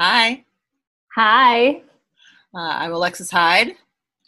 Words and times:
Hi, 0.00 0.44
Hi, 1.14 1.82
uh, 2.52 2.58
I'm 2.58 2.92
Alexis 2.92 3.30
Hyde, 3.30 3.76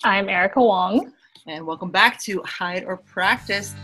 I'm 0.05 0.29
Erica 0.29 0.61
Wong. 0.61 1.13
and 1.49 1.67
welcome 1.67 1.91
back 1.91 2.21
to 2.23 2.41
Hide 2.45 2.85
or 2.85 2.97
Practice. 2.99 3.75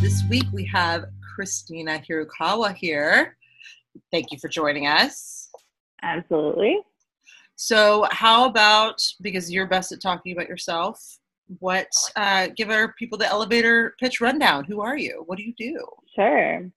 This 0.00 0.24
week 0.30 0.44
we 0.52 0.64
have 0.66 1.04
Christina 1.34 2.02
Hirokawa 2.08 2.74
here. 2.74 3.36
Thank 4.10 4.32
you 4.32 4.38
for 4.38 4.48
joining 4.48 4.86
us. 4.86 5.50
Absolutely. 6.02 6.78
So, 7.56 8.06
how 8.10 8.46
about 8.46 9.02
because 9.20 9.50
you're 9.50 9.66
best 9.66 9.92
at 9.92 10.00
talking 10.00 10.32
about 10.32 10.48
yourself? 10.48 11.18
What 11.58 11.88
uh, 12.16 12.48
give 12.56 12.70
our 12.70 12.94
people 12.94 13.18
the 13.18 13.26
elevator 13.26 13.94
pitch 13.98 14.20
rundown? 14.20 14.64
Who 14.64 14.80
are 14.80 14.96
you? 14.96 15.24
What 15.26 15.36
do 15.36 15.44
you 15.44 15.54
do? 15.58 15.84
Sure. 16.14 16.70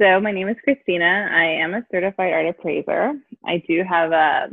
So 0.00 0.20
my 0.20 0.32
name 0.32 0.48
is 0.48 0.56
Christina. 0.64 1.28
I 1.30 1.44
am 1.44 1.74
a 1.74 1.86
certified 1.90 2.32
art 2.32 2.46
appraiser. 2.46 3.12
I 3.46 3.62
do 3.68 3.84
have 3.88 4.12
a 4.12 4.48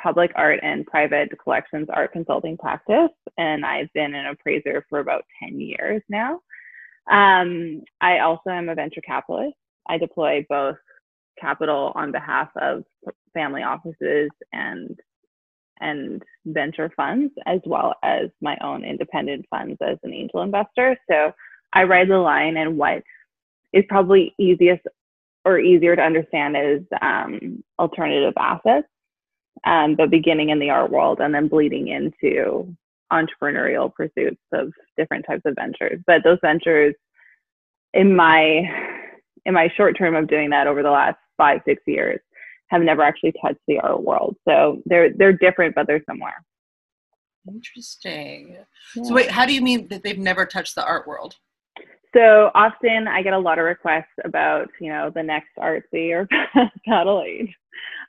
public 0.00 0.30
art 0.36 0.60
and 0.62 0.86
private 0.86 1.30
collections 1.42 1.88
art 1.92 2.12
consulting 2.12 2.56
practice, 2.56 3.10
and 3.36 3.64
I've 3.64 3.92
been 3.92 4.14
an 4.14 4.26
appraiser 4.26 4.84
for 4.88 5.00
about 5.00 5.24
10 5.42 5.60
years 5.60 6.02
now. 6.08 6.40
Um, 7.10 7.82
I 8.00 8.20
also 8.20 8.50
am 8.50 8.68
a 8.68 8.74
venture 8.74 9.00
capitalist. 9.00 9.56
I 9.88 9.98
deploy 9.98 10.46
both 10.48 10.76
capital 11.40 11.92
on 11.94 12.12
behalf 12.12 12.48
of 12.60 12.84
family 13.34 13.62
offices 13.62 14.30
and 14.52 14.98
and 15.80 16.22
venture 16.46 16.90
funds 16.96 17.32
as 17.46 17.60
well 17.64 17.94
as 18.02 18.30
my 18.40 18.56
own 18.62 18.84
independent 18.84 19.46
funds 19.48 19.76
as 19.80 19.96
an 20.02 20.12
angel 20.12 20.42
investor. 20.42 20.96
So 21.08 21.32
I 21.72 21.84
ride 21.84 22.08
the 22.08 22.18
line 22.18 22.56
and 22.56 22.76
what 22.76 23.02
is 23.72 23.84
probably 23.88 24.34
easiest 24.38 24.82
or 25.44 25.58
easier 25.58 25.94
to 25.94 26.02
understand 26.02 26.56
is 26.56 26.82
um, 27.00 27.62
alternative 27.78 28.34
assets, 28.36 28.88
um, 29.64 29.94
but 29.94 30.10
beginning 30.10 30.50
in 30.50 30.58
the 30.58 30.70
art 30.70 30.90
world 30.90 31.20
and 31.20 31.32
then 31.32 31.48
bleeding 31.48 31.88
into 31.88 32.74
entrepreneurial 33.12 33.92
pursuits 33.94 34.40
of 34.52 34.72
different 34.96 35.24
types 35.26 35.42
of 35.44 35.54
ventures. 35.54 36.00
But 36.06 36.22
those 36.24 36.38
ventures, 36.42 36.94
in 37.94 38.14
my 38.14 38.68
in 39.46 39.54
my 39.54 39.72
short 39.76 39.96
term 39.96 40.14
of 40.14 40.28
doing 40.28 40.50
that 40.50 40.66
over 40.66 40.82
the 40.82 40.90
last 40.90 41.16
five 41.38 41.60
six 41.64 41.82
years, 41.86 42.20
have 42.68 42.82
never 42.82 43.02
actually 43.02 43.32
touched 43.42 43.60
the 43.66 43.78
art 43.78 44.02
world. 44.02 44.36
So 44.46 44.82
they're 44.84 45.10
they're 45.14 45.32
different, 45.32 45.74
but 45.74 45.86
they're 45.86 46.04
similar. 46.08 46.32
Interesting. 47.48 48.56
Yeah. 48.94 49.04
So, 49.04 49.14
wait, 49.14 49.30
how 49.30 49.46
do 49.46 49.54
you 49.54 49.62
mean 49.62 49.88
that 49.88 50.02
they've 50.02 50.18
never 50.18 50.44
touched 50.44 50.74
the 50.74 50.84
art 50.84 51.06
world? 51.06 51.36
So 52.14 52.50
often 52.54 53.06
I 53.06 53.22
get 53.22 53.34
a 53.34 53.38
lot 53.38 53.58
of 53.58 53.64
requests 53.64 54.06
about, 54.24 54.68
you 54.80 54.88
know, 54.88 55.10
the 55.14 55.22
next 55.22 55.50
artsy 55.58 56.10
or 56.10 56.26
Paddle8. 56.88 57.48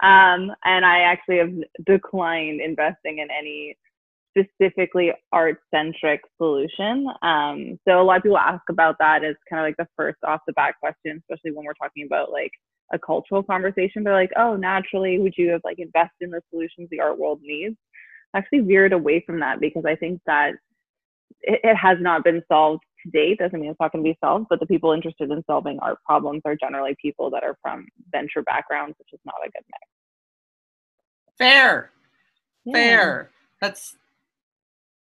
Um, 0.02 0.52
and 0.64 0.86
I 0.86 1.02
actually 1.02 1.38
have 1.40 1.54
declined 1.86 2.62
investing 2.62 3.20
in 3.20 3.28
any 3.30 3.78
specifically 4.38 5.12
art 5.32 5.60
centric 5.74 6.22
solution. 6.38 7.08
Um, 7.22 7.80
so 7.88 8.02
a 8.02 8.04
lot 8.04 8.18
of 8.18 8.24
people 8.24 8.38
ask 8.38 8.64
about 8.70 8.96
that 9.00 9.24
as 9.24 9.36
kind 9.50 9.60
of 9.60 9.66
like 9.66 9.78
the 9.78 9.88
first 9.98 10.18
off 10.26 10.42
the 10.48 10.54
bat 10.54 10.76
question, 10.80 11.22
especially 11.22 11.52
when 11.52 11.66
we're 11.66 11.74
talking 11.74 12.06
about 12.06 12.32
like 12.32 12.52
a 12.92 13.00
cultural 13.00 13.44
conversation. 13.44 14.04
They're 14.04 14.14
like, 14.14 14.32
oh, 14.38 14.56
naturally, 14.56 15.20
would 15.20 15.34
you 15.38 15.50
have 15.50 15.62
like 15.64 15.80
invest 15.80 16.14
in 16.22 16.30
the 16.32 16.42
solutions 16.50 16.90
the 16.90 17.00
art 17.00 17.20
world 17.20 17.40
needs? 17.42 17.76
I 18.34 18.40
actually 18.40 18.60
veered 18.60 18.94
away 18.94 19.24
from 19.26 19.40
that 19.40 19.60
because 19.60 19.86
I 19.86 19.96
think 19.96 20.22
that 20.26 20.52
it, 21.42 21.60
it 21.64 21.76
has 21.76 21.98
not 22.00 22.24
been 22.24 22.44
solved 22.48 22.84
to 23.04 23.12
date 23.12 23.40
doesn't 23.40 23.60
mean 23.60 23.70
it's 23.70 23.80
not 23.80 23.92
going 23.92 24.04
to 24.04 24.10
be 24.10 24.18
solved, 24.24 24.48
but 24.50 24.60
the 24.60 24.66
people 24.66 24.92
interested 24.92 25.32
in 25.32 25.44
solving 25.46 25.80
art 25.80 26.00
problems 26.06 26.42
are 26.46 26.56
generally 26.56 26.96
people 27.02 27.30
that 27.32 27.44
are 27.44 27.58
from 27.62 27.88
venture 28.12 28.42
backgrounds, 28.44 28.96
which 29.00 29.10
is 29.14 29.20
not 29.26 29.36
a 29.46 29.50
good 29.50 29.64
mix. 29.68 29.88
Fair, 31.38 31.92
mix. 32.66 32.78
fair. 32.78 33.32
That's 33.62 33.96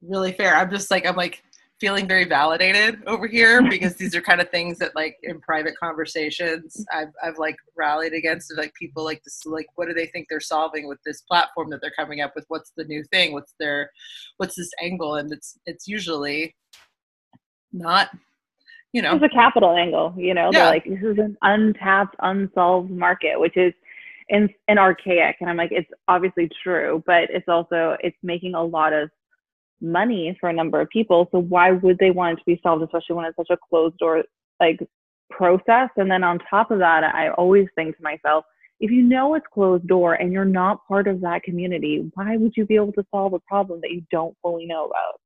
really 0.01 0.31
fair. 0.31 0.55
I'm 0.55 0.69
just 0.69 0.91
like 0.91 1.05
I'm 1.05 1.15
like 1.15 1.43
feeling 1.81 2.07
very 2.07 2.25
validated 2.25 3.01
over 3.07 3.25
here 3.25 3.67
because 3.67 3.95
these 3.95 4.15
are 4.15 4.21
kind 4.21 4.39
of 4.39 4.47
things 4.51 4.77
that 4.77 4.95
like 4.95 5.17
in 5.23 5.41
private 5.41 5.73
conversations 5.77 6.85
I've 6.93 7.09
I've 7.23 7.39
like 7.39 7.57
rallied 7.75 8.13
against 8.13 8.53
like 8.55 8.71
people 8.75 9.03
like 9.03 9.23
this 9.23 9.41
like 9.47 9.65
what 9.75 9.87
do 9.87 9.93
they 9.95 10.05
think 10.05 10.27
they're 10.29 10.39
solving 10.39 10.87
with 10.87 10.99
this 11.03 11.21
platform 11.21 11.71
that 11.71 11.81
they're 11.81 11.91
coming 11.97 12.21
up 12.21 12.33
with 12.35 12.45
what's 12.49 12.71
the 12.77 12.83
new 12.83 13.03
thing 13.05 13.33
what's 13.33 13.55
their 13.59 13.89
what's 14.37 14.55
this 14.55 14.69
angle 14.79 15.15
and 15.15 15.33
it's 15.33 15.57
it's 15.65 15.87
usually 15.87 16.55
not 17.73 18.11
you 18.93 19.01
know 19.01 19.15
It's 19.15 19.23
a 19.23 19.29
capital 19.29 19.75
angle, 19.75 20.13
you 20.15 20.33
know. 20.35 20.49
Yeah. 20.51 20.59
They're 20.59 20.69
like, 20.69 20.83
this 20.85 21.01
is 21.01 21.17
an 21.17 21.37
untapped, 21.41 22.15
unsolved 22.19 22.91
market, 22.91 23.39
which 23.39 23.55
is 23.55 23.73
in 24.27 24.49
an 24.67 24.77
archaic. 24.77 25.37
And 25.39 25.49
I'm 25.49 25.57
like, 25.57 25.71
it's 25.71 25.89
obviously 26.07 26.49
true, 26.61 27.01
but 27.05 27.23
it's 27.29 27.47
also 27.47 27.95
it's 28.01 28.17
making 28.21 28.53
a 28.53 28.63
lot 28.63 28.91
of 28.93 29.09
money 29.81 30.37
for 30.39 30.49
a 30.49 30.53
number 30.53 30.79
of 30.79 30.89
people. 30.89 31.27
So 31.31 31.39
why 31.39 31.71
would 31.71 31.97
they 31.97 32.11
want 32.11 32.33
it 32.33 32.41
to 32.41 32.45
be 32.45 32.59
solved, 32.63 32.83
especially 32.83 33.15
when 33.15 33.25
it's 33.25 33.35
such 33.35 33.49
a 33.49 33.57
closed 33.69 33.97
door 33.97 34.23
like 34.59 34.79
process? 35.29 35.89
And 35.97 36.09
then 36.09 36.23
on 36.23 36.39
top 36.49 36.71
of 36.71 36.79
that, 36.79 37.03
I 37.03 37.29
always 37.31 37.67
think 37.75 37.97
to 37.97 38.03
myself, 38.03 38.45
if 38.79 38.89
you 38.89 39.03
know 39.03 39.35
it's 39.35 39.45
closed 39.53 39.87
door 39.87 40.15
and 40.15 40.33
you're 40.33 40.45
not 40.45 40.85
part 40.87 41.07
of 41.07 41.21
that 41.21 41.43
community, 41.43 42.09
why 42.15 42.37
would 42.37 42.53
you 42.57 42.65
be 42.65 42.75
able 42.75 42.93
to 42.93 43.05
solve 43.11 43.33
a 43.33 43.39
problem 43.39 43.79
that 43.81 43.91
you 43.91 44.03
don't 44.11 44.35
fully 44.41 44.65
know 44.65 44.85
about? 44.85 45.19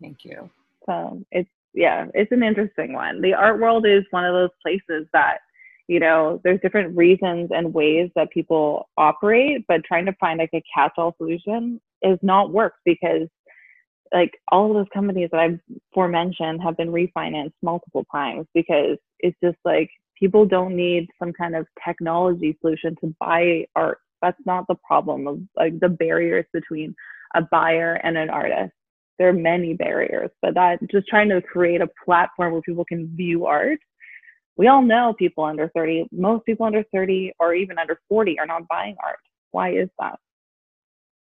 thank 0.00 0.24
you 0.24 0.50
So 0.86 1.22
it's 1.30 1.48
yeah, 1.74 2.06
it's 2.12 2.32
an 2.32 2.42
interesting 2.42 2.92
one. 2.92 3.22
The 3.22 3.34
art 3.34 3.58
world 3.58 3.86
is 3.86 4.02
one 4.10 4.26
of 4.26 4.34
those 4.34 4.50
places 4.62 5.06
that, 5.14 5.38
you 5.88 6.00
know, 6.00 6.40
there's 6.44 6.60
different 6.60 6.94
reasons 6.94 7.48
and 7.50 7.72
ways 7.72 8.10
that 8.14 8.30
people 8.30 8.90
operate, 8.98 9.64
but 9.68 9.84
trying 9.84 10.04
to 10.06 10.12
find 10.20 10.38
like 10.38 10.50
a 10.52 10.62
catch-all 10.74 11.14
solution 11.16 11.80
is 12.02 12.18
not 12.20 12.52
work 12.52 12.74
because 12.84 13.28
like 14.12 14.32
all 14.50 14.70
of 14.70 14.74
those 14.74 14.92
companies 14.92 15.28
that 15.32 15.40
I've 15.40 15.60
forementioned 15.94 16.62
have 16.62 16.76
been 16.76 16.90
refinanced 16.92 17.54
multiple 17.62 18.04
times 18.12 18.46
because 18.54 18.98
it's 19.20 19.36
just 19.42 19.58
like 19.64 19.90
people 20.18 20.44
don't 20.44 20.76
need 20.76 21.08
some 21.18 21.32
kind 21.32 21.56
of 21.56 21.66
technology 21.84 22.56
solution 22.60 22.96
to 23.00 23.14
buy 23.18 23.66
art. 23.74 23.98
That's 24.20 24.40
not 24.46 24.66
the 24.68 24.76
problem 24.86 25.26
of 25.26 25.40
like 25.56 25.80
the 25.80 25.88
barriers 25.88 26.46
between 26.52 26.94
a 27.34 27.42
buyer 27.42 27.94
and 28.02 28.16
an 28.16 28.30
artist 28.30 28.72
there 29.18 29.28
are 29.28 29.32
many 29.32 29.74
barriers, 29.74 30.30
but 30.40 30.54
that 30.54 30.78
just 30.90 31.06
trying 31.06 31.28
to 31.28 31.40
create 31.40 31.80
a 31.80 31.88
platform 32.04 32.52
where 32.52 32.62
people 32.62 32.84
can 32.84 33.14
view 33.14 33.46
art. 33.46 33.78
We 34.56 34.66
all 34.66 34.82
know 34.82 35.14
people 35.16 35.44
under 35.44 35.70
30, 35.76 36.08
most 36.10 36.44
people 36.44 36.66
under 36.66 36.84
30 36.92 37.32
or 37.38 37.54
even 37.54 37.78
under 37.78 38.00
40 38.08 38.38
are 38.40 38.46
not 38.46 38.66
buying 38.68 38.96
art. 39.04 39.20
Why 39.52 39.74
is 39.74 39.88
that? 39.98 40.18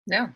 Yeah. 0.06 0.28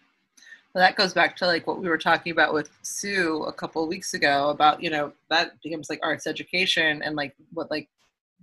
Well, 0.74 0.82
that 0.82 0.96
goes 0.96 1.12
back 1.12 1.36
to 1.36 1.46
like 1.46 1.66
what 1.66 1.80
we 1.80 1.88
were 1.88 1.98
talking 1.98 2.32
about 2.32 2.54
with 2.54 2.70
Sue 2.82 3.42
a 3.42 3.52
couple 3.52 3.82
of 3.82 3.88
weeks 3.88 4.14
ago 4.14 4.48
about, 4.48 4.82
you 4.82 4.88
know, 4.88 5.12
that 5.28 5.52
becomes 5.62 5.90
like 5.90 6.00
arts 6.02 6.26
education 6.26 7.02
and 7.02 7.14
like 7.14 7.34
what 7.52 7.70
like 7.70 7.88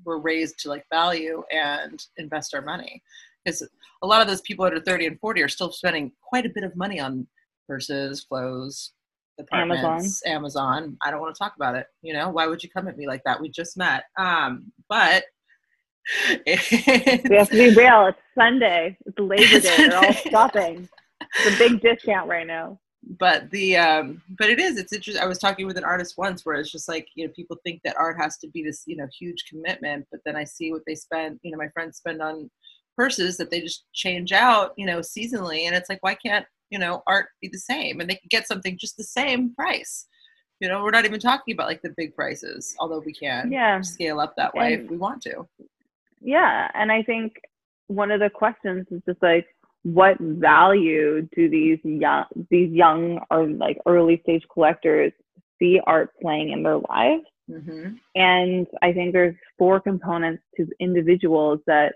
we're 0.06 0.20
raised 0.20 0.60
to 0.60 0.70
like 0.70 0.86
value 0.92 1.44
and 1.52 2.06
invest 2.18 2.54
our 2.54 2.62
money. 2.62 3.02
Because 3.44 3.68
a 4.04 4.08
lot 4.08 4.22
of 4.22 4.28
those 4.28 4.42
people 4.42 4.66
under 4.66 4.80
30 4.80 5.08
and 5.08 5.20
40 5.20 5.42
are 5.42 5.48
still 5.48 5.72
spending 5.72 6.12
quite 6.22 6.46
a 6.46 6.50
bit 6.50 6.64
of 6.64 6.76
money 6.76 7.00
on 7.00 7.26
purses, 7.68 8.22
clothes, 8.22 8.92
apartments, 9.40 10.22
Amazon. 10.26 10.98
I 11.02 11.10
don't 11.10 11.22
want 11.22 11.34
to 11.34 11.40
talk 11.40 11.56
about 11.56 11.76
it. 11.76 11.88
You 12.04 12.14
know, 12.14 12.30
why 12.30 12.46
would 12.46 12.62
you 12.62 12.70
come 12.70 12.88
at 12.88 12.98
me 12.98 13.08
like 13.08 13.24
that? 13.26 13.42
We 13.42 13.50
just 13.50 13.76
met. 13.76 14.04
Um, 14.18 14.72
but 14.88 15.24
We 16.46 17.36
have 17.36 17.50
to 17.50 17.56
be 17.56 17.76
real. 17.76 18.08
It's 18.08 18.20
Sunday. 18.36 18.98
It's 19.06 19.20
Labor 19.20 19.60
Day. 19.60 19.88
They're 19.90 19.98
all 19.98 20.12
shopping. 20.12 20.90
It's 21.36 21.56
a 21.56 21.58
big 21.70 21.82
discount 21.82 22.28
right 22.30 22.48
now. 22.48 22.80
but 23.18 23.50
the 23.52 23.78
um 23.78 24.22
but 24.38 24.50
it 24.50 24.60
is 24.60 24.78
it's 24.78 24.92
interesting 24.92 25.24
i 25.24 25.28
was 25.28 25.38
talking 25.40 25.66
with 25.66 25.78
an 25.78 25.86
artist 25.86 26.16
once 26.18 26.46
where 26.46 26.56
it's 26.60 26.70
just 26.72 26.90
like 26.90 27.08
you 27.16 27.26
know 27.26 27.32
people 27.34 27.56
think 27.64 27.80
that 27.84 27.96
art 27.98 28.18
has 28.20 28.38
to 28.38 28.48
be 28.50 28.62
this 28.62 28.84
you 28.88 28.98
know 28.98 29.08
huge 29.18 29.46
commitment 29.50 30.06
but 30.12 30.20
then 30.26 30.36
i 30.36 30.44
see 30.44 30.72
what 30.74 30.82
they 30.86 30.96
spend 30.96 31.40
you 31.42 31.50
know 31.52 31.58
my 31.58 31.70
friends 31.70 31.96
spend 31.98 32.22
on 32.22 32.50
purses 32.98 33.38
that 33.38 33.50
they 33.52 33.62
just 33.62 33.86
change 33.94 34.34
out 34.34 34.74
you 34.76 34.86
know 34.86 35.00
seasonally 35.00 35.62
and 35.66 35.74
it's 35.76 35.90
like 35.90 36.04
why 36.04 36.14
can't 36.14 36.46
you 36.72 36.78
know 36.78 37.02
art 37.08 37.28
be 37.42 37.48
the 37.48 37.58
same 37.72 38.02
and 38.02 38.10
they 38.10 38.16
can 38.16 38.28
get 38.30 38.46
something 38.46 38.78
just 38.78 38.98
the 38.98 39.04
same 39.20 39.56
price 39.56 40.06
you 40.60 40.68
know 40.68 40.84
we're 40.84 40.92
not 40.92 41.06
even 41.06 41.22
talking 41.22 41.54
about 41.54 41.68
like 41.68 41.82
the 41.82 41.94
big 41.96 42.14
prices 42.14 42.76
although 42.80 43.00
we 43.00 43.14
can 43.14 43.50
Yeah. 43.50 43.80
scale 43.80 44.20
up 44.20 44.34
that 44.36 44.54
way 44.54 44.74
if 44.74 44.90
we 44.92 44.98
want 44.98 45.22
to 45.24 45.48
Yeah. 46.22 46.70
And 46.74 46.92
I 46.92 47.02
think 47.04 47.40
one 47.88 48.12
of 48.12 48.20
the 48.20 48.30
questions 48.30 48.86
is 48.92 49.02
just 49.06 49.22
like, 49.24 49.48
what 49.84 50.18
value 50.20 51.28
do 51.36 51.50
these 51.50 51.80
young 51.84 52.26
these 52.50 52.72
young 52.72 53.20
or 53.32 53.48
like 53.48 53.78
early 53.86 54.20
stage 54.24 54.44
collectors 54.52 55.12
see 55.58 55.80
art 55.86 56.12
playing 56.22 56.52
in 56.52 56.64
their 56.64 56.80
lives? 56.90 57.24
hmm 57.50 57.90
And 58.16 58.68
I 58.82 58.94
think 58.94 59.14
there's 59.14 59.36
four 59.58 59.80
components 59.80 60.44
to 60.58 60.68
individuals 60.80 61.60
that 61.68 61.96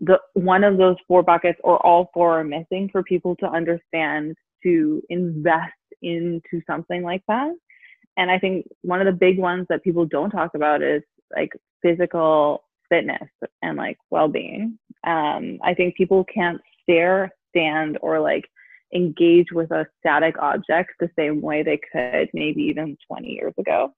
the 0.00 0.18
one 0.34 0.64
of 0.64 0.76
those 0.76 0.96
four 1.06 1.22
buckets 1.22 1.58
or 1.62 1.84
all 1.84 2.10
four 2.12 2.40
are 2.40 2.44
missing 2.44 2.88
for 2.90 3.02
people 3.02 3.36
to 3.36 3.46
understand 3.46 4.36
to 4.62 5.02
invest 5.08 5.72
into 6.02 6.60
something 6.66 7.02
like 7.02 7.22
that. 7.28 7.52
And 8.16 8.30
I 8.30 8.38
think 8.38 8.66
one 8.82 9.00
of 9.00 9.06
the 9.06 9.12
big 9.12 9.38
ones 9.38 9.66
that 9.68 9.82
people 9.82 10.04
don't 10.06 10.30
talk 10.30 10.54
about 10.54 10.82
is 10.82 11.02
like 11.34 11.52
physical 11.82 12.64
fitness 12.88 13.28
and 13.62 13.76
like 13.76 13.98
well-being. 14.10 14.78
Um, 15.06 15.58
I 15.62 15.74
think 15.74 15.96
people 15.96 16.24
can't 16.24 16.60
stare, 16.84 17.30
stand, 17.50 17.98
or 18.00 18.20
like 18.20 18.48
engage 18.94 19.46
with 19.52 19.70
a 19.72 19.86
static 19.98 20.36
object 20.38 20.92
the 21.00 21.10
same 21.18 21.40
way 21.40 21.62
they 21.62 21.80
could 21.92 22.28
maybe 22.32 22.62
even 22.62 22.96
20 23.08 23.28
years 23.28 23.54
ago. 23.58 23.92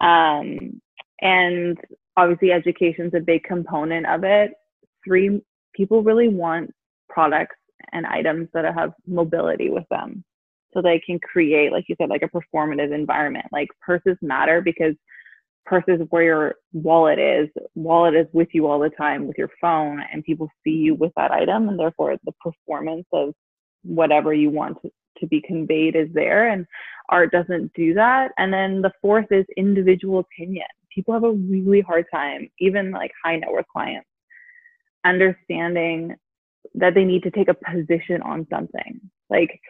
Um, 0.00 0.80
and 1.20 1.78
obviously, 2.16 2.50
education 2.52 3.06
is 3.06 3.14
a 3.14 3.20
big 3.20 3.44
component 3.44 4.06
of 4.06 4.24
it. 4.24 4.52
Three 5.04 5.40
people 5.74 6.02
really 6.02 6.28
want 6.28 6.72
products 7.08 7.56
and 7.92 8.06
items 8.06 8.48
that 8.54 8.64
have 8.74 8.92
mobility 9.06 9.70
with 9.70 9.84
them 9.90 10.24
so 10.72 10.80
they 10.80 11.00
can 11.04 11.18
create 11.18 11.72
like 11.72 11.84
you 11.88 11.94
said 11.98 12.08
like 12.08 12.22
a 12.22 12.28
performative 12.28 12.94
environment 12.94 13.44
like 13.52 13.68
purses 13.84 14.16
matter 14.22 14.60
because 14.60 14.94
purses 15.64 16.00
where 16.10 16.22
your 16.22 16.54
wallet 16.72 17.18
is 17.18 17.48
wallet 17.74 18.14
is 18.14 18.26
with 18.32 18.48
you 18.52 18.66
all 18.66 18.78
the 18.78 18.90
time 18.90 19.26
with 19.26 19.38
your 19.38 19.50
phone 19.60 20.02
and 20.12 20.24
people 20.24 20.48
see 20.64 20.70
you 20.70 20.94
with 20.94 21.12
that 21.16 21.30
item 21.30 21.68
and 21.68 21.78
therefore 21.78 22.16
the 22.24 22.32
performance 22.40 23.06
of 23.12 23.32
whatever 23.82 24.32
you 24.32 24.50
want 24.50 24.76
to, 24.82 24.90
to 25.18 25.26
be 25.26 25.40
conveyed 25.40 25.96
is 25.96 26.08
there 26.12 26.48
and 26.48 26.66
art 27.08 27.32
doesn't 27.32 27.72
do 27.74 27.94
that. 27.94 28.32
And 28.38 28.52
then 28.52 28.80
the 28.80 28.92
fourth 29.00 29.26
is 29.30 29.44
individual 29.56 30.20
opinion. 30.20 30.66
People 30.94 31.14
have 31.14 31.24
a 31.24 31.32
really 31.32 31.80
hard 31.80 32.06
time 32.12 32.48
even 32.58 32.90
like 32.90 33.12
high 33.24 33.36
net 33.36 33.50
worth 33.50 33.66
clients 33.72 34.08
understanding 35.04 36.14
that 36.74 36.94
they 36.94 37.04
need 37.04 37.22
to 37.24 37.30
take 37.30 37.48
a 37.48 37.54
position 37.54 38.22
on 38.22 38.46
something. 38.50 39.00
Like 39.30 39.60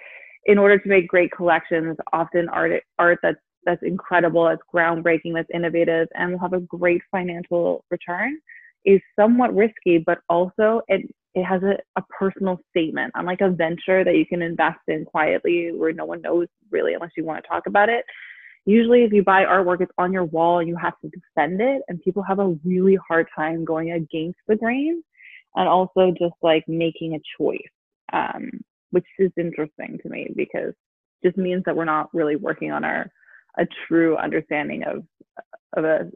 in 0.44 0.58
order 0.58 0.78
to 0.78 0.88
make 0.88 1.08
great 1.08 1.30
collections 1.32 1.96
often 2.12 2.48
art 2.48 2.82
art 2.98 3.18
that's 3.22 3.38
that's 3.64 3.82
incredible 3.82 4.44
that's 4.44 4.62
groundbreaking 4.73 5.35
that's 5.35 5.49
innovative 5.55 6.09
and 6.14 6.32
will 6.32 6.38
have 6.38 6.53
a 6.53 6.61
great 6.61 7.03
financial 7.11 7.85
return 7.91 8.38
is 8.85 9.00
somewhat 9.17 9.55
risky 9.55 9.99
but 9.99 10.19
also 10.29 10.82
it 10.88 11.09
it 11.35 11.44
has 11.44 11.62
a, 11.62 11.79
a 11.97 12.03
personal 12.19 12.59
statement 12.70 13.11
unlike 13.14 13.41
a 13.41 13.50
venture 13.50 14.05
that 14.05 14.17
you 14.17 14.26
can 14.26 14.43
invest 14.43 14.81
in 14.88 15.05
quietly 15.05 15.73
where 15.73 15.93
no 15.93 16.05
one 16.05 16.20
knows 16.20 16.47
really 16.70 16.94
unless 16.94 17.11
you 17.17 17.25
want 17.25 17.43
to 17.43 17.49
talk 17.49 17.67
about 17.67 17.88
it. 17.88 18.05
Usually 18.64 19.03
if 19.03 19.12
you 19.12 19.23
buy 19.23 19.44
artwork 19.44 19.81
it's 19.81 19.93
on 19.99 20.12
your 20.12 20.25
wall 20.25 20.59
and 20.59 20.69
you 20.69 20.76
have 20.76 20.99
to 21.00 21.11
defend 21.11 21.61
it 21.61 21.82
and 21.88 22.03
people 22.03 22.23
have 22.23 22.38
a 22.38 22.55
really 22.64 22.99
hard 23.09 23.26
time 23.35 23.64
going 23.64 23.93
against 23.93 24.38
the 24.47 24.56
grain 24.56 25.03
and 25.55 25.69
also 25.69 26.12
just 26.19 26.35
like 26.43 26.64
making 26.69 27.14
a 27.14 27.20
choice, 27.38 27.61
um, 28.12 28.50
which 28.91 29.06
is 29.19 29.32
interesting 29.37 29.99
to 30.03 30.09
me 30.09 30.29
because 30.37 30.75
just 31.25 31.37
means 31.37 31.62
that 31.64 31.76
we're 31.76 31.85
not 31.85 32.09
really 32.12 32.37
working 32.37 32.73
on 32.73 32.85
our 32.85 33.11
a 33.58 33.66
true 33.87 34.16
understanding 34.16 34.84
of 34.84 35.04
of 35.76 35.84
a 35.84 36.10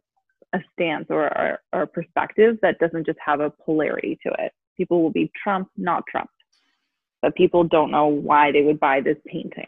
a 0.53 0.59
stance 0.73 1.07
or 1.11 1.59
our 1.73 1.87
perspective 1.87 2.57
that 2.63 2.79
doesn't 2.79 3.07
just 3.07 3.19
have 3.25 3.41
a 3.41 3.51
polarity 3.51 4.19
to 4.25 4.33
it. 4.39 4.53
People 4.77 5.03
will 5.03 5.11
be 5.11 5.31
Trump, 5.43 5.69
not 5.77 6.05
Trump, 6.11 6.31
but 7.23 7.35
people 7.35 7.65
don't 7.65 7.91
know 7.91 8.07
why 8.07 8.53
they 8.53 8.63
would 8.63 8.81
buy 8.81 9.01
this 9.01 9.17
painting. 9.27 9.67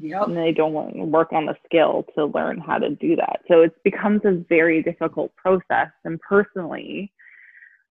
Yep. 0.00 0.28
And 0.28 0.36
they 0.36 0.52
don't 0.52 0.72
want 0.72 0.94
to 0.94 1.04
work 1.04 1.32
on 1.32 1.46
the 1.46 1.56
skill 1.64 2.04
to 2.16 2.26
learn 2.26 2.58
how 2.58 2.78
to 2.78 2.90
do 2.90 3.16
that. 3.16 3.40
So 3.48 3.62
it 3.62 3.72
becomes 3.84 4.22
a 4.24 4.42
very 4.48 4.82
difficult 4.82 5.34
process. 5.36 5.88
And 6.04 6.20
personally, 6.20 7.12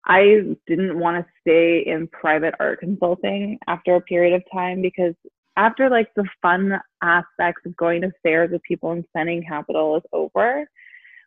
I 0.06 0.56
didn't 0.68 1.00
want 1.00 1.26
to 1.26 1.32
stay 1.42 1.84
in 1.86 2.08
private 2.08 2.54
art 2.60 2.80
consulting 2.80 3.58
after 3.68 3.96
a 3.96 4.02
period 4.02 4.34
of 4.34 4.44
time 4.54 4.82
because 4.82 5.16
after 5.57 5.90
like 5.90 6.13
the 6.16 6.28
fun 6.42 6.80
aspects 7.02 7.62
of 7.66 7.75
going 7.78 8.02
to 8.02 8.12
fairs 8.24 8.52
with 8.52 8.63
people 8.63 8.92
and 8.92 9.06
spending 9.10 9.44
capital 9.44 9.98
is 9.98 10.04
over, 10.12 10.68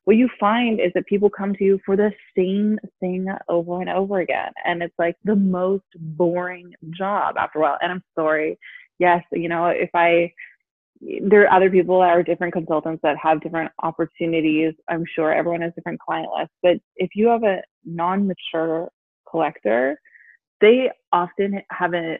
what 0.04 0.16
you 0.16 0.28
find 0.40 0.80
is 0.80 0.90
that 0.94 1.06
people 1.06 1.28
come 1.28 1.54
to 1.54 1.64
you 1.64 1.80
for 1.84 1.96
the 1.96 2.12
same 2.36 2.78
thing 2.98 3.26
over 3.48 3.80
and 3.80 3.90
over 3.90 4.20
again. 4.20 4.52
And 4.64 4.82
it's 4.82 4.94
like 4.98 5.16
the 5.24 5.36
most 5.36 5.84
boring 5.96 6.72
job 6.96 7.36
after 7.36 7.58
a 7.58 7.62
while. 7.62 7.78
And 7.82 7.92
I'm 7.92 8.02
sorry. 8.14 8.58
Yes, 8.98 9.22
you 9.32 9.48
know, 9.48 9.66
if 9.66 9.90
I 9.94 10.32
there 11.00 11.42
are 11.42 11.52
other 11.52 11.70
people 11.70 12.00
that 12.00 12.08
are 12.08 12.22
different 12.22 12.52
consultants 12.52 13.00
that 13.02 13.16
have 13.16 13.40
different 13.40 13.70
opportunities. 13.82 14.74
I'm 14.88 15.04
sure 15.14 15.32
everyone 15.32 15.60
has 15.60 15.72
different 15.74 16.00
client 16.00 16.28
lists, 16.36 16.54
but 16.62 16.78
if 16.96 17.10
you 17.14 17.28
have 17.28 17.44
a 17.44 17.62
non-mature 17.84 18.88
collector, 19.30 20.00
they 20.60 20.90
often 21.12 21.62
have 21.70 21.94
a 21.94 22.18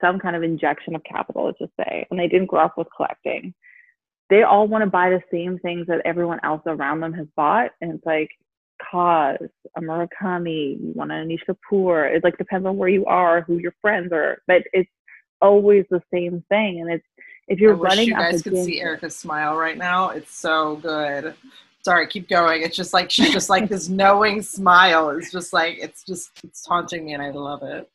some 0.00 0.18
kind 0.18 0.36
of 0.36 0.42
injection 0.42 0.94
of 0.94 1.04
capital, 1.04 1.46
let's 1.46 1.58
just 1.58 1.72
say, 1.76 2.06
and 2.10 2.18
they 2.18 2.28
didn't 2.28 2.46
grow 2.46 2.64
up 2.64 2.76
with 2.76 2.88
collecting. 2.94 3.54
They 4.28 4.42
all 4.42 4.66
want 4.66 4.82
to 4.82 4.90
buy 4.90 5.10
the 5.10 5.22
same 5.30 5.58
things 5.58 5.86
that 5.86 6.02
everyone 6.04 6.40
else 6.42 6.62
around 6.66 7.00
them 7.00 7.12
has 7.14 7.26
bought, 7.36 7.70
and 7.80 7.92
it's 7.92 8.06
like 8.06 8.30
KAWS, 8.90 9.48
a 9.76 9.80
Murakami, 9.80 10.80
you 10.80 10.92
want 10.94 11.12
a 11.12 11.14
Anish 11.14 11.40
Kapoor. 11.48 12.14
It 12.14 12.24
like 12.24 12.38
depends 12.38 12.66
on 12.66 12.76
where 12.76 12.88
you 12.88 13.04
are, 13.06 13.42
who 13.42 13.58
your 13.58 13.74
friends 13.80 14.12
are, 14.12 14.38
but 14.46 14.62
it's 14.72 14.90
always 15.40 15.84
the 15.90 16.02
same 16.12 16.44
thing, 16.48 16.80
and 16.80 16.90
it's 16.90 17.04
if 17.48 17.60
you're 17.60 17.74
I 17.74 17.78
wish 17.78 17.88
running 17.88 18.08
you 18.08 18.14
guys 18.14 18.42
could 18.42 18.56
see 18.64 18.80
Erica's 18.80 19.16
smile 19.16 19.56
right 19.56 19.78
now. 19.78 20.10
It's 20.10 20.36
so 20.36 20.76
good. 20.76 21.34
Sorry, 21.84 22.08
keep 22.08 22.28
going. 22.28 22.62
It's 22.62 22.76
just 22.76 22.92
like 22.92 23.10
she's 23.10 23.32
just 23.32 23.48
like 23.48 23.68
this 23.68 23.88
knowing 23.88 24.42
smile. 24.42 25.10
It's 25.10 25.30
just 25.30 25.52
like 25.52 25.78
it's 25.78 26.02
just 26.02 26.30
it's 26.42 26.66
haunting 26.66 27.04
me, 27.04 27.14
and 27.14 27.22
I 27.22 27.30
love 27.30 27.62
it. 27.62 27.88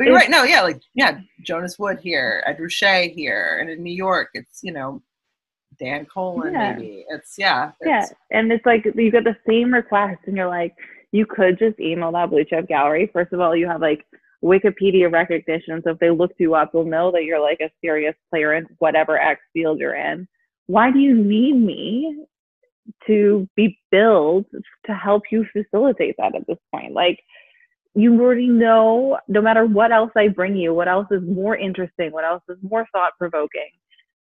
But 0.00 0.06
you're 0.06 0.16
right. 0.16 0.30
No, 0.30 0.44
yeah, 0.44 0.62
like 0.62 0.80
yeah, 0.94 1.20
Jonas 1.42 1.78
Wood 1.78 1.98
here, 2.00 2.42
Ed 2.46 2.56
Ruscha 2.56 3.12
here, 3.12 3.58
and 3.60 3.68
in 3.68 3.82
New 3.82 3.92
York, 3.92 4.30
it's 4.32 4.62
you 4.62 4.72
know 4.72 5.02
Dan 5.78 6.06
Colen 6.06 6.54
Yeah. 6.54 6.72
maybe. 6.72 7.04
It's 7.10 7.34
yeah, 7.36 7.72
yeah, 7.84 8.06
and 8.30 8.50
it's 8.50 8.64
like 8.64 8.86
you 8.86 9.10
get 9.10 9.24
the 9.24 9.36
same 9.46 9.74
request, 9.74 10.22
and 10.24 10.38
you're 10.38 10.48
like, 10.48 10.74
you 11.12 11.26
could 11.26 11.58
just 11.58 11.78
email 11.78 12.12
that 12.12 12.30
Blue 12.30 12.46
Chip 12.46 12.66
Gallery. 12.66 13.10
First 13.12 13.34
of 13.34 13.40
all, 13.40 13.54
you 13.54 13.66
have 13.66 13.82
like 13.82 14.06
Wikipedia 14.42 15.12
recognition, 15.12 15.82
so 15.84 15.90
if 15.90 15.98
they 15.98 16.08
look 16.08 16.32
you 16.38 16.54
up, 16.54 16.72
they'll 16.72 16.84
know 16.86 17.12
that 17.12 17.24
you're 17.24 17.38
like 17.38 17.60
a 17.60 17.70
serious 17.82 18.14
player 18.30 18.54
in 18.54 18.66
whatever 18.78 19.18
X 19.20 19.42
field 19.52 19.80
you're 19.80 19.96
in. 19.96 20.26
Why 20.66 20.90
do 20.90 20.98
you 20.98 21.14
need 21.14 21.56
me 21.56 22.24
to 23.06 23.46
be 23.54 23.78
billed 23.90 24.46
to 24.86 24.94
help 24.94 25.24
you 25.30 25.44
facilitate 25.52 26.14
that 26.16 26.34
at 26.34 26.46
this 26.46 26.56
point? 26.74 26.94
Like, 26.94 27.20
you 27.94 28.20
already 28.20 28.46
know 28.48 29.18
no 29.28 29.42
matter 29.42 29.66
what 29.66 29.92
else 29.92 30.12
I 30.16 30.28
bring 30.28 30.56
you, 30.56 30.72
what 30.72 30.88
else 30.88 31.08
is 31.10 31.22
more 31.22 31.56
interesting, 31.56 32.12
what 32.12 32.24
else 32.24 32.42
is 32.48 32.58
more 32.62 32.86
thought 32.92 33.12
provoking, 33.18 33.70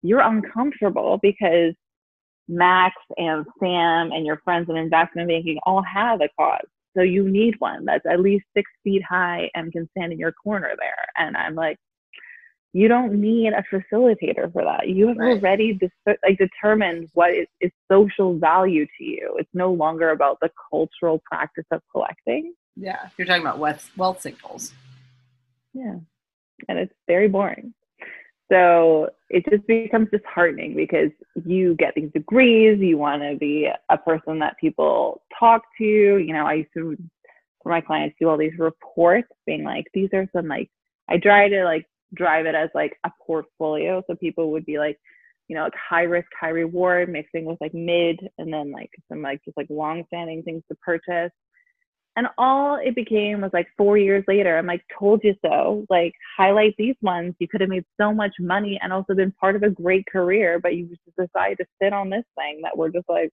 you're 0.03 0.19
uncomfortable 0.19 1.19
because 1.21 1.73
Max 2.47 2.95
and 3.17 3.45
Sam 3.59 4.11
and 4.11 4.25
your 4.25 4.37
friends 4.43 4.69
in 4.69 4.77
investment 4.77 5.27
banking 5.29 5.57
all 5.65 5.81
have 5.81 6.21
a 6.21 6.29
KAWS. 6.37 6.67
So 6.95 7.01
you 7.01 7.27
need 7.27 7.55
one 7.59 7.85
that's 7.85 8.05
at 8.05 8.21
least 8.21 8.45
six 8.55 8.69
feet 8.83 9.03
high 9.03 9.49
and 9.55 9.71
can 9.71 9.89
stand 9.97 10.13
in 10.13 10.19
your 10.19 10.31
corner 10.31 10.73
there. 10.79 11.05
And 11.17 11.35
I'm 11.35 11.55
like, 11.55 11.77
you 12.71 12.87
don't 12.87 13.13
need 13.13 13.53
a 13.53 13.63
facilitator 13.73 14.51
for 14.51 14.63
that. 14.63 14.89
You 14.89 15.07
have 15.07 15.17
Right. 15.17 15.37
already 15.37 15.73
dis- 15.73 15.89
like 16.05 16.37
determined 16.37 17.09
what 17.13 17.33
is, 17.33 17.47
is 17.61 17.71
social 17.89 18.37
value 18.37 18.85
to 18.97 19.03
you. 19.03 19.35
It's 19.39 19.49
no 19.53 19.71
longer 19.71 20.09
about 20.09 20.37
the 20.41 20.51
cultural 20.69 21.21
practice 21.25 21.65
of 21.71 21.81
collecting. 21.91 22.53
Yeah. 22.75 23.09
You're 23.17 23.27
talking 23.27 23.41
about 23.41 23.59
wealth 23.59 23.89
wealth 23.97 24.21
signals. 24.21 24.73
Yeah. 25.73 25.95
And 26.67 26.79
it's 26.79 26.93
very 27.07 27.27
boring. 27.27 27.73
So 28.51 29.09
it 29.29 29.43
just 29.49 29.65
becomes 29.67 30.09
disheartening 30.11 30.75
because 30.75 31.09
you 31.45 31.75
get 31.75 31.93
these 31.95 32.11
degrees, 32.13 32.79
you 32.79 32.97
want 32.97 33.23
to 33.23 33.35
be 33.37 33.69
a 33.89 33.97
person 33.97 34.39
that 34.39 34.55
people 34.59 35.23
talk 35.37 35.63
to. 35.79 35.83
You 35.83 36.33
know, 36.33 36.45
I 36.45 36.53
used 36.53 36.69
to, 36.75 36.95
for 37.63 37.69
my 37.69 37.81
clients, 37.81 38.15
do 38.19 38.29
all 38.29 38.37
these 38.37 38.57
reports 38.59 39.29
being 39.45 39.63
like, 39.63 39.85
these 39.93 40.09
are 40.13 40.27
some 40.35 40.47
like, 40.47 40.69
I 41.09 41.17
try 41.17 41.49
to 41.49 41.63
like 41.63 41.85
drive 42.13 42.45
it 42.45 42.55
as 42.55 42.69
like 42.75 42.97
a 43.03 43.11
portfolio. 43.25 44.03
So 44.07 44.15
people 44.15 44.51
would 44.51 44.65
be 44.65 44.77
like, 44.77 44.99
you 45.47 45.55
know, 45.55 45.63
like 45.63 45.73
high 45.75 46.03
risk, 46.03 46.27
high 46.39 46.49
reward, 46.49 47.09
mixing 47.09 47.45
with 47.45 47.57
like 47.61 47.73
mid 47.73 48.19
and 48.37 48.53
then 48.53 48.71
like 48.71 48.91
some 49.09 49.21
like 49.23 49.43
just 49.43 49.57
like 49.57 49.67
long 49.69 50.03
standing 50.07 50.43
things 50.43 50.63
to 50.69 50.75
purchase. 50.75 51.31
And 52.15 52.27
all 52.37 52.77
it 52.81 52.95
became 52.95 53.41
was 53.41 53.51
like 53.51 53.67
four 53.77 53.97
years 53.97 54.23
later, 54.27 54.57
I'm 54.57 54.65
like, 54.65 54.83
told 54.97 55.21
you 55.23 55.35
so. 55.45 55.85
Like, 55.89 56.13
highlight 56.37 56.75
these 56.77 56.95
ones. 57.01 57.35
You 57.39 57.47
could 57.47 57.61
have 57.61 57.69
made 57.69 57.85
so 57.99 58.13
much 58.13 58.33
money 58.39 58.79
and 58.81 58.93
also 58.93 59.13
been 59.15 59.31
part 59.33 59.55
of 59.55 59.63
a 59.63 59.69
great 59.69 60.05
career, 60.05 60.59
but 60.59 60.75
you 60.75 60.87
just 60.87 61.01
decided 61.17 61.57
to 61.57 61.65
sit 61.81 61.91
on 61.91 62.09
this 62.09 62.23
thing 62.37 62.61
that 62.63 62.77
we're 62.77 62.89
just 62.89 63.09
like, 63.09 63.31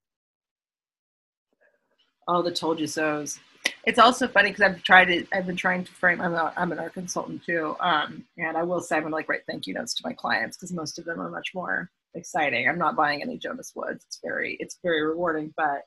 All 2.26 2.42
the 2.42 2.50
told 2.50 2.80
you 2.80 2.86
so's. 2.88 3.38
It's 3.84 3.98
also 3.98 4.26
funny 4.26 4.50
because 4.50 4.62
I've 4.62 4.82
tried 4.82 5.06
to. 5.06 5.26
I've 5.32 5.46
been 5.46 5.56
trying 5.56 5.84
to 5.84 5.92
frame. 5.92 6.20
I'm, 6.20 6.34
a, 6.34 6.52
I'm 6.56 6.72
an 6.72 6.78
art 6.78 6.94
consultant 6.94 7.44
too, 7.44 7.76
um, 7.80 8.24
and 8.36 8.56
I 8.56 8.62
will 8.62 8.80
say 8.80 8.96
I'm 8.96 9.02
gonna 9.02 9.14
like 9.14 9.28
write 9.28 9.42
thank 9.48 9.66
you 9.66 9.74
notes 9.74 9.94
to 9.94 10.02
my 10.04 10.12
clients 10.12 10.56
because 10.56 10.72
most 10.72 10.98
of 10.98 11.04
them 11.04 11.20
are 11.20 11.30
much 11.30 11.50
more 11.54 11.90
exciting. 12.14 12.68
I'm 12.68 12.78
not 12.78 12.96
buying 12.96 13.22
any 13.22 13.38
Jonas 13.38 13.72
Woods. 13.74 14.04
It's 14.04 14.20
very 14.22 14.56
it's 14.60 14.78
very 14.82 15.04
rewarding, 15.04 15.52
but 15.56 15.82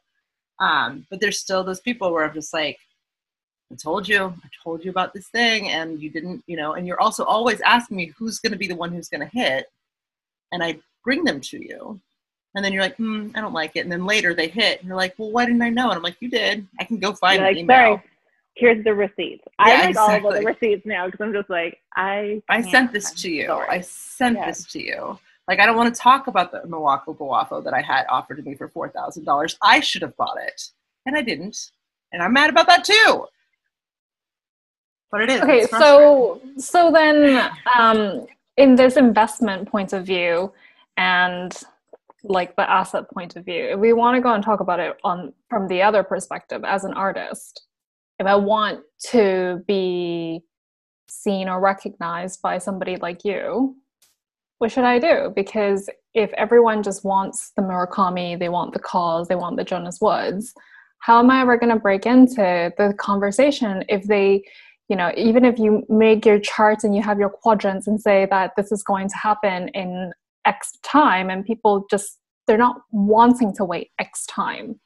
um, 0.59 1.05
but 1.09 1.19
there's 1.19 1.39
still 1.39 1.63
those 1.63 1.81
people 1.81 2.11
where 2.11 2.25
I'm 2.25 2.33
just 2.33 2.53
like, 2.53 2.77
I 3.71 3.75
told 3.75 4.07
you, 4.07 4.25
I 4.25 4.49
told 4.63 4.83
you 4.85 4.91
about 4.91 5.13
this 5.13 5.27
thing, 5.29 5.69
and 5.69 5.99
you 5.99 6.09
didn't, 6.09 6.43
you 6.47 6.55
know, 6.55 6.73
and 6.73 6.85
you're 6.87 7.01
also 7.01 7.23
always 7.23 7.61
asking 7.61 7.97
me 7.97 8.13
who's 8.17 8.39
going 8.39 8.51
to 8.51 8.57
be 8.57 8.67
the 8.67 8.75
one 8.75 8.91
who's 8.91 9.09
going 9.09 9.27
to 9.27 9.37
hit, 9.37 9.65
and 10.51 10.63
I 10.63 10.79
bring 11.03 11.23
them 11.23 11.41
to 11.41 11.57
you, 11.57 11.99
and 12.53 12.63
then 12.63 12.71
you're 12.73 12.83
like, 12.83 12.95
hmm, 12.97 13.29
I 13.35 13.41
don't 13.41 13.53
like 13.53 13.75
it, 13.75 13.79
and 13.81 13.91
then 13.91 14.05
later 14.05 14.33
they 14.33 14.47
hit, 14.47 14.79
and 14.79 14.87
you're 14.87 14.97
like, 14.97 15.15
well, 15.17 15.31
why 15.31 15.45
didn't 15.45 15.61
I 15.63 15.69
know? 15.69 15.89
And 15.89 15.97
I'm 15.97 16.03
like, 16.03 16.17
you 16.21 16.29
did. 16.29 16.67
I 16.79 16.83
can 16.83 16.99
go 16.99 17.13
find 17.13 17.39
an 17.39 17.45
like, 17.45 17.57
email. 17.57 17.77
sorry, 17.95 18.03
here's 18.55 18.83
the 18.83 18.93
receipts. 18.93 19.43
I 19.59 19.73
Yeah, 19.73 19.87
like 19.87 19.97
all 19.97 20.27
of 20.27 20.33
the 20.35 20.45
receipts 20.45 20.85
now 20.85 21.07
because 21.07 21.21
I'm 21.21 21.33
just 21.33 21.49
like, 21.49 21.79
I. 21.95 22.41
I 22.49 22.61
sent 22.61 22.93
this 22.93 23.11
to 23.13 23.29
you. 23.31 23.47
sorry. 23.47 23.67
I 23.67 23.81
sent 23.81 24.37
Yeah. 24.37 24.45
this 24.45 24.63
to 24.73 24.81
you. 24.81 25.19
Like 25.47 25.59
I 25.59 25.65
don't 25.65 25.77
want 25.77 25.93
to 25.93 25.99
talk 25.99 26.27
about 26.27 26.51
the 26.51 26.59
Amoako 26.59 27.15
Boafo 27.17 27.63
that 27.63 27.73
I 27.73 27.81
had 27.81 28.05
offered 28.09 28.37
to 28.37 28.43
me 28.43 28.55
for 28.55 28.67
four 28.67 28.89
thousand 28.89 29.25
dollars. 29.25 29.57
I 29.61 29.79
should 29.79 30.01
have 30.01 30.15
bought 30.17 30.37
it, 30.41 30.69
and 31.05 31.15
I 31.15 31.21
didn't, 31.21 31.71
and 32.11 32.23
I'm 32.23 32.33
mad 32.33 32.49
about 32.49 32.67
that 32.67 32.83
too. 32.83 33.27
But 35.11 35.21
it 35.21 35.29
is. 35.29 35.41
Okay, 35.41 35.67
so 35.67 36.41
so 36.57 36.91
then 36.91 37.51
um, 37.77 38.25
in 38.57 38.75
this 38.75 38.97
investment 38.97 39.69
point 39.69 39.93
of 39.93 40.05
view 40.05 40.51
and 40.97 41.55
like 42.23 42.55
the 42.55 42.69
asset 42.69 43.09
point 43.11 43.35
of 43.35 43.45
view, 43.45 43.65
if 43.65 43.79
we 43.79 43.93
want 43.93 44.15
to 44.15 44.21
go 44.21 44.33
and 44.33 44.43
talk 44.43 44.59
about 44.59 44.79
it 44.79 44.97
on 45.03 45.31
from 45.49 45.67
the 45.67 45.81
other 45.81 46.03
perspective 46.03 46.63
as 46.65 46.83
an 46.83 46.93
artist, 46.93 47.65
if 48.19 48.25
I 48.25 48.35
want 48.35 48.81
to 49.11 49.63
be 49.67 50.41
seen 51.07 51.47
or 51.47 51.59
recognized 51.59 52.41
by 52.41 52.57
somebody 52.57 52.95
like 52.97 53.23
you, 53.23 53.75
what 54.59 54.71
should 54.71 54.85
I 54.85 54.99
do? 54.99 55.33
Because 55.35 55.89
if 56.13 56.31
everyone 56.33 56.81
just 56.81 57.03
wants 57.03 57.51
the 57.55 57.61
Murakami, 57.61 58.39
they 58.39 58.49
want 58.49 58.73
the 58.73 58.79
KAWS, 58.79 59.27
they 59.27 59.35
want 59.35 59.57
the 59.57 59.63
Jonas 59.63 59.99
Woods, 60.01 60.53
how 61.05 61.19
am 61.19 61.29
I 61.29 61.41
ever 61.41 61.55
going 61.57 61.71
to 61.71 61.79
break 61.79 62.07
into 62.07 62.73
the 62.77 62.93
conversation 62.97 63.83
if 63.89 64.05
they 64.05 64.43
you 64.89 64.95
know 64.95 65.11
even 65.15 65.45
if 65.45 65.59
you 65.59 65.83
make 65.87 66.25
your 66.25 66.39
charts 66.39 66.83
and 66.83 66.95
you 66.95 67.01
have 67.03 67.19
your 67.19 67.29
quadrants 67.29 67.85
and 67.85 68.01
say 68.01 68.27
that 68.31 68.53
this 68.57 68.71
is 68.71 68.81
going 68.81 69.09
to 69.09 69.15
happen 69.15 69.67
in 69.69 70.11
x 70.45 70.73
time 70.83 71.29
and 71.29 71.45
people 71.45 71.85
just 71.91 72.19
they're 72.47 72.57
not 72.57 72.77
wanting 72.91 73.53
to 73.55 73.65
wait 73.65 73.91
x 73.99 74.25
time. 74.25 74.79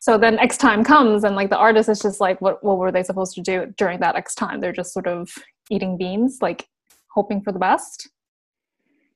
So 0.00 0.18
then 0.18 0.38
x 0.38 0.58
time 0.58 0.84
comes 0.84 1.24
and 1.24 1.34
like 1.34 1.48
the 1.48 1.56
artist 1.56 1.88
is 1.88 2.00
just 2.00 2.20
like 2.20 2.40
what, 2.42 2.62
what 2.62 2.76
were 2.76 2.92
they 2.92 3.02
supposed 3.02 3.34
to 3.36 3.40
do 3.40 3.72
during 3.78 4.00
that 4.00 4.16
x 4.16 4.34
time? 4.34 4.60
They're 4.60 4.72
just 4.72 4.92
sort 4.92 5.06
of 5.06 5.30
eating 5.70 5.96
beans 5.96 6.38
like 6.42 6.66
hoping 7.14 7.40
for 7.42 7.52
the 7.52 7.58
best 7.58 8.10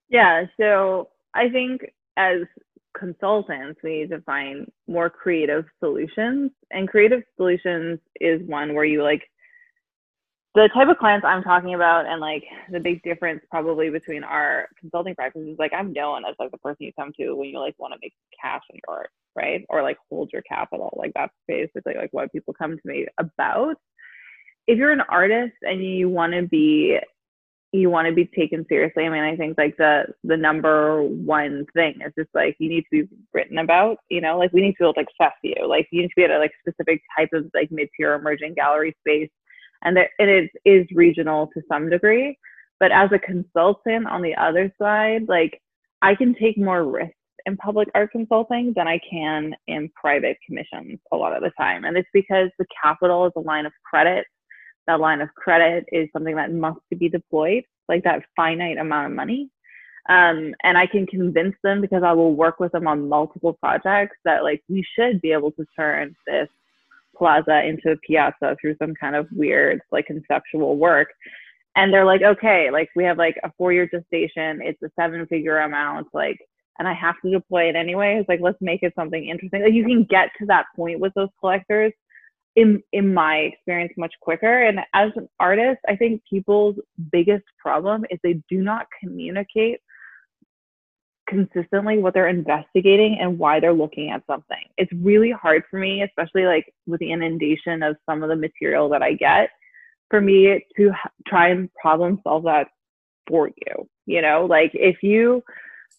Yeah, 0.09 0.45
so 0.61 1.11
I 1.35 1.49
think 1.49 1.83
as 2.17 2.43
consultants, 2.97 3.81
we 3.83 4.01
need 4.01 4.11
to 4.11 4.21
find 4.23 4.71
more 4.89 5.11
creative 5.11 5.65
solutions. 5.81 6.51
And 6.71 6.89
creative 6.89 7.23
solutions 7.37 7.99
is 8.21 8.41
one 8.47 8.75
where 8.75 8.85
you 8.85 9.03
like 9.03 9.23
the 10.55 10.71
type 10.75 10.89
of 10.89 10.99
clients 10.99 11.25
I'm 11.27 11.43
talking 11.43 11.75
about, 11.75 12.07
and 12.07 12.21
like 12.21 12.43
the 12.73 12.81
big 12.81 13.03
difference 13.03 13.43
probably 13.51 13.91
between 13.91 14.25
our 14.25 14.69
consulting 14.81 15.15
practices 15.15 15.51
is 15.51 15.59
like 15.59 15.73
I'm 15.75 15.93
known 15.93 16.25
as 16.29 16.35
like 16.39 16.51
the 16.51 16.59
person 16.59 16.79
you 16.87 16.93
come 16.99 17.13
to 17.21 17.35
when 17.37 17.49
you 17.51 17.61
like 17.61 17.75
want 17.79 17.93
to 17.95 17.99
make 18.03 18.15
cash 18.43 18.63
in 18.71 18.81
your 18.89 18.99
art, 18.99 19.11
right? 19.37 19.65
Or 19.69 19.83
like 19.83 19.99
hold 20.11 20.31
your 20.33 20.43
capital. 20.43 20.95
Like 20.99 21.13
that's 21.15 21.35
basically 21.47 21.95
like 21.97 22.11
what 22.13 22.33
people 22.33 22.55
come 22.55 22.73
to 22.77 22.83
me 22.89 23.07
about. 23.19 23.77
If 24.67 24.79
you're 24.79 24.93
an 24.93 25.03
artist 25.09 25.55
and 25.63 25.85
you 25.85 26.09
want 26.09 26.33
to 26.35 26.43
be 26.43 26.99
you 27.77 27.91
want 27.91 28.09
to 28.09 28.15
be 28.15 28.27
taken 28.27 28.65
seriously. 28.69 29.05
I 29.05 29.09
mean, 29.09 29.23
I 29.23 29.37
think 29.37 29.57
like 29.59 29.77
the 29.77 30.05
the 30.25 30.37
number 30.37 31.03
one 31.03 31.67
thing 31.75 31.99
is 32.05 32.13
just 32.19 32.31
like 32.35 32.57
you 32.59 32.69
need 32.69 32.83
to 32.93 33.05
be 33.05 33.09
written 33.33 33.59
about. 33.59 33.99
You 34.11 34.21
know, 34.21 34.39
like 34.39 34.53
we 34.53 34.61
need 34.61 34.73
to 34.73 34.79
be 34.79 34.85
able 34.85 34.95
to 34.95 35.01
access 35.01 35.37
you. 35.43 35.55
Like 35.67 35.89
you 35.91 36.03
need 36.03 36.09
to 36.09 36.15
be 36.17 36.25
at 36.25 36.31
a 36.31 36.39
like 36.39 36.53
specific 36.61 37.03
type 37.17 37.31
of 37.33 37.51
like 37.55 37.71
mid 37.71 37.89
tier 37.97 38.15
emerging 38.15 38.55
gallery 38.55 38.97
space, 39.01 39.31
and 39.83 39.97
that 39.97 40.09
and 40.19 40.31
it 40.31 40.51
is 40.65 40.87
regional 40.95 41.49
to 41.55 41.63
some 41.71 41.89
degree. 41.91 42.39
But 42.81 42.93
as 42.93 43.11
a 43.13 43.19
consultant 43.19 44.07
on 44.07 44.23
the 44.23 44.35
other 44.35 44.73
side, 44.81 45.29
like 45.29 45.61
I 46.03 46.15
can 46.15 46.35
take 46.35 46.59
more 46.59 46.85
risks 46.85 47.15
in 47.47 47.57
public 47.57 47.89
art 47.95 48.11
consulting 48.11 48.73
than 48.75 48.89
I 48.89 49.01
can 49.09 49.55
in 49.69 49.89
private 49.95 50.37
commissions 50.45 50.99
a 51.13 51.17
lot 51.17 51.37
of 51.37 51.43
the 51.43 51.53
time, 51.59 51.85
and 51.85 51.97
it's 51.97 52.09
because 52.13 52.51
the 52.59 52.67
capital 52.83 53.27
is 53.27 53.33
a 53.37 53.41
line 53.41 53.67
of 53.67 53.73
credit 53.85 54.27
that 54.87 55.01
line 55.01 55.21
of 55.21 55.35
credit 55.35 55.85
is 55.93 56.09
something 56.13 56.37
that 56.37 56.53
must 56.53 56.81
be 56.97 57.09
deployed, 57.09 57.65
like 57.89 58.05
that 58.05 58.23
finite 58.35 58.79
amount 58.79 59.07
of 59.07 59.13
money. 59.13 59.51
Um, 60.09 60.55
and 60.63 60.79
I 60.79 60.87
can 60.87 61.07
convince 61.07 61.57
them 61.65 61.81
because 61.81 62.03
I 62.05 62.13
will 62.13 62.35
work 62.35 62.61
with 62.61 62.73
them 62.73 62.87
on 62.87 63.09
multiple 63.09 63.55
projects 63.55 64.17
that 64.25 64.45
like 64.45 64.63
we 64.69 64.87
should 64.95 65.21
be 65.21 65.33
able 65.33 65.51
to 65.53 65.67
turn 65.77 66.15
this 66.27 66.49
plaza 67.17 67.65
into 67.65 67.91
a 67.91 67.97
piazza 67.97 68.57
through 68.61 68.77
some 68.77 68.95
kind 68.95 69.17
of 69.17 69.27
weird 69.33 69.81
like 69.91 70.07
conceptual 70.07 70.77
work. 70.77 71.09
And 71.75 71.93
they're 71.93 72.07
like, 72.07 72.23
okay, 72.23 72.71
like 72.71 72.89
we 72.95 73.05
have 73.05 73.19
like 73.19 73.37
a 73.43 73.51
four 73.59 73.73
year 73.73 73.89
gestation, 73.89 74.61
it's 74.63 74.81
a 74.83 74.91
seven 74.99 75.27
figure 75.27 75.59
amount, 75.59 76.09
like 76.15 76.39
and 76.79 76.87
I 76.87 76.95
have 76.95 77.15
to 77.25 77.31
deploy 77.31 77.69
it 77.69 77.77
anyway. 77.77 78.19
It's 78.21 78.29
like 78.29 78.41
let's 78.41 78.61
make 78.61 78.83
it 78.83 78.93
something 78.95 79.27
interesting. 79.29 79.63
Like 79.63 79.73
you 79.73 79.85
can 79.85 80.05
get 80.05 80.29
to 80.39 80.47
that 80.47 80.67
point 80.77 81.01
with 81.01 81.13
those 81.15 81.31
collectors 81.41 81.93
in 82.57 82.83
in 82.93 83.15
my 83.15 83.37
experience 83.37 83.93
much 83.97 84.15
quicker. 84.21 84.63
And 84.63 84.81
as 84.95 85.13
an 85.17 85.29
artist 85.39 85.81
i 85.89 85.97
think 85.97 86.23
people's 86.29 86.77
biggest 87.13 87.45
problem 87.59 88.05
is 88.11 88.19
they 88.23 88.41
do 88.49 88.63
not 88.63 88.87
communicate 89.01 89.81
consistently 91.29 91.99
what 91.99 92.15
they're 92.15 92.29
investigating 92.29 93.19
and 93.21 93.37
why 93.39 93.59
they're 93.59 93.73
looking 93.73 94.11
at 94.11 94.23
something. 94.29 94.63
It's 94.77 94.93
really 94.93 95.33
hard 95.33 95.65
for 95.71 95.79
me 95.79 96.03
especially 96.03 96.45
like 96.47 96.73
with 96.87 97.01
the 97.01 97.13
inundation 97.13 97.83
of 97.83 97.97
some 98.09 98.23
of 98.23 98.29
the 98.29 98.37
material 98.37 98.89
that 98.91 99.03
i 99.03 99.13
get 99.13 99.51
for 100.11 100.21
me 100.21 100.65
to 100.77 100.93
try 101.27 101.49
and 101.49 101.69
problem 101.75 102.21
solve 102.25 102.45
that 102.45 102.69
for 103.29 103.49
you 103.49 103.89
you 104.07 104.23
know? 104.23 104.47
Like 104.49 104.71
if 104.75 105.03
you 105.03 105.43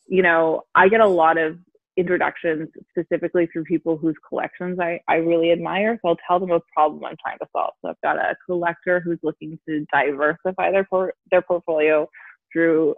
you 0.10 0.22
know 0.24 0.64
i 0.74 0.88
get 0.88 1.02
a 1.02 1.08
lot 1.08 1.38
of 1.38 1.58
introductions 1.98 2.70
specifically 2.92 3.48
through 3.52 3.64
people 3.64 3.98
whose 3.98 4.16
collections 4.28 4.80
I, 4.80 5.00
I 5.08 5.16
really 5.16 5.52
admire. 5.52 6.00
So 6.02 6.10
I'll 6.10 6.18
tell 6.28 6.40
them 6.40 6.52
a 6.52 6.60
problem 6.74 7.04
I'm 7.04 7.18
trying 7.22 7.40
to 7.40 7.48
solve. 7.52 7.74
So 7.82 7.90
I've 7.90 8.02
got 8.04 8.18
a 8.18 8.36
collector 8.46 9.00
who's 9.00 9.18
looking 9.24 9.60
to 9.68 9.86
diversify 9.92 10.72
their 10.72 10.86
por- 10.86 11.14
their 11.32 11.42
portfolio 11.42 12.08
through 12.54 12.96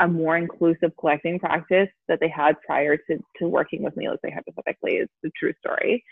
a 0.00 0.08
more 0.08 0.36
inclusive 0.38 0.92
collecting 0.98 1.38
practice 1.38 1.88
that 2.08 2.20
they 2.20 2.28
had 2.28 2.56
prior 2.64 2.96
to, 2.96 3.18
to 3.38 3.48
working 3.48 3.82
with 3.82 3.94
me, 3.96 4.08
let's 4.08 4.22
say 4.24 4.30
hypothetically, 4.30 4.92
is 4.92 5.08
the 5.22 5.30
true 5.38 5.52
story. 5.58 6.02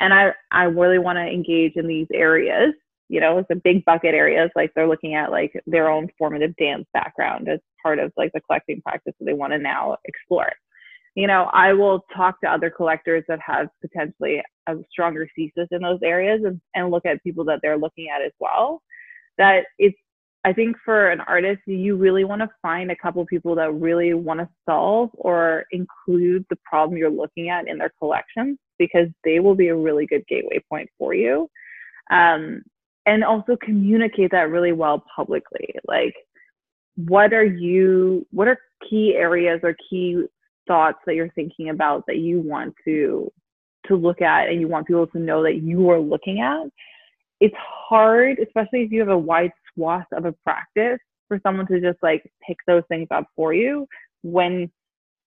And 0.00 0.12
I, 0.12 0.32
I 0.50 0.64
really 0.64 0.98
want 0.98 1.16
to 1.16 1.22
engage 1.22 1.74
in 1.76 1.86
these 1.86 2.08
areas. 2.12 2.74
You 3.08 3.20
know, 3.20 3.38
it's 3.38 3.50
a 3.52 3.60
big 3.62 3.84
bucket 3.84 4.14
areas 4.14 4.50
like 4.56 4.72
they're 4.74 4.88
looking 4.88 5.14
at 5.14 5.30
like 5.30 5.52
their 5.66 5.88
own 5.88 6.08
formative 6.18 6.56
dance 6.56 6.86
background 6.92 7.48
as 7.48 7.60
part 7.80 8.00
of 8.00 8.12
like 8.16 8.32
the 8.32 8.40
collecting 8.40 8.82
practice 8.82 9.14
that 9.20 9.24
they 9.24 9.32
want 9.32 9.52
to 9.52 9.58
now 9.58 9.96
explore 10.06 10.50
you 11.16 11.26
know, 11.26 11.48
I 11.54 11.72
will 11.72 12.04
talk 12.14 12.40
to 12.42 12.50
other 12.50 12.70
collectors 12.70 13.24
that 13.26 13.40
have 13.44 13.68
potentially 13.80 14.42
a 14.68 14.74
stronger 14.90 15.26
thesis 15.34 15.66
in 15.70 15.80
those 15.80 15.98
areas 16.04 16.42
and, 16.44 16.60
and 16.74 16.90
look 16.90 17.06
at 17.06 17.24
people 17.24 17.42
that 17.46 17.60
they're 17.62 17.78
looking 17.78 18.08
at 18.14 18.20
as 18.22 18.32
well. 18.38 18.82
That 19.38 19.64
it's, 19.78 19.96
I 20.44 20.52
think 20.52 20.76
for 20.84 21.10
an 21.10 21.22
artist, 21.22 21.62
you 21.66 21.96
really 21.96 22.24
want 22.24 22.42
to 22.42 22.50
find 22.60 22.90
a 22.90 22.96
couple 22.96 23.24
people 23.24 23.54
that 23.54 23.72
really 23.72 24.12
want 24.12 24.40
to 24.40 24.48
solve 24.68 25.08
or 25.14 25.64
include 25.70 26.44
the 26.50 26.58
problem 26.64 26.98
you're 26.98 27.10
looking 27.10 27.48
at 27.48 27.66
in 27.66 27.78
their 27.78 27.92
collection 27.98 28.58
because 28.78 29.08
they 29.24 29.40
will 29.40 29.54
be 29.54 29.68
a 29.68 29.76
really 29.76 30.06
good 30.06 30.24
gateway 30.28 30.62
point 30.68 30.88
for 30.98 31.14
you. 31.14 31.48
Um, 32.10 32.62
and 33.06 33.24
also 33.24 33.56
communicate 33.56 34.32
that 34.32 34.50
really 34.50 34.72
well 34.72 35.02
publicly. 35.16 35.74
Like, 35.88 36.14
what 36.96 37.32
are 37.32 37.44
you, 37.44 38.26
what 38.32 38.48
are 38.48 38.58
key 38.88 39.14
areas 39.16 39.60
or 39.62 39.74
key 39.88 40.26
thoughts 40.66 40.98
that 41.06 41.14
you're 41.14 41.30
thinking 41.30 41.68
about 41.70 42.04
that 42.06 42.18
you 42.18 42.40
want 42.40 42.74
to 42.84 43.30
to 43.86 43.96
look 43.96 44.20
at 44.20 44.48
and 44.48 44.60
you 44.60 44.68
want 44.68 44.86
people 44.86 45.06
to 45.06 45.18
know 45.18 45.42
that 45.42 45.62
you 45.62 45.88
are 45.90 46.00
looking 46.00 46.40
at 46.40 46.66
it's 47.40 47.54
hard 47.58 48.38
especially 48.38 48.82
if 48.82 48.90
you 48.90 49.00
have 49.00 49.08
a 49.08 49.18
wide 49.18 49.52
swath 49.72 50.06
of 50.12 50.24
a 50.24 50.32
practice 50.44 50.98
for 51.28 51.40
someone 51.42 51.66
to 51.66 51.80
just 51.80 51.98
like 52.02 52.30
pick 52.46 52.56
those 52.66 52.82
things 52.88 53.06
up 53.10 53.26
for 53.36 53.52
you 53.52 53.86
when 54.22 54.70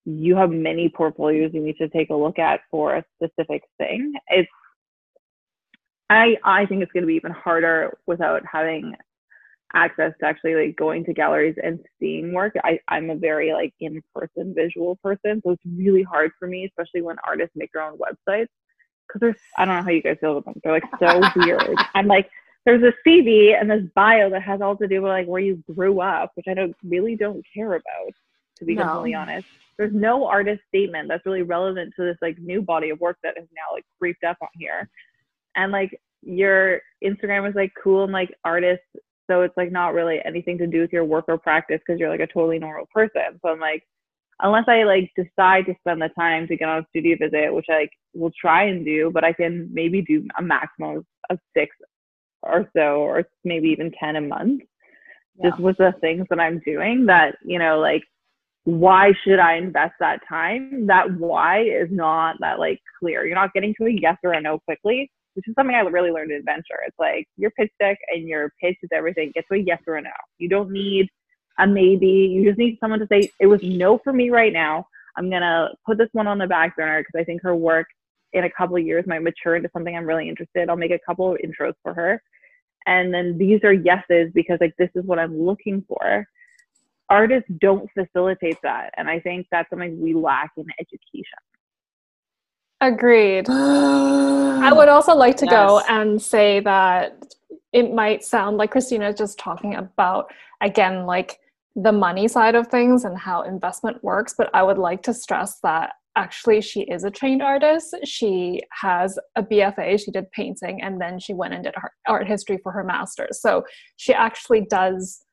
you 0.06 0.36
have 0.36 0.50
many 0.50 0.90
portfolios 0.90 1.52
you 1.54 1.62
need 1.62 1.78
to 1.78 1.90
take 1.90 2.10
a 2.10 2.16
look 2.16 2.40
at 2.40 2.62
for 2.72 2.96
a 2.96 3.06
specific 3.16 3.64
thing. 3.78 4.14
It's 4.30 4.50
i 6.10 6.36
i 6.44 6.66
think 6.66 6.82
it's 6.82 6.92
going 6.92 7.04
to 7.04 7.08
be 7.08 7.16
even 7.16 7.32
harder 7.32 7.98
without 8.08 8.42
having 8.52 8.96
access 9.74 10.14
to 10.20 10.26
actually 10.26 10.56
like 10.56 10.76
going 10.76 11.04
to 11.06 11.14
galleries 11.14 11.56
and 11.62 11.80
seeing 12.00 12.34
work. 12.34 12.54
I, 12.64 12.80
I'm 12.88 13.10
a 13.10 13.16
very 13.16 13.54
like 13.54 13.74
in-person 13.80 14.54
visual 14.56 14.98
person, 15.04 15.42
so 15.44 15.52
it's 15.52 15.64
really 15.66 16.04
hard 16.04 16.32
for 16.40 16.48
me, 16.48 16.66
especially 16.66 17.02
when 17.02 17.18
artists 17.28 17.56
make 17.56 17.72
their 17.74 17.84
own 17.84 17.98
websites. 17.98 18.48
Cause 19.12 19.22
there's 19.22 19.36
I 19.58 19.66
don't 19.66 19.76
know 19.78 19.84
how 19.84 19.90
you 19.90 20.04
guys 20.04 20.18
feel 20.22 20.38
about 20.38 20.46
them. 20.46 20.62
They're 20.64 20.74
like 20.74 20.84
so 21.00 21.22
weird. 21.36 21.76
I'm 21.96 22.08
like, 22.08 22.30
there's 22.66 22.84
a 22.84 22.94
CV 23.08 23.60
and 23.60 23.70
this 23.70 23.84
bio 23.96 24.30
that 24.30 24.44
has 24.44 24.62
all 24.62 24.76
to 24.78 24.88
do 24.88 25.02
with 25.02 25.10
like 25.10 25.28
where 25.28 25.42
you 25.42 25.64
grew 25.76 26.02
up, 26.02 26.32
which 26.36 26.46
I 26.48 26.54
don't 26.54 26.76
really 26.84 27.16
don't 27.16 27.44
care 27.56 27.74
about, 27.74 28.14
to 28.60 28.66
be 28.66 28.76
No. 28.76 28.84
completely 28.84 29.16
honest. 29.16 29.48
There's 29.78 29.94
no 29.94 30.26
artist 30.28 30.62
statement 30.68 31.08
that's 31.08 31.26
really 31.26 31.42
relevant 31.42 31.94
to 31.96 32.04
this 32.06 32.18
like 32.22 32.38
new 32.38 32.62
body 32.62 32.90
of 32.90 33.00
work 33.00 33.18
that 33.24 33.38
is 33.38 33.48
now 33.56 33.74
like 33.74 33.86
creeped 33.98 34.24
up 34.24 34.38
on 34.42 34.50
here. 34.54 34.90
And 35.56 35.72
like 35.72 36.00
your 36.22 36.82
Instagram 37.04 37.48
is 37.50 37.56
like 37.56 37.72
cool 37.82 38.04
and 38.04 38.14
like 38.14 38.34
artist, 38.44 38.84
so 39.30 39.42
it's 39.42 39.56
like 39.58 39.72
not 39.72 39.94
really 39.94 40.20
anything 40.26 40.58
to 40.58 40.68
do 40.68 40.82
with 40.82 40.92
your 40.92 41.06
work 41.06 41.26
or 41.28 41.38
practice 41.38 41.80
because 41.86 42.00
you're 42.00 42.10
like 42.10 42.20
a 42.20 42.28
totally 42.28 42.60
normal 42.60 42.88
person. 42.94 43.40
So 43.42 43.50
I'm 43.50 43.60
like, 43.60 43.84
unless 44.42 44.66
I 44.68 44.84
like 44.84 45.12
decide 45.16 45.66
to 45.66 45.76
spend 45.80 46.02
the 46.02 46.10
time 46.18 46.48
to 46.48 46.58
get 46.58 46.70
on 46.70 46.80
a 46.80 46.88
studio 46.90 47.18
visit, 47.20 47.54
which 47.54 47.68
I 47.70 47.82
like 47.82 47.92
will 48.14 48.32
try 48.40 48.66
and 48.66 48.84
do, 48.86 49.12
but 49.14 49.24
I 49.24 49.34
can 49.34 49.70
maybe 49.72 50.02
do 50.02 50.26
a 50.38 50.42
maximum 50.42 51.06
of 51.30 51.40
six 51.56 51.76
or 52.42 52.70
so, 52.76 53.02
or 53.02 53.24
maybe 53.44 53.70
even 53.70 53.92
10 54.00 54.16
a 54.16 54.22
month. 54.22 54.62
Yeah. 55.36 55.50
Just 55.50 55.62
with 55.62 55.78
the 55.78 55.94
things 56.02 56.26
that 56.30 56.40
I'm 56.40 56.60
doing 56.66 57.06
that, 57.06 57.36
you 57.46 57.60
know, 57.60 57.80
like, 57.80 58.04
why 58.64 59.14
should 59.24 59.40
I 59.40 59.56
invest 59.56 59.94
that 60.00 60.20
time? 60.28 60.86
That 60.88 61.12
why 61.18 61.62
is 61.62 61.88
not 61.92 62.36
that 62.40 62.60
like 62.60 62.80
clear. 63.00 63.26
You're 63.26 63.36
not 63.36 63.54
getting 63.54 63.74
to 63.80 63.88
a 63.88 63.92
yes 63.92 64.18
or 64.24 64.34
a 64.34 64.42
no 64.42 64.60
quickly, 64.60 65.12
which 65.34 65.48
is 65.48 65.56
something 65.56 65.76
I 65.76 65.80
really 65.82 66.12
learned 66.12 66.32
in 66.32 66.38
adventure. 66.38 66.80
It's 66.86 67.00
like 67.00 67.28
your 67.38 67.52
pitch 67.52 67.72
deck 67.80 67.98
and 68.10 68.28
your 68.28 68.52
pitch 68.62 68.78
is 68.84 68.90
everything. 68.94 69.32
Get 69.34 69.46
to 69.52 69.60
a 69.60 69.62
yes 69.62 69.82
or 69.88 69.96
a 69.96 70.02
no. 70.02 70.10
You 70.38 70.50
don't 70.50 70.72
need 70.72 71.10
a 71.58 71.68
maybe. 71.68 72.08
You 72.08 72.44
just 72.46 72.58
need 72.58 72.78
someone 72.80 73.00
to 73.00 73.08
say, 73.08 73.30
it 73.40 73.48
was 73.48 73.62
no 73.64 74.00
for 74.00 74.14
me 74.14 74.30
right 74.30 74.54
now. 74.54 74.86
I'm 75.18 75.30
going 75.30 75.42
to 75.42 75.70
put 75.86 75.98
this 75.98 76.10
one 76.14 76.28
on 76.28 76.38
the 76.38 76.48
back 76.48 76.76
burner 76.76 77.02
because 77.02 77.20
I 77.20 77.24
think 77.24 77.42
her 77.44 77.56
work 77.56 77.88
in 78.34 78.44
a 78.44 78.50
couple 78.50 78.76
of 78.76 78.86
years 78.86 79.06
might 79.08 79.24
mature 79.24 79.56
into 79.56 79.70
something 79.74 79.96
I'm 79.96 80.06
really 80.06 80.30
interested. 80.30 80.70
I'll 80.70 80.76
make 80.76 80.92
a 80.92 81.00
couple 81.06 81.32
of 81.32 81.40
intros 81.44 81.74
for 81.84 81.94
her. 81.94 82.22
And 82.86 83.14
then 83.14 83.38
these 83.38 83.60
are 83.64 83.74
yeses 83.74 84.32
because 84.34 84.58
like 84.62 84.76
this 84.78 84.90
is 84.96 85.04
what 85.06 85.20
I'm 85.20 85.40
looking 85.40 85.84
for. 85.88 86.26
Artists 87.10 87.50
don't 87.60 87.90
facilitate 87.94 88.58
that. 88.64 88.94
And 88.98 89.10
I 89.10 89.20
think 89.20 89.48
that's 89.52 89.70
something 89.70 90.00
we 90.00 90.14
lack 90.14 90.52
in 90.58 90.66
education. 90.80 91.40
Agreed. 92.82 93.50
I 93.50 94.72
would 94.74 94.90
also 94.90 95.16
like 95.16 95.38
to 95.38 95.46
yes. 95.46 95.54
go 95.54 95.82
and 95.90 96.22
say 96.22 96.60
that 96.62 97.36
it 97.74 97.94
might 97.94 98.24
sound 98.24 98.58
like 98.58 98.72
Christina 98.72 99.10
is 99.10 99.16
just 99.16 99.38
talking 99.38 99.76
about, 99.76 100.32
again, 100.62 101.06
like 101.06 101.40
the 101.76 101.92
money 101.92 102.28
side 102.28 102.56
of 102.56 102.68
things 102.68 103.06
and 103.06 103.18
how 103.18 103.44
investment 103.44 104.04
works, 104.04 104.34
but 104.38 104.50
I 104.54 104.64
would 104.64 104.78
like 104.78 105.04
to 105.04 105.14
stress 105.14 105.60
that 105.64 105.94
actually 106.16 106.62
she 106.62 106.82
is 106.82 107.04
a 107.04 107.12
trained 107.12 107.42
artist. 107.42 107.96
She 108.04 108.62
has 108.72 109.18
a 109.36 109.44
BFA, 109.44 110.04
she 110.04 110.12
did 110.12 110.32
painting, 110.32 110.82
and 110.82 111.00
then 111.00 111.20
she 111.20 111.34
went 111.34 111.54
and 111.54 111.64
did 111.64 111.76
art 112.08 112.28
history 112.28 112.60
for 112.62 112.72
her 112.72 112.84
master's. 112.84 113.40
So 113.42 113.64
she 113.98 114.14
actually 114.14 114.66
does 114.70 115.24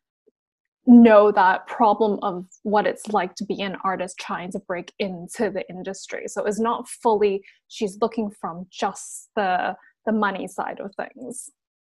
know 0.87 1.33
that 1.33 1.67
problem 1.67 2.19
of 2.23 2.47
what 2.63 2.87
it's 2.87 3.09
like 3.09 3.35
to 3.37 3.45
be 3.45 3.61
an 3.63 3.77
artist 3.85 4.19
trying 4.19 4.53
to 4.53 4.59
break 4.61 4.93
into 4.99 5.51
the 5.51 5.65
industry. 5.69 6.25
So 6.29 6.45
it's 6.45 6.61
not 6.61 6.89
fully 6.89 7.43
she's 7.69 7.99
looking 8.01 8.31
from 8.31 8.67
just 8.71 9.31
the 9.35 9.77
the 10.05 10.13
money 10.13 10.47
side 10.47 10.81
of 10.81 10.93
things. 10.95 11.51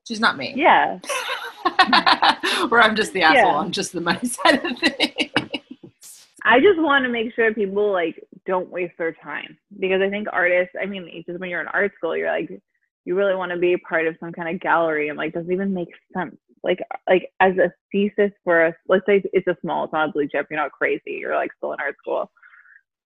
She's 0.08 0.20
not 0.20 0.38
me. 0.38 0.54
Yeah. 0.56 1.00
Where 2.70 2.82
I'm 2.82 2.96
just 2.96 3.14
the 3.14 3.22
asshole. 3.22 3.52
Yeah. 3.52 3.60
I'm 3.60 3.72
just 3.72 3.94
the 3.94 4.02
money 4.02 4.28
side 4.28 4.66
of 4.66 4.80
things. 4.80 6.26
I 6.44 6.60
just 6.60 6.80
want 6.80 7.04
to 7.04 7.10
make 7.10 7.34
sure 7.36 7.54
people 7.54 7.92
like 7.92 8.24
don't 8.48 8.72
waste 8.72 8.98
their 8.98 9.14
time 9.14 9.58
because 9.80 10.02
I 10.02 10.10
think 10.10 10.28
artists. 10.32 10.74
I 10.82 10.88
mean, 10.88 11.24
just 11.28 11.40
when 11.40 11.50
you're 11.50 11.62
in 11.62 11.68
art 11.68 11.92
school, 11.96 12.18
you're 12.18 12.32
like, 12.32 12.50
you 13.06 13.16
really 13.16 13.36
want 13.36 13.52
to 13.52 13.58
be 13.58 13.78
part 13.78 14.08
of 14.08 14.16
some 14.20 14.32
kind 14.32 14.54
of 14.54 14.60
gallery, 14.62 15.10
and 15.10 15.18
like, 15.18 15.34
doesn't 15.34 15.52
even 15.52 15.74
make 15.74 15.90
sense. 16.16 16.36
Like, 16.64 16.80
like 17.08 17.32
as 17.40 17.58
a 17.58 17.72
thesis 17.92 18.32
for 18.44 18.66
us, 18.66 18.76
let's 18.88 19.06
say 19.06 19.24
it's 19.34 19.48
a 19.48 19.58
small, 19.62 19.86
it's 19.86 19.94
not 19.94 20.10
a 20.10 20.12
blue 20.12 20.28
chip. 20.28 20.48
You're 20.50 20.60
not 20.60 20.72
crazy. 20.72 21.18
You're 21.20 21.36
like 21.36 21.52
still 21.58 21.74
in 21.74 21.80
art 21.80 21.96
school 21.98 22.30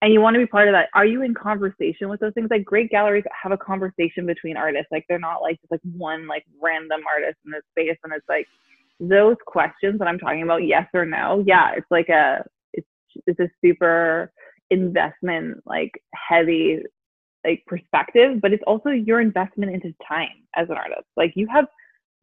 and 0.04 0.12
you 0.12 0.20
want 0.20 0.34
to 0.36 0.40
be 0.40 0.46
part 0.46 0.68
of 0.68 0.74
that 0.74 0.90
are 0.94 1.06
you 1.06 1.24
in 1.24 1.34
conversation 1.34 2.10
with 2.10 2.20
those 2.20 2.34
things 2.34 2.50
like 2.52 2.66
great 2.66 2.92
galleries 2.92 3.24
have 3.42 3.54
a 3.54 3.58
conversation 3.58 4.26
between 4.26 4.58
artists 4.58 4.90
like 4.92 5.06
they're 5.08 5.18
not 5.18 5.42
like 5.42 5.60
just 5.62 5.72
like 5.72 5.80
one 5.96 6.28
like 6.28 6.44
random 6.62 7.02
artist 7.12 7.38
in 7.46 7.52
this 7.52 7.64
space 7.72 7.98
and 8.04 8.14
it's 8.14 8.28
like 8.28 8.46
those 9.00 9.38
questions 9.48 9.98
that 9.98 10.08
i'm 10.08 10.20
talking 10.20 10.44
about 10.44 10.66
yes 10.66 10.88
or 10.94 11.06
no 11.06 11.44
yeah 11.48 11.72
it's 11.76 11.90
like 11.90 12.10
a 12.10 12.44
it's 12.74 12.88
it's 13.26 13.40
a 13.40 13.50
super 13.64 14.32
investment 14.70 15.58
like 15.66 15.92
heavy 16.14 16.80
like 17.46 17.64
perspective 17.66 18.42
but 18.42 18.52
it's 18.52 18.64
also 18.68 18.90
your 18.90 19.22
investment 19.22 19.74
into 19.74 19.94
time 20.06 20.44
as 20.56 20.70
an 20.70 20.76
artist 20.76 21.08
like 21.16 21.32
you 21.36 21.48
have 21.48 21.66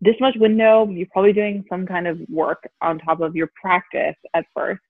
this 0.00 0.16
much 0.20 0.34
window 0.36 0.88
you're 0.88 1.06
probably 1.12 1.32
doing 1.32 1.64
some 1.68 1.86
kind 1.86 2.06
of 2.06 2.18
work 2.28 2.68
on 2.80 2.98
top 2.98 3.20
of 3.20 3.36
your 3.36 3.50
practice 3.60 4.16
at 4.34 4.44
first. 4.54 4.80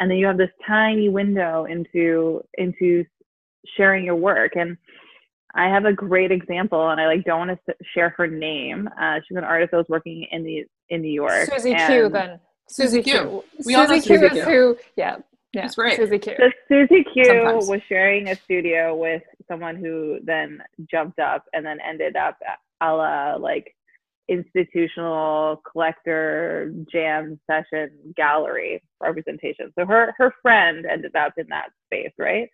And 0.00 0.10
then 0.10 0.18
you 0.18 0.26
have 0.26 0.36
this 0.36 0.50
tiny 0.66 1.08
window 1.08 1.64
into 1.64 2.42
into 2.58 3.04
sharing 3.76 4.04
your 4.04 4.16
work. 4.16 4.56
And 4.56 4.76
i 5.56 5.68
have 5.68 5.84
a 5.84 5.92
great 5.92 6.32
example 6.32 6.90
and 6.90 7.00
i 7.00 7.06
like 7.06 7.24
don't 7.24 7.46
want 7.46 7.60
to 7.68 7.74
share 7.94 8.14
her 8.16 8.26
name. 8.26 8.88
Uh, 9.00 9.20
she's 9.26 9.36
an 9.36 9.44
artist 9.44 9.70
that 9.70 9.76
was 9.76 9.86
working 9.88 10.26
in 10.30 10.42
the 10.42 10.64
in 10.88 11.02
new 11.02 11.12
york 11.12 11.48
susie 11.50 11.74
q 11.74 12.08
then. 12.08 12.40
Susie 12.66 13.02
q. 13.02 13.44
We 13.64 13.74
susie 13.74 14.00
q 14.00 14.26
is 14.26 14.44
who 14.44 14.76
yeah 14.96 15.16
yeah, 15.54 15.62
That's 15.62 15.78
right. 15.78 15.96
Susie 15.96 16.18
Q. 16.18 16.34
So 16.36 16.50
Susie 16.68 17.04
Q 17.04 17.24
Sometimes. 17.24 17.68
was 17.68 17.80
sharing 17.88 18.28
a 18.28 18.34
studio 18.34 18.96
with 18.96 19.22
someone 19.46 19.76
who 19.76 20.18
then 20.24 20.60
jumped 20.90 21.20
up 21.20 21.44
and 21.52 21.64
then 21.64 21.78
ended 21.86 22.16
up 22.16 22.36
a 22.80 22.92
la 22.92 23.36
like 23.36 23.72
institutional 24.28 25.60
collector 25.70 26.72
jam 26.90 27.38
session 27.50 27.90
gallery 28.16 28.82
representation. 29.00 29.72
So 29.78 29.84
her 29.86 30.14
her 30.18 30.32
friend 30.42 30.86
ended 30.86 31.14
up 31.14 31.34
in 31.36 31.46
that 31.50 31.68
space, 31.86 32.12
right? 32.18 32.48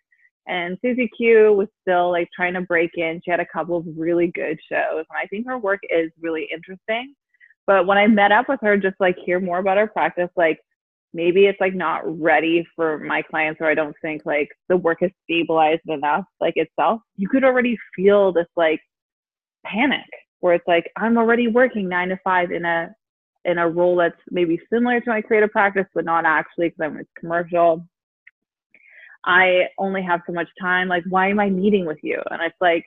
And 0.46 0.78
Susie 0.82 1.10
Q 1.16 1.52
was 1.52 1.68
still 1.82 2.10
like 2.10 2.28
trying 2.34 2.54
to 2.54 2.62
break 2.62 2.90
in. 2.96 3.20
She 3.24 3.30
had 3.30 3.40
a 3.40 3.46
couple 3.46 3.76
of 3.76 3.84
really 3.96 4.28
good 4.28 4.58
shows, 4.70 5.04
and 5.08 5.16
I 5.16 5.26
think 5.26 5.46
her 5.46 5.58
work 5.58 5.80
is 5.90 6.10
really 6.20 6.48
interesting. 6.52 7.14
But 7.66 7.86
when 7.86 7.98
I 7.98 8.06
met 8.08 8.32
up 8.32 8.48
with 8.48 8.60
her, 8.62 8.76
just 8.76 8.96
like 8.98 9.16
hear 9.24 9.38
more 9.38 9.58
about 9.58 9.76
her 9.76 9.86
practice, 9.86 10.30
like 10.36 10.58
maybe 11.12 11.46
it's 11.46 11.60
like 11.60 11.74
not 11.74 12.02
ready 12.20 12.66
for 12.74 12.98
my 12.98 13.22
clients, 13.22 13.60
or 13.60 13.70
I 13.70 13.74
don't 13.74 13.94
think 14.02 14.22
like 14.26 14.48
the 14.68 14.76
work 14.76 14.98
is 15.02 15.10
stabilized 15.24 15.88
enough, 15.88 16.24
like 16.40 16.54
itself. 16.56 17.00
You 17.16 17.28
could 17.28 17.44
already 17.44 17.78
feel 17.94 18.32
this 18.32 18.48
like 18.56 18.80
panic 19.64 20.06
where 20.40 20.54
it's 20.54 20.66
like 20.66 20.90
I'm 20.96 21.16
already 21.18 21.48
working 21.48 21.88
nine 21.88 22.08
to 22.08 22.18
five 22.24 22.50
in 22.50 22.64
a 22.64 22.94
in 23.44 23.58
a 23.58 23.68
role 23.68 23.96
that's 23.96 24.20
maybe 24.30 24.60
similar 24.70 25.00
to 25.00 25.10
my 25.10 25.22
creative 25.22 25.50
practice, 25.50 25.86
but 25.94 26.04
not 26.04 26.24
actually 26.26 26.68
because 26.68 26.84
I'm 26.84 26.98
a 26.98 27.20
commercial. 27.20 27.86
I 29.24 29.68
only 29.78 30.02
have 30.02 30.20
so 30.26 30.32
much 30.32 30.48
time. 30.60 30.88
Like, 30.88 31.04
why 31.08 31.28
am 31.28 31.40
I 31.40 31.50
meeting 31.50 31.86
with 31.86 31.98
you? 32.02 32.20
And 32.30 32.42
it's 32.42 32.56
like 32.60 32.84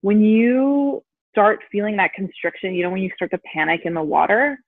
when 0.00 0.22
you 0.22 1.02
start 1.30 1.60
feeling 1.70 1.96
that 1.96 2.12
constriction, 2.14 2.74
you 2.74 2.82
know, 2.82 2.90
when 2.90 3.02
you 3.02 3.10
start 3.14 3.30
to 3.32 3.38
panic 3.38 3.82
in 3.84 3.94
the 3.94 4.02
water, 4.02 4.58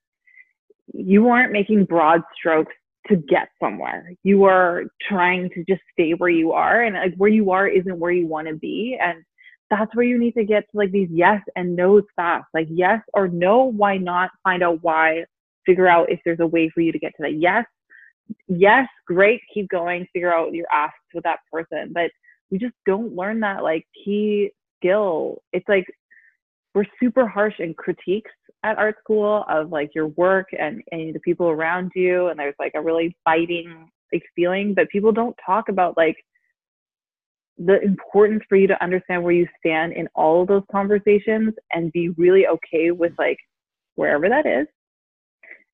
you 0.92 1.29
aren't 1.29 1.53
making 1.53 1.85
broad 1.85 2.22
strokes 2.37 2.72
to 3.09 3.16
get 3.16 3.48
somewhere. 3.61 4.12
You 4.22 4.44
are 4.44 4.85
trying 5.09 5.51
to 5.51 5.64
just 5.68 5.83
stay 5.92 6.12
where 6.12 6.31
you 6.31 6.53
are, 6.53 6.83
and 6.83 6.94
like 6.94 7.14
where 7.16 7.31
you 7.31 7.51
are 7.51 7.66
isn't 7.66 7.98
where 7.98 8.12
you 8.12 8.27
want 8.27 8.48
to 8.48 8.55
be. 8.55 8.98
And 9.01 9.25
that's 9.72 9.96
where 9.96 10.04
you 10.04 10.18
need 10.18 10.35
to 10.35 10.44
get 10.44 10.64
to 10.70 10.76
like 10.76 10.92
these 10.92 11.08
yes 11.11 11.40
and 11.56 11.74
no's 11.74 12.04
fast. 12.14 12.44
Like 12.52 12.68
yes 12.70 13.00
or 13.14 13.28
no, 13.28 13.64
why 13.64 13.96
not? 13.96 14.30
Find 14.44 14.62
out 14.62 14.82
why. 14.82 15.24
Figure 15.64 15.88
out 15.88 16.12
if 16.12 16.20
there's 16.24 16.40
a 16.40 16.46
way 16.46 16.68
for 16.68 16.82
you 16.82 16.92
to 16.92 16.98
get 16.98 17.12
to 17.16 17.22
that. 17.22 17.38
Yes, 17.38 17.64
yes, 18.48 18.87
great, 19.06 19.40
keep 19.52 19.68
going, 19.70 20.06
figure 20.12 20.32
out 20.32 20.52
your 20.52 20.66
asks 20.70 20.98
with 21.14 21.24
that 21.24 21.38
person. 21.50 21.90
But 21.94 22.11
we 22.50 22.58
just 22.58 22.74
don't 22.85 23.16
learn 23.16 23.40
that 23.40 23.62
like 23.62 23.87
key 24.04 24.50
skill. 24.78 25.40
It's 25.54 25.68
like 25.68 25.87
we're 26.74 26.85
super 27.00 27.26
harsh 27.26 27.54
in 27.58 27.72
critiques 27.72 28.30
at 28.64 28.76
art 28.76 28.96
school 29.00 29.44
of 29.48 29.70
like 29.70 29.94
your 29.94 30.08
work 30.08 30.48
and, 30.58 30.82
and 30.92 31.14
the 31.14 31.20
people 31.20 31.48
around 31.48 31.92
you 31.94 32.28
and 32.28 32.38
there's 32.38 32.54
like 32.58 32.72
a 32.74 32.80
really 32.80 33.16
biting 33.24 33.90
like 34.12 34.22
feeling 34.37 34.72
but 34.74 34.88
people 34.90 35.11
don't 35.11 35.37
talk 35.44 35.68
about 35.68 35.96
like 35.96 36.16
the 37.64 37.81
importance 37.83 38.42
for 38.48 38.57
you 38.57 38.66
to 38.66 38.83
understand 38.83 39.22
where 39.22 39.33
you 39.33 39.46
stand 39.59 39.92
in 39.92 40.09
all 40.14 40.42
of 40.42 40.48
those 40.48 40.64
conversations 40.70 41.55
and 41.72 41.92
be 41.92 42.09
really 42.11 42.46
okay 42.46 42.90
with 42.90 43.12
like 43.18 43.38
wherever 43.94 44.29
that 44.29 44.46
is 44.46 44.66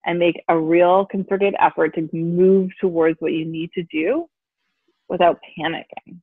and 0.05 0.19
make 0.19 0.43
a 0.49 0.59
real 0.59 1.07
concerted 1.07 1.55
effort 1.61 1.95
to 1.95 2.09
move 2.13 2.71
towards 2.81 3.17
what 3.21 3.33
you 3.33 3.45
need 3.45 3.71
to 3.73 3.83
do 3.85 4.27
without 5.09 5.39
panicking. 5.59 6.21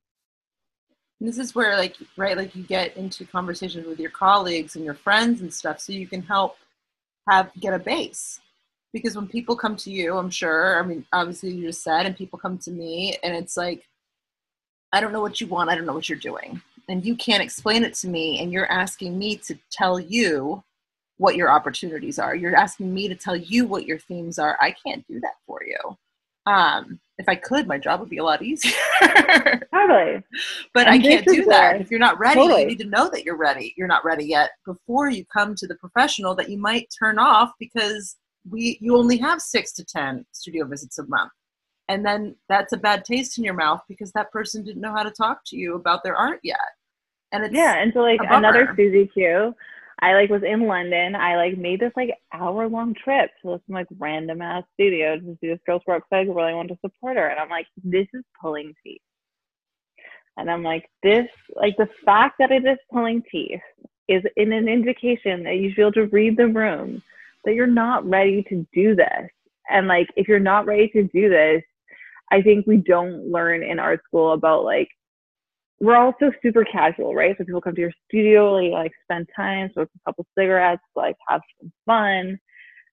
This 1.19 1.38
is 1.38 1.56
where 1.56 1.78
like 1.78 1.95
right 2.17 2.38
like 2.38 2.56
you 2.56 2.63
get 2.63 2.95
into 2.97 3.25
conversations 3.25 3.88
with 3.88 3.99
your 3.99 4.12
colleagues 4.12 4.75
and 4.75 4.86
your 4.86 4.93
friends 4.93 5.41
and 5.41 5.51
stuff 5.51 5.80
so 5.80 5.93
you 5.93 6.08
can 6.08 6.21
help 6.21 6.58
have 7.30 7.49
get 7.60 7.73
a 7.73 7.80
base. 7.80 8.39
Because 8.93 9.15
when 9.15 9.28
people 9.28 9.56
come 9.56 9.75
to 9.78 9.91
you 9.91 10.17
i'm 10.17 10.30
sure 10.30 10.80
i 10.82 10.86
mean 10.86 11.06
obviously 11.12 11.51
you 11.51 11.67
just 11.67 11.84
said 11.84 12.06
and 12.06 12.15
people 12.15 12.39
come 12.39 12.58
to 12.60 12.71
me 12.71 13.17
and 13.23 13.36
it's 13.36 13.58
like 13.58 13.84
I 14.95 15.01
don't 15.01 15.12
know 15.12 15.21
what 15.21 15.41
you 15.41 15.47
want. 15.47 15.69
I 15.69 15.75
don't 15.75 15.86
know 15.86 15.93
what 15.93 16.08
you're 16.10 16.17
doing. 16.17 16.62
And 16.88 17.05
you 17.05 17.15
can't 17.15 17.43
explain 17.43 17.84
it 17.84 17.93
to 17.95 18.08
me. 18.08 18.39
And 18.39 18.51
you're 18.51 18.71
asking 18.71 19.17
me 19.19 19.36
to 19.38 19.55
tell 19.71 19.99
you 19.99 20.63
what 21.17 21.36
your 21.36 21.49
opportunities 21.51 22.17
are. 22.19 22.36
You're 22.36 22.55
asking 22.55 22.93
me 22.93 23.08
to 23.10 23.15
tell 23.15 23.36
you 23.36 23.65
what 23.65 23.86
your 23.86 23.99
themes 23.99 24.39
are. 24.39 24.58
I 24.62 24.73
can't 24.86 25.05
do 25.08 25.19
that 25.19 25.34
for 25.45 25.60
you. 25.65 25.97
Um, 26.45 26.99
if 27.17 27.27
I 27.27 27.36
could, 27.36 27.67
my 27.67 27.77
job 27.77 27.99
would 28.01 28.10
be 28.10 28.17
a 28.19 28.23
lot 28.23 28.41
easier. 28.41 28.71
totally. 29.73 30.23
But 30.73 30.88
And 30.88 30.89
I 30.95 30.99
can't 30.99 31.25
do 31.25 31.43
that. 31.45 31.73
where- 31.73 31.75
If 31.81 31.89
you're 31.89 31.99
not 31.99 32.19
ready, 32.19 32.36
Totally. 32.39 32.62
you 32.62 32.67
need 32.67 32.79
to 32.79 32.86
know 32.88 33.10
that 33.10 33.23
you're 33.25 33.38
ready. 33.38 33.73
You're 33.77 33.88
not 33.88 34.05
ready 34.05 34.25
yet 34.25 34.51
before 34.65 35.10
you 35.10 35.25
come 35.25 35.55
to 35.55 35.67
the 35.67 35.75
professional 35.75 36.36
that 36.36 36.49
you 36.49 36.58
might 36.58 36.88
turn 36.97 37.17
off 37.19 37.51
because 37.60 38.15
we 38.49 38.77
you 38.79 38.95
only 38.95 39.17
have 39.17 39.41
six 39.41 39.71
to 39.73 39.84
ten 39.84 40.23
studio 40.31 40.65
visits 40.65 40.99
a 40.99 41.05
month. 41.08 41.31
And 41.88 42.06
then 42.06 42.36
that's 42.50 42.74
a 42.74 42.78
bad 42.78 43.06
taste 43.06 43.38
in 43.38 43.43
your 43.43 43.54
mouth 43.54 43.82
because 43.88 44.12
that 44.13 44.32
person 44.32 44.63
didn't 44.63 44.82
know 44.82 44.93
how 44.93 45.04
to 45.04 45.12
talk 45.12 45.41
to 45.48 45.58
you 45.58 45.76
about 45.76 46.04
their 46.04 46.15
art 46.15 46.39
yet. 46.43 46.58
And 47.32 47.43
it's 47.43 47.54
Yeah, 47.54 47.76
and 47.82 47.91
so 47.93 48.00
like 48.00 48.19
another 48.24 48.74
Susie 48.76 49.08
Q, 49.13 49.54
I 50.00 50.13
like 50.13 50.30
was 50.30 50.43
in 50.43 50.67
London. 50.67 51.15
I 51.15 51.36
like 51.36 51.58
made 51.58 51.80
this 51.80 51.93
like 51.95 52.12
hour 52.34 52.67
long 52.67 52.95
trip 52.95 53.30
to 53.41 53.62
some 53.67 53.76
like 53.76 53.88
random 53.98 54.41
ass 54.41 54.63
studio 54.74 55.17
to 55.19 55.38
see 55.39 55.48
this 55.48 55.60
girl's 55.65 55.84
work. 55.86 56.04
So 56.10 56.17
I 56.17 56.21
really 56.21 56.54
wanted 56.54 56.76
to 56.76 56.80
support 56.82 57.17
her, 57.17 57.28
and 57.28 57.39
I'm 57.39 57.50
like, 57.50 57.67
this 57.84 58.08
is 58.13 58.24
pulling 58.41 58.74
teeth. 58.84 59.02
And 60.38 60.50
I'm 60.50 60.63
like, 60.63 60.89
this 61.04 61.28
like 61.56 61.78
the 61.78 61.89
fact 62.04 62.38
that 62.39 62.52
it 62.52 62.65
is 62.65 62.78
pulling 62.91 63.24
teeth 63.32 63.62
is 64.08 64.24
in 64.38 64.54
an 64.54 64.67
indication 64.67 65.43
that 65.43 65.56
you 65.56 65.69
should 65.69 65.76
be 65.76 65.82
able 65.82 65.91
to 65.93 66.06
read 66.08 66.38
the 66.38 66.48
room 66.48 67.02
that 67.45 67.54
you're 67.54 67.67
not 67.67 68.08
ready 68.08 68.43
to 68.43 68.67
do 68.74 68.95
this. 68.95 69.30
And 69.69 69.88
like, 69.88 70.10
if 70.15 70.28
you're 70.28 70.39
not 70.39 70.65
ready 70.65 70.89
to 70.89 71.04
do 71.04 71.30
this, 71.30 71.63
I 72.31 72.41
think 72.41 72.65
we 72.65 72.77
don't 72.77 73.31
learn 73.31 73.63
in 73.63 73.79
art 73.79 74.01
school 74.05 74.33
about 74.33 74.63
like 74.63 74.89
we're 75.79 75.95
also 75.95 76.31
super 76.41 76.63
casual, 76.63 77.13
right? 77.13 77.35
So 77.38 77.43
people 77.43 77.61
come 77.61 77.75
to 77.75 77.81
your 77.81 77.91
studio, 78.07 78.53
like, 78.53 78.71
like 78.71 78.91
spend 79.03 79.27
time, 79.35 79.69
smoke 79.73 79.89
a 79.93 80.09
couple 80.09 80.25
cigarettes, 80.38 80.81
like 80.95 81.15
have 81.27 81.41
some 81.59 81.71
fun. 81.85 82.39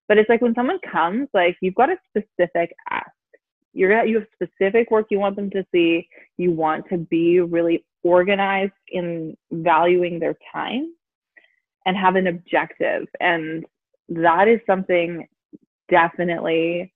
But 0.08 0.18
it's 0.18 0.28
like 0.28 0.42
when 0.42 0.54
someone 0.54 0.78
comes, 0.90 1.28
like 1.32 1.56
you've 1.60 1.76
got 1.76 1.90
a 1.90 1.96
specific 2.08 2.74
ask. 2.90 3.10
You're 3.72 4.04
you 4.04 4.16
have 4.16 4.26
specific 4.34 4.90
work 4.90 5.06
you 5.10 5.18
want 5.18 5.36
them 5.36 5.48
to 5.50 5.64
see. 5.72 6.08
You 6.36 6.50
want 6.50 6.86
to 6.90 6.98
be 6.98 7.40
really 7.40 7.84
organized 8.02 8.72
in 8.88 9.36
valuing 9.50 10.18
their 10.18 10.36
time 10.52 10.92
and 11.86 11.96
have 11.96 12.16
an 12.16 12.26
objective. 12.26 13.06
And 13.20 13.64
that 14.08 14.48
is 14.48 14.60
something 14.66 15.26
definitely 15.88 16.92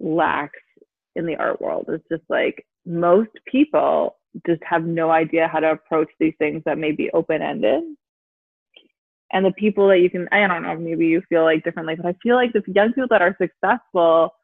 lacks 0.00 0.58
in 1.16 1.26
the 1.26 1.36
art 1.36 1.60
world. 1.60 1.86
It's 1.88 2.04
just 2.10 2.22
like 2.28 2.64
most 2.86 3.30
people 3.46 4.16
just 4.46 4.62
have 4.64 4.84
no 4.84 5.10
idea 5.10 5.48
how 5.48 5.60
to 5.60 5.72
approach 5.72 6.08
these 6.18 6.34
things 6.38 6.62
that 6.64 6.78
may 6.78 6.92
be 6.92 7.10
open 7.12 7.42
ended. 7.42 7.82
And 9.32 9.44
the 9.46 9.52
people 9.52 9.88
that 9.88 10.00
you 10.00 10.10
can, 10.10 10.28
I 10.30 10.46
don't 10.46 10.62
know, 10.62 10.76
maybe 10.76 11.06
you 11.06 11.22
feel 11.28 11.44
like 11.44 11.64
differently, 11.64 11.94
but 11.96 12.06
I 12.06 12.14
feel 12.22 12.36
like 12.36 12.52
the 12.52 12.62
young 12.66 12.92
people 12.92 13.08
that 13.10 13.22
are 13.22 13.36
successful, 13.40 14.34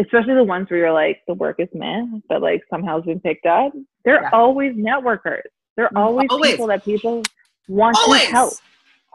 especially 0.00 0.34
the 0.34 0.44
ones 0.44 0.70
where 0.70 0.80
you're 0.80 0.92
like, 0.92 1.20
the 1.28 1.34
work 1.34 1.56
is 1.58 1.68
meh, 1.74 2.04
but 2.28 2.40
like 2.40 2.62
somehow 2.70 2.98
it's 2.98 3.06
been 3.06 3.20
picked 3.20 3.46
up, 3.46 3.72
they're 4.04 4.22
Yeah. 4.22 4.30
always 4.32 4.74
networkers. 4.74 5.42
They're 5.76 5.86
mm-hmm. 5.88 5.96
always, 5.98 6.28
Always. 6.30 6.50
people 6.52 6.66
that 6.68 6.84
people 6.84 7.22
want 7.68 7.96
always 7.98 8.22
to 8.22 8.30
help. 8.30 8.52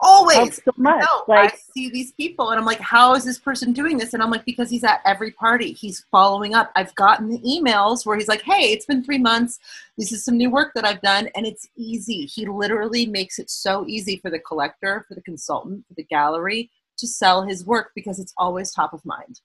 Always 0.00 0.62
so 0.62 0.72
much. 0.76 1.00
No, 1.00 1.24
like, 1.26 1.54
I 1.54 1.56
see 1.74 1.90
these 1.90 2.12
people 2.12 2.50
and 2.50 2.58
I'm 2.58 2.66
like, 2.66 2.80
how 2.80 3.14
is 3.14 3.24
this 3.24 3.38
person 3.38 3.72
doing 3.72 3.98
this? 3.98 4.14
And 4.14 4.22
I'm 4.22 4.30
like, 4.30 4.44
because 4.44 4.70
he's 4.70 4.84
at 4.84 5.00
every 5.04 5.32
party. 5.32 5.72
He's 5.72 6.04
following 6.10 6.54
up. 6.54 6.70
I've 6.76 6.94
gotten 6.94 7.28
the 7.28 7.38
emails 7.40 8.06
where 8.06 8.16
he's 8.16 8.28
like, 8.28 8.42
hey, 8.42 8.72
it's 8.72 8.86
been 8.86 9.02
three 9.02 9.18
months. 9.18 9.58
This 9.96 10.12
is 10.12 10.24
some 10.24 10.36
new 10.36 10.50
work 10.50 10.72
that 10.74 10.84
I've 10.84 11.00
done. 11.02 11.28
And 11.34 11.46
it's 11.46 11.68
easy. 11.76 12.26
He 12.26 12.46
literally 12.46 13.06
makes 13.06 13.38
it 13.38 13.50
so 13.50 13.86
easy 13.86 14.18
for 14.18 14.30
the 14.30 14.38
collector, 14.38 15.04
for 15.08 15.14
the 15.14 15.22
consultant, 15.22 15.86
for 15.88 15.94
the 15.94 16.04
gallery 16.04 16.70
to 16.98 17.06
sell 17.06 17.42
his 17.42 17.64
work 17.64 17.92
because 17.94 18.18
it's 18.18 18.34
always 18.36 18.72
top 18.72 18.92
of 18.92 19.04
mind. 19.04 19.40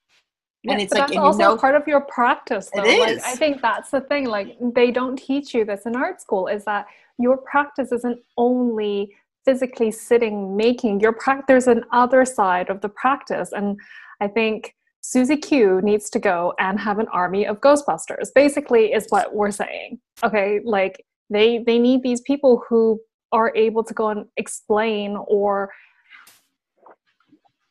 and 0.67 0.81
it's 0.81 0.93
like, 0.93 1.01
that's 1.01 1.11
and 1.11 1.15
you 1.15 1.21
also 1.21 1.39
know, 1.39 1.57
part 1.57 1.75
of 1.75 1.87
your 1.87 2.01
practice 2.01 2.69
It 2.73 2.83
though 2.83 2.99
like 2.99 3.19
i 3.25 3.35
think 3.35 3.61
that's 3.61 3.91
the 3.91 3.99
thing 3.99 4.27
like 4.27 4.55
they 4.73 4.91
don't 4.91 5.17
teach 5.17 5.53
you 5.53 5.65
this 5.65 5.85
in 5.85 5.93
art 5.95 6.21
school 6.21 6.47
is 6.47 6.63
that 6.63 6.85
your 7.19 7.35
practice 7.37 7.91
isn't 7.91 8.19
only 8.37 9.13
physically 9.45 9.91
sitting 9.91 10.55
making 10.55 10.99
your 10.99 11.13
practice 11.13 11.45
there's 11.47 11.67
an 11.67 11.83
other 11.91 12.25
side 12.25 12.69
of 12.69 12.81
the 12.81 12.89
practice. 12.89 13.51
And 13.51 13.79
i 14.21 14.27
think 14.27 14.75
susie 15.01 15.37
q 15.37 15.81
needs 15.81 16.09
to 16.09 16.19
go 16.19 16.53
and 16.59 16.79
have 16.79 16.99
an 16.99 17.07
army 17.09 17.45
of 17.45 17.59
ghostbusters 17.59 18.29
basically 18.33 18.93
is 18.93 19.05
what 19.09 19.35
we're 19.35 19.51
saying. 19.51 19.99
Okay 20.23 20.59
like 20.63 21.05
they 21.29 21.63
they 21.65 21.79
need 21.79 22.03
these 22.03 22.21
people 22.21 22.63
who 22.67 22.99
are 23.31 23.51
able 23.55 23.83
to 23.83 23.93
go 23.93 24.09
and 24.09 24.25
explain 24.37 25.17
or 25.27 25.71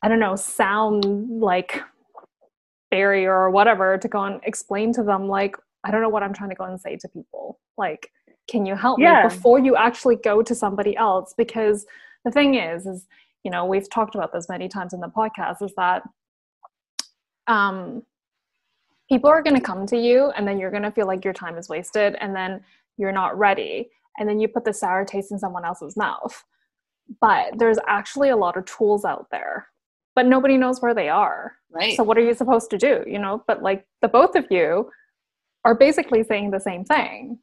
i 0.03 0.07
don't 0.07 0.19
know 0.19 0.35
sound 0.35 1.05
like 1.39 1.81
barrier 2.91 3.33
or 3.33 3.49
whatever 3.49 3.97
to 3.97 4.07
go 4.07 4.23
and 4.23 4.39
explain 4.43 4.93
to 4.93 5.01
them 5.03 5.27
like 5.27 5.55
i 5.83 5.89
don't 5.89 6.01
know 6.01 6.09
what 6.09 6.21
i'm 6.21 6.33
trying 6.33 6.49
to 6.49 6.55
go 6.55 6.65
and 6.65 6.79
say 6.79 6.95
to 6.97 7.07
people. 7.09 7.59
Like 7.77 8.11
can 8.49 8.65
you 8.65 8.75
help 8.75 8.99
Yeah. 8.99 9.23
me 9.23 9.29
before 9.29 9.59
you 9.59 9.75
actually 9.75 10.15
go 10.17 10.41
to 10.41 10.53
somebody 10.55 10.95
else? 10.97 11.33
Because 11.37 11.85
the 12.25 12.31
thing 12.31 12.55
is 12.55 12.85
is 12.85 13.07
you 13.43 13.51
know 13.51 13.65
we've 13.65 13.89
talked 13.89 14.15
about 14.15 14.31
this 14.33 14.47
many 14.49 14.67
times 14.69 14.93
in 14.93 14.99
the 15.01 15.07
podcast 15.07 15.61
is 15.61 15.73
that 15.75 16.03
um 17.47 18.01
people 19.09 19.29
are 19.29 19.41
going 19.43 19.55
to 19.55 19.61
come 19.61 19.85
to 19.85 19.97
you 19.97 20.31
and 20.37 20.47
then 20.47 20.57
you're 20.57 20.71
going 20.71 20.83
to 20.83 20.91
feel 20.91 21.05
like 21.07 21.25
your 21.25 21.33
time 21.33 21.57
is 21.57 21.67
wasted 21.69 22.15
and 22.21 22.33
then 22.35 22.61
you're 22.97 23.11
not 23.11 23.37
ready 23.37 23.89
and 24.17 24.27
then 24.29 24.39
you 24.39 24.47
put 24.47 24.63
the 24.63 24.73
sour 24.73 25.03
taste 25.03 25.31
in 25.31 25.37
someone 25.39 25.65
else's 25.65 25.97
mouth. 25.97 26.43
But 27.19 27.57
there's 27.57 27.77
actually 27.87 28.29
a 28.29 28.37
lot 28.37 28.55
of 28.57 28.65
tools 28.65 29.03
out 29.05 29.27
there 29.31 29.67
but 30.15 30.27
nobody 30.27 30.57
knows 30.57 30.79
where 30.79 30.93
they 30.93 31.09
are. 31.09 31.53
Right. 31.71 31.97
so 31.97 32.03
what 32.03 32.17
are 32.19 32.21
you 32.21 32.35
supposed 32.35 32.69
to 32.69 32.77
do? 32.77 33.03
You 33.05 33.19
know 33.19 33.43
but 33.47 33.61
like 33.61 33.85
the 34.01 34.07
both 34.07 34.35
of 34.35 34.45
you 34.49 34.89
are 35.65 35.75
basically 35.75 36.23
saying 36.23 36.51
the 36.51 36.59
same 36.59 36.85
thing 36.85 37.39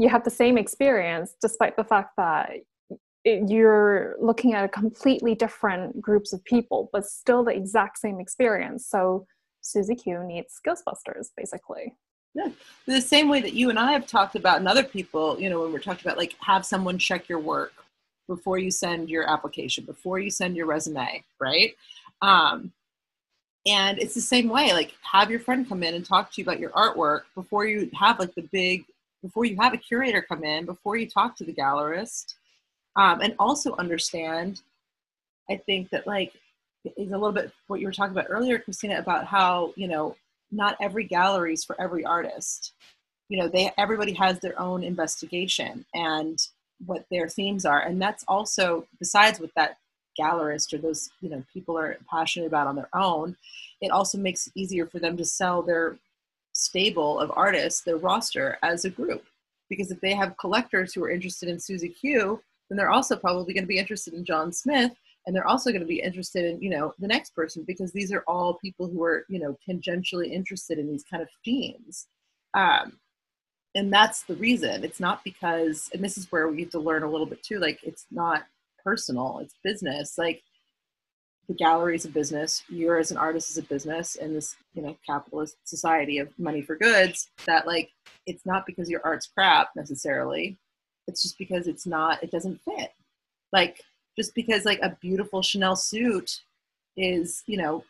you 0.00 0.08
have 0.08 0.24
the 0.24 0.30
same 0.30 0.56
experience 0.56 1.34
despite 1.40 1.76
the 1.76 1.84
fact 1.84 2.10
that 2.16 2.50
you're 3.24 4.16
looking 4.18 4.54
at 4.54 4.64
a 4.64 4.68
completely 4.68 5.34
different 5.34 6.00
groups 6.00 6.32
of 6.32 6.42
people 6.44 6.88
but 6.92 7.04
still 7.04 7.44
the 7.44 7.54
exact 7.54 7.98
same 7.98 8.18
experience 8.18 8.86
so 8.88 9.26
susie 9.60 9.94
q 9.94 10.24
needs 10.26 10.60
ghostbusters 10.66 11.28
basically 11.36 11.94
yeah. 12.34 12.48
the 12.86 13.00
same 13.00 13.28
way 13.28 13.40
that 13.40 13.54
you 13.54 13.70
and 13.70 13.78
I 13.78 13.92
have 13.92 14.06
talked 14.06 14.36
about, 14.36 14.58
and 14.58 14.68
other 14.68 14.84
people, 14.84 15.40
you 15.40 15.50
know, 15.50 15.62
when 15.62 15.72
we're 15.72 15.80
talking 15.80 16.06
about 16.06 16.16
like 16.16 16.34
have 16.40 16.64
someone 16.64 16.96
check 16.96 17.28
your 17.28 17.40
work 17.40 17.72
before 18.28 18.58
you 18.58 18.70
send 18.70 19.10
your 19.10 19.28
application, 19.28 19.84
before 19.84 20.20
you 20.20 20.30
send 20.30 20.56
your 20.56 20.66
resume, 20.66 21.24
right? 21.40 21.74
Um, 22.22 22.72
and 23.66 23.98
it's 23.98 24.14
the 24.14 24.20
same 24.20 24.48
way. 24.48 24.72
Like 24.72 24.94
have 25.02 25.30
your 25.30 25.40
friend 25.40 25.68
come 25.68 25.82
in 25.82 25.94
and 25.94 26.04
talk 26.04 26.32
to 26.32 26.40
you 26.40 26.44
about 26.44 26.60
your 26.60 26.70
artwork 26.70 27.22
before 27.34 27.66
you 27.66 27.90
have 27.98 28.20
like 28.20 28.34
the 28.34 28.48
big, 28.52 28.84
before 29.22 29.44
you 29.44 29.56
have 29.56 29.74
a 29.74 29.78
curator 29.78 30.22
come 30.22 30.44
in, 30.44 30.64
before 30.64 30.96
you 30.96 31.08
talk 31.08 31.36
to 31.36 31.44
the 31.44 31.52
gallerist, 31.52 32.34
um, 32.96 33.20
and 33.20 33.34
also 33.38 33.74
understand. 33.76 34.62
I 35.50 35.56
think 35.56 35.90
that 35.90 36.06
like 36.06 36.32
is 36.96 37.10
a 37.10 37.18
little 37.18 37.32
bit 37.32 37.52
what 37.66 37.80
you 37.80 37.86
were 37.86 37.92
talking 37.92 38.12
about 38.12 38.30
earlier, 38.30 38.58
Christina, 38.58 38.98
about 38.98 39.26
how 39.26 39.72
you 39.76 39.88
know 39.88 40.16
not 40.50 40.76
every 40.80 41.04
gallery 41.04 41.54
is 41.54 41.64
for 41.64 41.80
every 41.80 42.04
artist. 42.04 42.72
You 43.28 43.38
know, 43.38 43.48
they 43.48 43.70
everybody 43.78 44.12
has 44.14 44.38
their 44.40 44.58
own 44.60 44.82
investigation 44.82 45.84
and 45.94 46.38
what 46.86 47.04
their 47.10 47.28
themes 47.28 47.64
are, 47.66 47.80
and 47.80 48.00
that's 48.00 48.24
also 48.26 48.86
besides 48.98 49.40
what 49.40 49.54
that 49.56 49.78
gallerist 50.18 50.72
or 50.72 50.78
those 50.78 51.10
you 51.20 51.30
know 51.30 51.42
people 51.52 51.78
are 51.78 51.98
passionate 52.10 52.46
about 52.46 52.66
on 52.66 52.76
their 52.76 52.88
own. 52.94 53.36
It 53.80 53.90
also 53.90 54.18
makes 54.18 54.46
it 54.46 54.52
easier 54.56 54.86
for 54.86 54.98
them 54.98 55.16
to 55.16 55.24
sell 55.24 55.62
their 55.62 55.96
stable 56.60 57.18
of 57.18 57.32
artists, 57.34 57.82
their 57.82 57.96
roster 57.96 58.58
as 58.62 58.84
a 58.84 58.90
group, 58.90 59.24
because 59.68 59.90
if 59.90 60.00
they 60.00 60.14
have 60.14 60.36
collectors 60.38 60.92
who 60.92 61.02
are 61.04 61.10
interested 61.10 61.48
in 61.48 61.58
Susie 61.58 61.88
Q, 61.88 62.40
then 62.68 62.76
they're 62.76 62.90
also 62.90 63.16
probably 63.16 63.54
going 63.54 63.64
to 63.64 63.68
be 63.68 63.78
interested 63.78 64.14
in 64.14 64.24
John 64.24 64.52
Smith 64.52 64.92
and 65.26 65.36
they're 65.36 65.46
also 65.46 65.70
going 65.70 65.80
to 65.80 65.86
be 65.86 66.00
interested 66.00 66.44
in 66.44 66.60
you 66.62 66.70
know 66.70 66.94
the 66.98 67.08
next 67.08 67.34
person 67.34 67.64
because 67.66 67.92
these 67.92 68.12
are 68.12 68.24
all 68.26 68.54
people 68.54 68.88
who 68.88 69.02
are 69.02 69.24
you 69.28 69.38
know 69.38 69.56
tangentially 69.68 70.32
interested 70.32 70.78
in 70.78 70.88
these 70.88 71.04
kind 71.04 71.22
of 71.22 71.28
themes. 71.44 72.06
Um, 72.54 72.98
and 73.76 73.92
that's 73.92 74.24
the 74.24 74.34
reason. 74.34 74.82
It's 74.82 75.00
not 75.00 75.22
because 75.24 75.90
and 75.92 76.02
this 76.02 76.18
is 76.18 76.30
where 76.32 76.48
we 76.48 76.62
have 76.62 76.70
to 76.70 76.80
learn 76.80 77.02
a 77.02 77.10
little 77.10 77.26
bit 77.26 77.42
too 77.42 77.58
like 77.58 77.80
it's 77.82 78.06
not 78.10 78.44
personal 78.82 79.38
it's 79.40 79.54
business. 79.62 80.16
Like 80.18 80.42
the 81.48 81.54
gallery 81.54 81.96
is 81.96 82.04
a 82.04 82.08
business 82.10 82.62
you're 82.68 82.98
as 82.98 83.10
an 83.10 83.16
artist 83.16 83.50
is 83.50 83.58
a 83.58 83.62
business 83.62 84.16
in 84.16 84.34
this 84.34 84.56
you 84.74 84.82
know 84.82 84.96
capitalist 85.06 85.56
society 85.64 86.18
of 86.18 86.28
money 86.38 86.62
for 86.62 86.76
goods 86.76 87.30
that 87.46 87.66
like 87.66 87.90
it's 88.26 88.46
not 88.46 88.66
because 88.66 88.88
your 88.88 89.00
art's 89.04 89.26
crap 89.26 89.70
necessarily 89.74 90.56
it's 91.08 91.22
just 91.22 91.38
because 91.38 91.66
it's 91.66 91.86
not 91.86 92.22
it 92.22 92.30
doesn't 92.30 92.60
fit 92.64 92.92
like 93.52 93.82
just 94.16 94.34
because 94.34 94.64
like 94.64 94.80
a 94.82 94.96
beautiful 95.00 95.42
Chanel 95.42 95.76
suit 95.76 96.40
is, 96.96 97.42
you 97.46 97.56
know, 97.56 97.84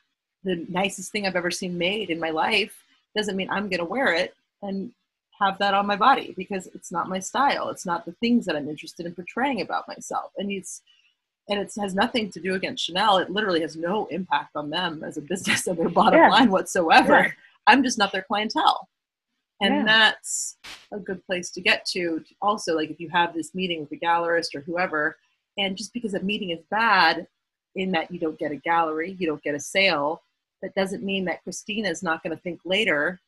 the 0.44 0.64
nicest 0.68 1.12
thing 1.12 1.26
I've 1.26 1.36
ever 1.36 1.50
seen 1.50 1.76
made 1.76 2.10
in 2.10 2.20
my 2.20 2.30
life 2.30 2.84
doesn't 3.16 3.36
mean 3.36 3.50
I'm 3.50 3.68
going 3.68 3.80
to 3.80 3.84
wear 3.84 4.14
it 4.14 4.34
and 4.62 4.92
have 5.40 5.58
that 5.58 5.74
on 5.74 5.86
my 5.86 5.96
body 5.96 6.34
because 6.36 6.68
it's 6.68 6.92
not 6.92 7.08
my 7.08 7.18
style. 7.18 7.68
It's 7.68 7.86
not 7.86 8.04
the 8.04 8.12
things 8.12 8.46
that 8.46 8.56
I'm 8.56 8.68
interested 8.68 9.06
in 9.06 9.14
portraying 9.14 9.60
about 9.60 9.88
myself. 9.88 10.32
And 10.36 10.50
it's 10.50 10.82
and 11.50 11.58
it 11.58 11.72
has 11.78 11.94
nothing 11.94 12.30
to 12.30 12.40
do 12.40 12.54
against 12.54 12.84
Chanel. 12.84 13.18
It 13.18 13.28
literally 13.30 13.60
has 13.60 13.76
no 13.76 14.06
impact 14.06 14.52
on 14.54 14.70
them 14.70 15.02
as 15.04 15.16
a 15.16 15.20
business 15.20 15.66
and 15.66 15.76
their 15.76 15.88
bottom 15.88 16.20
Yeah. 16.20 16.28
line 16.28 16.50
whatsoever. 16.50 17.12
Yeah. 17.12 17.32
I'm 17.66 17.82
just 17.82 17.98
not 17.98 18.12
their 18.12 18.22
clientele. 18.22 18.88
And 19.60 19.74
Yeah. 19.74 19.84
that's 19.84 20.56
a 20.92 20.98
good 20.98 21.24
place 21.26 21.50
to 21.50 21.60
get 21.60 21.84
to. 21.86 22.24
Also, 22.40 22.74
like 22.74 22.90
if 22.90 23.00
you 23.00 23.10
have 23.10 23.34
this 23.34 23.54
meeting 23.54 23.80
with 23.80 23.92
a 23.92 23.96
gallerist 23.96 24.54
or 24.54 24.60
whoever, 24.60 25.18
and 25.58 25.76
just 25.76 25.92
because 25.92 26.14
a 26.14 26.20
meeting 26.20 26.50
is 26.50 26.62
bad 26.70 27.26
in 27.74 27.90
that 27.92 28.10
you 28.10 28.18
don't 28.18 28.38
get 28.38 28.52
a 28.52 28.56
gallery, 28.56 29.16
you 29.18 29.26
don't 29.26 29.42
get 29.42 29.54
a 29.56 29.60
sale, 29.60 30.22
that 30.62 30.74
doesn't 30.74 31.02
mean 31.02 31.24
that 31.24 31.42
Christina 31.42 31.88
is 31.90 32.02
not 32.02 32.22
going 32.22 32.34
to 32.34 32.42
think 32.42 32.60
later 32.64 33.20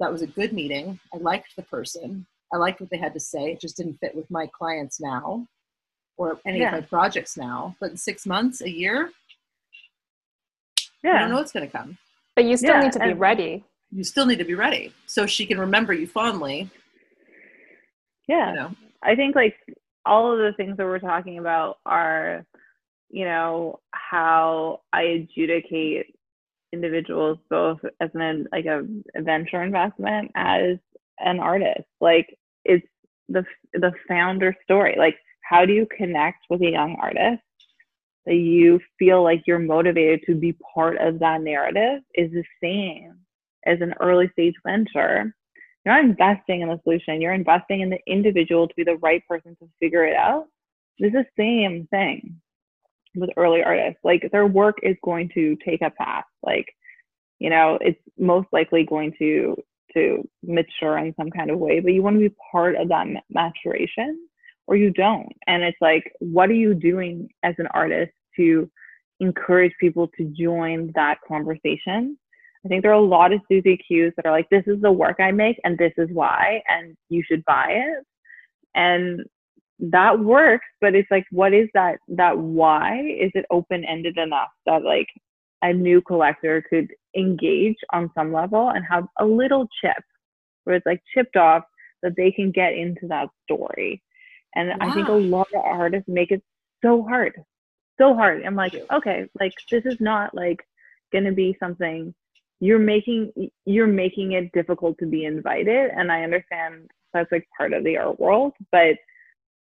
that 0.00 0.12
was 0.12 0.22
a 0.22 0.26
good 0.26 0.52
meeting. 0.52 0.98
I 1.14 1.18
liked 1.18 1.54
the 1.56 1.62
person. 1.62 2.26
I 2.52 2.56
liked 2.58 2.80
what 2.80 2.90
they 2.90 2.98
had 2.98 3.14
to 3.14 3.20
say. 3.20 3.52
It 3.52 3.60
just 3.60 3.76
didn't 3.76 3.98
fit 3.98 4.14
with 4.14 4.30
my 4.30 4.46
clients 4.48 5.00
now 5.00 5.46
or 6.16 6.40
any 6.46 6.60
Yeah. 6.60 6.68
of 6.68 6.72
my 6.72 6.80
projects 6.82 7.36
now. 7.36 7.76
But 7.80 7.90
in 7.92 7.96
six 7.96 8.26
months, 8.26 8.60
a 8.60 8.70
year, 8.70 9.12
you 11.02 11.10
Yeah. 11.10 11.20
don't 11.20 11.30
know 11.30 11.36
what's 11.36 11.52
going 11.52 11.66
to 11.66 11.72
come. 11.72 11.98
But 12.34 12.44
you 12.44 12.56
still 12.56 12.74
Yeah, 12.74 12.82
need 12.82 12.92
to 12.92 13.00
be 13.00 13.12
ready. 13.12 13.64
You 13.90 14.04
still 14.04 14.26
need 14.26 14.38
to 14.38 14.44
be 14.44 14.54
ready 14.54 14.92
so 15.06 15.26
she 15.26 15.46
can 15.46 15.58
remember 15.58 15.92
you 15.92 16.06
fondly. 16.06 16.70
Yeah. 18.28 18.50
You 18.50 18.56
know, 18.56 18.70
I 19.02 19.14
think 19.14 19.36
like 19.36 19.56
all 20.04 20.32
of 20.32 20.38
the 20.38 20.52
things 20.56 20.76
that 20.76 20.84
we're 20.84 20.98
talking 20.98 21.38
about 21.38 21.78
are, 21.86 22.44
you 23.08 23.24
know, 23.24 23.80
how 23.92 24.80
I 24.92 25.02
adjudicate 25.02 26.06
individuals 26.72 27.38
both 27.48 27.78
as 28.00 28.10
an 28.14 28.46
like 28.52 28.66
a, 28.66 28.84
a 29.14 29.22
venture 29.22 29.62
investment 29.62 30.32
as 30.34 30.78
an 31.20 31.38
artist. 31.40 31.86
Like 32.00 32.36
it's 32.64 32.86
the 33.28 33.44
the 33.72 33.92
founder 34.08 34.54
story. 34.64 34.96
Like 34.98 35.16
how 35.48 35.64
do 35.64 35.72
you 35.72 35.86
connect 35.96 36.44
with 36.50 36.62
a 36.62 36.70
young 36.70 36.96
artist 37.00 37.42
that 38.24 38.34
you 38.34 38.80
feel 38.98 39.22
like 39.22 39.42
you're 39.46 39.58
motivated 39.58 40.20
to 40.26 40.34
be 40.34 40.56
part 40.74 40.98
of 40.98 41.18
that 41.20 41.40
narrative 41.40 42.00
is 42.14 42.30
the 42.32 42.44
same 42.62 43.14
as 43.64 43.80
an 43.80 43.94
early 44.00 44.28
stage 44.32 44.54
venture 44.66 45.34
you're 45.84 45.94
not 45.94 46.04
investing 46.04 46.62
in 46.62 46.68
the 46.68 46.80
solution. 46.82 47.20
You're 47.20 47.32
investing 47.32 47.80
in 47.80 47.90
the 47.90 48.00
individual 48.08 48.66
to 48.66 48.74
be 48.74 48.82
the 48.82 48.96
right 48.96 49.22
person 49.28 49.56
to 49.60 49.68
figure 49.78 50.04
it 50.04 50.16
out. 50.16 50.46
It's 50.98 51.14
the 51.14 51.24
same 51.38 51.86
thing 51.92 52.40
with 53.14 53.30
early 53.36 53.62
artists. 53.62 54.00
Like 54.02 54.28
their 54.32 54.48
work 54.48 54.78
is 54.82 54.96
going 55.04 55.30
to 55.34 55.56
take 55.64 55.82
a 55.82 55.90
path. 55.90 56.24
Like 56.42 56.66
you 57.38 57.50
know 57.50 57.78
it's 57.80 58.00
most 58.18 58.48
likely 58.52 58.84
going 58.84 59.14
to 59.18 59.56
to 59.94 60.28
mature 60.42 60.98
in 60.98 61.14
some 61.16 61.30
kind 61.30 61.50
of 61.50 61.58
way 61.58 61.80
but 61.80 61.92
you 61.92 62.02
want 62.02 62.16
to 62.16 62.28
be 62.28 62.34
part 62.52 62.76
of 62.76 62.88
that 62.88 63.06
maturation 63.30 64.28
or 64.66 64.76
you 64.76 64.90
don't 64.90 65.32
and 65.46 65.62
it's 65.62 65.78
like 65.80 66.12
what 66.18 66.50
are 66.50 66.54
you 66.54 66.74
doing 66.74 67.28
as 67.42 67.54
an 67.58 67.66
artist 67.68 68.12
to 68.36 68.68
encourage 69.20 69.72
people 69.80 70.08
to 70.16 70.24
join 70.36 70.90
that 70.94 71.18
conversation 71.26 72.16
I 72.66 72.68
think 72.68 72.82
there 72.82 72.90
are 72.90 72.94
a 72.94 73.00
lot 73.00 73.32
of 73.32 73.40
Susie 73.48 73.78
Q's 73.86 74.12
that 74.16 74.26
are 74.26 74.32
like, 74.32 74.48
this 74.50 74.64
is 74.66 74.80
the 74.80 74.90
work 74.90 75.18
I 75.20 75.30
make 75.30 75.60
and 75.62 75.78
this 75.78 75.92
is 75.96 76.08
why, 76.10 76.60
and 76.68 76.96
you 77.08 77.22
should 77.24 77.44
buy 77.44 77.66
it. 77.68 78.04
And 78.74 79.20
that 79.78 80.18
works, 80.18 80.66
but 80.80 80.96
it's 80.96 81.10
like, 81.10 81.26
what 81.30 81.54
is 81.54 81.68
that 81.74 81.98
that 82.08 82.36
why? 82.36 83.02
Is 83.02 83.30
it 83.34 83.44
open 83.50 83.84
ended 83.84 84.18
enough 84.18 84.48
that 84.66 84.82
like 84.82 85.06
a 85.62 85.72
new 85.72 86.02
collector 86.02 86.64
could 86.68 86.88
engage 87.16 87.76
on 87.92 88.10
some 88.16 88.32
level 88.32 88.70
and 88.70 88.84
have 88.90 89.04
a 89.20 89.24
little 89.24 89.68
chip 89.80 90.02
where 90.64 90.74
it's 90.76 90.86
like 90.86 91.00
chipped 91.14 91.36
off 91.36 91.62
that 92.02 92.14
they 92.16 92.32
can 92.32 92.50
get 92.50 92.74
into 92.74 93.06
that 93.06 93.28
story. 93.44 94.02
And 94.56 94.72
I 94.80 94.92
think 94.92 95.08
a 95.08 95.12
lot 95.12 95.48
of 95.54 95.64
artists 95.64 96.08
make 96.08 96.30
it 96.30 96.42
so 96.82 97.02
hard. 97.02 97.34
So 97.98 98.14
hard. 98.14 98.42
I'm 98.44 98.56
like, 98.56 98.74
okay, 98.92 99.26
like 99.38 99.52
this 99.70 99.84
is 99.84 100.00
not 100.00 100.34
like 100.34 100.66
gonna 101.12 101.32
be 101.32 101.56
something 101.60 102.14
you're 102.58 102.78
making 102.78 103.32
you're 103.64 103.86
making 103.86 104.32
it 104.32 104.50
difficult 104.52 104.96
to 104.98 105.04
be 105.04 105.26
invited 105.26 105.90
and 105.94 106.10
i 106.10 106.22
understand 106.22 106.90
that's 107.12 107.30
like 107.30 107.46
part 107.54 107.74
of 107.74 107.84
the 107.84 107.98
art 107.98 108.18
world 108.18 108.54
but 108.72 108.96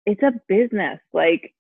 it's 0.05 0.23
a 0.23 0.33
business 0.47 1.01
like 1.15 1.55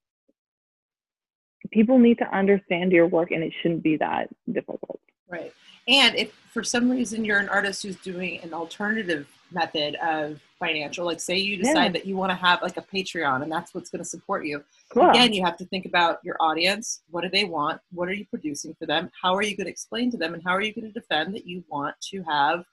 people 1.71 1.99
need 1.99 2.19
to 2.19 2.37
understand 2.37 2.93
your 2.93 3.07
work 3.07 3.31
and 3.31 3.43
it 3.43 3.53
shouldn't 3.63 3.83
be 3.83 3.97
that 3.97 4.29
difficult 4.53 5.01
Right. 5.29 5.53
And 5.89 6.17
if 6.17 6.33
for 6.53 6.65
some 6.65 6.91
reason 6.91 7.25
you're 7.25 7.39
an 7.39 7.49
artist 7.49 7.83
who's 7.83 7.97
doing 7.97 8.41
an 8.43 8.53
alternative 8.53 9.29
method 9.51 9.95
of 9.97 10.41
financial, 10.59 11.05
like 11.05 11.21
say 11.21 11.37
you 11.37 11.57
decide 11.57 11.85
Yeah. 11.87 11.89
that 11.93 12.07
you 12.07 12.17
want 12.17 12.31
to 12.31 12.37
have 12.37 12.63
like 12.63 12.77
a 12.77 12.83
Patreon 12.83 13.43
and 13.43 13.51
that's 13.53 13.75
what's 13.75 13.91
going 13.91 14.03
to 14.03 14.09
support 14.09 14.45
you. 14.47 14.65
cool 14.91 15.11
Again, 15.11 15.33
you 15.33 15.45
have 15.45 15.57
to 15.59 15.65
think 15.67 15.87
about 15.87 16.19
your 16.25 16.37
audience. 16.41 17.03
What 17.11 17.23
do 17.23 17.29
they 17.29 17.45
want? 17.45 17.81
What 17.93 18.09
are 18.09 18.15
you 18.15 18.25
producing 18.27 18.75
for 18.79 18.87
them? 18.87 19.11
How 19.23 19.35
are 19.35 19.43
you 19.43 19.57
going 19.57 19.67
to 19.67 19.71
explain 19.71 20.11
to 20.13 20.17
them? 20.17 20.35
And 20.35 20.43
how 20.45 20.53
are 20.53 20.63
you 20.63 20.73
going 20.73 20.87
to 20.87 20.93
defend 20.93 21.35
that 21.35 21.47
you 21.47 21.63
want 21.69 21.95
to 22.11 22.23
have 22.23 22.65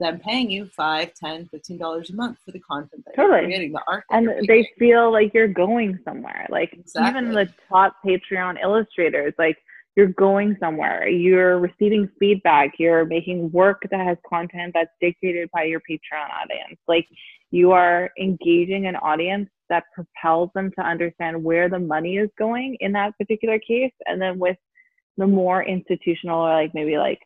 them 0.00 0.20
paying 0.20 0.48
you 0.50 0.66
five, 0.66 1.12
ten, 1.14 1.46
fifteen 1.48 1.76
dollars 1.78 2.10
a 2.10 2.14
month 2.14 2.38
for 2.44 2.52
the 2.52 2.60
content 2.60 3.04
that 3.04 3.16
Totally. 3.16 3.40
you're 3.40 3.48
creating, 3.48 3.72
the 3.72 3.82
art 3.88 4.04
and 4.10 4.28
they 4.46 4.68
feel 4.78 5.10
like 5.10 5.34
you're 5.34 5.48
going 5.48 5.98
somewhere 6.04 6.46
like 6.50 6.72
Exactly. 6.72 7.08
even 7.20 7.32
the 7.34 7.52
top 7.68 7.96
patreon 8.04 8.60
illustrators 8.62 9.34
like 9.38 9.58
you're 9.98 10.06
going 10.06 10.56
somewhere 10.60 11.08
you're 11.08 11.58
receiving 11.58 12.08
feedback 12.20 12.70
you're 12.78 13.04
making 13.04 13.50
work 13.50 13.82
that 13.90 13.98
has 14.06 14.16
content 14.28 14.70
that's 14.72 14.92
dictated 15.00 15.50
by 15.52 15.64
your 15.64 15.80
patreon 15.80 16.30
audience. 16.40 16.78
Like 16.86 17.04
you 17.50 17.72
are 17.72 18.10
engaging 18.16 18.86
an 18.86 18.94
audience 18.94 19.48
that 19.68 19.82
propels 19.92 20.50
them 20.54 20.70
to 20.78 20.84
understand 20.84 21.42
where 21.42 21.68
the 21.68 21.80
money 21.80 22.16
is 22.16 22.30
going 22.38 22.76
in 22.78 22.92
that 22.92 23.18
particular 23.18 23.58
case. 23.58 23.92
And 24.06 24.22
then 24.22 24.38
with 24.38 24.56
the 25.16 25.26
more 25.26 25.64
institutional 25.64 26.46
or 26.46 26.54
like 26.54 26.70
maybe 26.74 26.96
like 26.96 27.18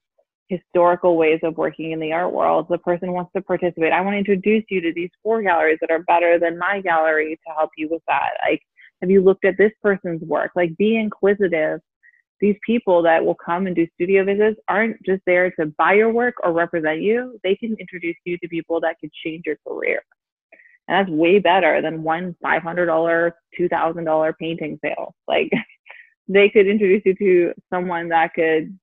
historical 0.49 1.19
ways 1.19 1.41
of 1.43 1.59
working 1.59 1.93
in 1.93 2.01
the 2.01 2.13
art 2.13 2.33
world 2.33 2.67
the 2.71 2.79
person 2.79 3.13
wants 3.13 3.33
to 3.37 3.43
participate. 3.43 3.93
I 3.93 4.01
want 4.01 4.15
to 4.15 4.19
introduce 4.19 4.65
you 4.71 4.81
to 4.81 4.95
these 4.95 5.11
four 5.23 5.43
galleries 5.43 5.79
that 5.83 5.91
are 5.91 6.05
better 6.05 6.39
than 6.39 6.59
my 6.59 6.81
gallery 6.81 7.39
to 7.47 7.53
help 7.55 7.69
you 7.77 7.91
with 7.91 8.03
that. 8.09 8.31
Like 8.49 8.63
have 9.03 9.11
you 9.11 9.23
looked 9.23 9.45
at 9.45 9.59
this 9.59 9.73
person's 9.83 10.23
work? 10.23 10.53
Like 10.57 10.75
be 10.79 10.97
inquisitive 10.97 11.81
these 12.42 12.57
people 12.66 13.02
that 13.02 13.24
will 13.24 13.37
come 13.37 13.68
and 13.68 13.76
do 13.76 13.87
studio 13.94 14.24
visits 14.24 14.61
aren't 14.66 14.96
just 15.07 15.22
there 15.26 15.52
to 15.52 15.66
buy 15.78 15.92
your 15.92 16.11
work 16.12 16.35
or 16.42 16.52
represent 16.52 17.00
you. 17.00 17.38
They 17.44 17.55
can 17.55 17.76
introduce 17.78 18.16
you 18.24 18.37
to 18.38 18.48
people 18.48 18.81
that 18.81 18.96
could 19.00 19.12
change 19.24 19.44
your 19.46 19.57
career. 19.66 20.02
And 20.88 20.98
that's 20.98 21.16
way 21.16 21.38
better 21.38 21.81
than 21.81 22.02
one 22.02 22.35
$500 22.44 23.31
$2000 23.59 24.38
painting 24.40 24.76
sale. 24.85 25.14
Like 25.28 25.52
they 26.28 26.50
could 26.50 26.66
introduce 26.66 27.02
you 27.05 27.14
to 27.14 27.55
someone 27.72 28.09
that 28.09 28.35
could 28.35 28.76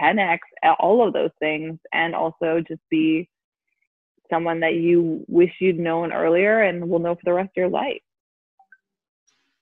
10x 0.00 0.38
all 0.78 1.06
of 1.06 1.12
those 1.12 1.30
things 1.38 1.78
and 1.92 2.14
also 2.14 2.62
just 2.66 2.80
be 2.90 3.28
someone 4.30 4.60
that 4.60 4.76
you 4.76 5.26
wish 5.28 5.52
you'd 5.60 5.78
known 5.78 6.10
earlier 6.10 6.62
and 6.62 6.88
will 6.88 7.00
know 7.00 7.14
for 7.14 7.20
the 7.26 7.34
rest 7.34 7.48
of 7.48 7.56
your 7.56 7.68
life. 7.68 8.00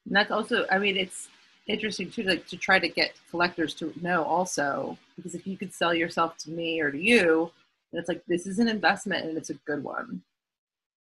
And 0.06 0.14
that's 0.14 0.30
also, 0.30 0.64
I 0.70 0.78
mean, 0.78 0.96
it's 0.96 1.28
interesting 1.66 2.10
too, 2.10 2.22
like 2.24 2.46
to 2.48 2.56
try 2.56 2.78
to 2.78 2.88
get 2.88 3.12
collectors 3.30 3.74
to 3.74 3.92
know 4.00 4.22
also, 4.24 4.98
because 5.16 5.34
if 5.34 5.46
you 5.46 5.56
could 5.56 5.72
sell 5.72 5.94
yourself 5.94 6.36
to 6.38 6.50
me 6.50 6.80
or 6.80 6.90
to 6.90 6.98
you, 6.98 7.50
and 7.92 7.98
it's 8.00 8.08
like 8.08 8.22
this 8.26 8.46
is 8.46 8.58
an 8.58 8.68
investment 8.68 9.26
and 9.26 9.36
it's 9.36 9.50
a 9.50 9.54
good 9.54 9.82
one, 9.84 10.22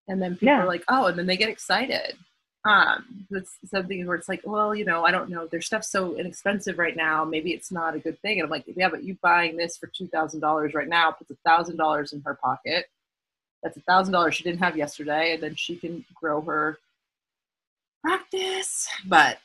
and 0.09 0.21
then 0.21 0.35
people 0.35 0.49
Yeah. 0.49 0.63
are 0.63 0.67
like, 0.67 0.85
oh, 0.89 1.07
and 1.07 1.19
then 1.19 1.27
they 1.27 1.37
get 1.37 1.49
excited. 1.51 2.17
Um, 2.65 3.27
that's 3.31 3.57
something 3.67 4.05
where 4.07 4.17
it's 4.17 4.29
like, 4.29 4.43
well, 4.45 4.75
you 4.75 4.85
know, 4.85 5.05
I 5.05 5.11
don't 5.13 5.31
know, 5.31 5.47
their 5.47 5.61
stuff's 5.63 5.91
so 5.91 6.17
inexpensive 6.19 6.77
right 6.79 6.97
now. 6.97 7.25
Maybe 7.25 7.53
it's 7.53 7.71
not 7.71 7.95
a 7.95 7.99
good 8.01 8.21
thing. 8.21 8.41
And 8.41 8.45
I'm 8.45 8.51
like, 8.51 8.65
yeah, 8.67 8.89
but 8.89 9.05
you 9.05 9.17
buying 9.23 9.57
this 9.57 9.77
for 9.79 9.87
two 9.87 10.09
thousand 10.09 10.41
dollars 10.41 10.75
right 10.75 10.89
now 10.89 11.13
puts 11.13 11.31
a 11.31 11.37
thousand 11.47 11.77
dollars 11.77 12.13
in 12.13 12.21
her 12.23 12.35
pocket. 12.35 12.87
That's 13.63 13.77
a 13.77 13.81
thousand 13.83 14.13
dollars 14.13 14.35
she 14.35 14.45
didn't 14.45 14.59
have 14.61 14.77
yesterday, 14.77 15.35
and 15.35 15.43
then 15.43 15.55
she 15.55 15.77
can 15.77 16.05
grow 16.15 16.41
her 16.43 16.79
practice. 18.03 18.89
But 19.07 19.39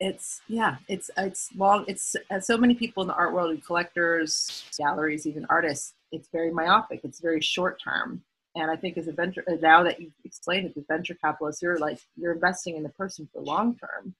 it's 0.00 0.40
yeah, 0.48 0.76
it's 0.88 1.10
it's 1.18 1.50
long. 1.54 1.84
It's 1.86 2.16
uh, 2.30 2.40
so 2.40 2.56
many 2.56 2.74
people 2.74 3.02
in 3.02 3.06
the 3.08 3.14
art 3.14 3.34
world 3.34 3.50
and 3.50 3.64
collectors, 3.64 4.64
galleries, 4.78 5.26
even 5.26 5.46
artists. 5.50 5.92
It's 6.10 6.28
very 6.32 6.50
myopic. 6.50 7.00
It's 7.04 7.20
very 7.20 7.40
short 7.40 7.80
term. 7.82 8.22
And 8.56 8.68
I 8.70 8.74
think 8.76 8.98
as 8.98 9.06
a 9.06 9.12
venture, 9.12 9.44
uh, 9.48 9.56
now 9.60 9.84
that 9.84 10.00
you've 10.00 10.12
explained 10.24 10.66
it, 10.66 10.76
as 10.76 10.84
venture 10.88 11.14
capitalists, 11.14 11.62
you're 11.62 11.78
like 11.78 12.00
you're 12.16 12.32
investing 12.32 12.76
in 12.76 12.82
the 12.82 12.88
person 12.88 13.28
for 13.32 13.42
long 13.42 13.76
term. 13.76 14.14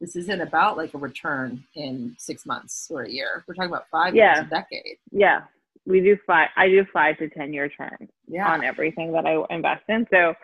This 0.00 0.16
isn't 0.16 0.40
about 0.40 0.76
like 0.76 0.94
a 0.94 0.98
return 0.98 1.64
in 1.74 2.14
six 2.18 2.44
months 2.44 2.88
or 2.90 3.02
a 3.02 3.10
year. 3.10 3.42
We're 3.48 3.54
talking 3.54 3.70
about 3.70 3.88
five 3.90 4.14
Yeah. 4.14 4.34
years, 4.36 4.46
a 4.46 4.50
decade. 4.50 4.98
Yeah, 5.10 5.42
we 5.86 6.00
do 6.00 6.16
five. 6.26 6.50
I 6.56 6.68
do 6.68 6.84
five 6.92 7.16
to 7.18 7.28
ten 7.30 7.52
year 7.54 7.68
terms 7.70 8.10
Yeah. 8.28 8.52
on 8.52 8.62
everything 8.64 9.12
that 9.12 9.24
I 9.26 9.42
invest 9.48 9.84
in. 9.88 10.06
So 10.10 10.34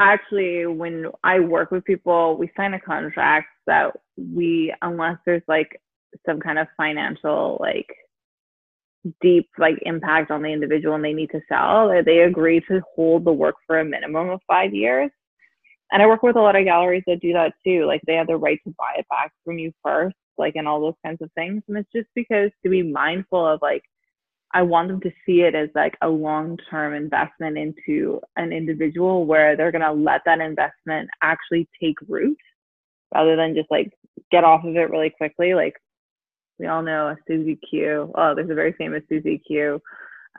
actually, 0.00 0.66
when 0.66 1.06
I 1.22 1.38
work 1.40 1.70
with 1.70 1.84
people, 1.84 2.36
we 2.36 2.50
sign 2.56 2.74
a 2.74 2.80
contract 2.80 3.48
that 3.66 3.94
we, 4.18 4.74
unless 4.82 5.16
there's 5.24 5.42
like 5.48 5.80
some 6.26 6.40
kind 6.40 6.58
of 6.58 6.66
financial 6.76 7.58
like 7.60 7.86
deep 9.20 9.48
like 9.58 9.78
impact 9.82 10.30
on 10.30 10.42
the 10.42 10.48
individual 10.48 10.94
and 10.94 11.04
they 11.04 11.12
need 11.12 11.30
to 11.30 11.40
sell, 11.48 11.88
they 12.04 12.20
agree 12.20 12.60
to 12.68 12.82
hold 12.94 13.24
the 13.24 13.32
work 13.32 13.54
for 13.66 13.78
a 13.78 13.84
minimum 13.84 14.30
of 14.30 14.40
five 14.46 14.74
years. 14.74 15.10
And 15.90 16.02
I 16.02 16.06
work 16.06 16.22
with 16.22 16.36
a 16.36 16.40
lot 16.40 16.56
of 16.56 16.64
galleries 16.64 17.04
that 17.06 17.20
do 17.20 17.32
that 17.32 17.54
too. 17.64 17.86
Like 17.86 18.02
they 18.06 18.14
have 18.14 18.26
the 18.26 18.36
right 18.36 18.60
to 18.64 18.74
buy 18.76 18.94
it 18.98 19.06
back 19.08 19.32
from 19.44 19.58
you 19.58 19.72
first, 19.82 20.16
like 20.36 20.56
and 20.56 20.68
all 20.68 20.80
those 20.80 20.94
kinds 21.04 21.22
of 21.22 21.30
things. 21.32 21.62
And 21.68 21.78
it's 21.78 21.92
just 21.94 22.08
because 22.14 22.50
to 22.62 22.70
be 22.70 22.82
mindful 22.82 23.46
of 23.46 23.60
like 23.62 23.82
I 24.54 24.62
want 24.62 24.88
them 24.88 25.00
to 25.02 25.10
see 25.26 25.42
it 25.42 25.54
as 25.54 25.68
like 25.74 25.94
a 26.00 26.08
long-term 26.08 26.94
investment 26.94 27.58
into 27.58 28.20
an 28.36 28.52
individual 28.52 29.26
where 29.26 29.56
they're 29.56 29.72
going 29.72 29.82
to 29.82 29.92
let 29.92 30.22
that 30.24 30.40
investment 30.40 31.10
actually 31.22 31.68
take 31.80 31.96
root 32.08 32.38
rather 33.14 33.36
than 33.36 33.54
just 33.54 33.70
like 33.70 33.92
get 34.30 34.44
off 34.44 34.64
of 34.64 34.76
it 34.76 34.90
really 34.90 35.10
quickly. 35.10 35.54
Like 35.54 35.74
we 36.58 36.66
all 36.66 36.82
know 36.82 37.08
a 37.08 37.16
Susie 37.26 37.58
Q. 37.68 38.12
Oh, 38.14 38.34
there's 38.34 38.50
a 38.50 38.54
very 38.54 38.72
famous 38.72 39.02
Susie 39.08 39.40
Q 39.46 39.80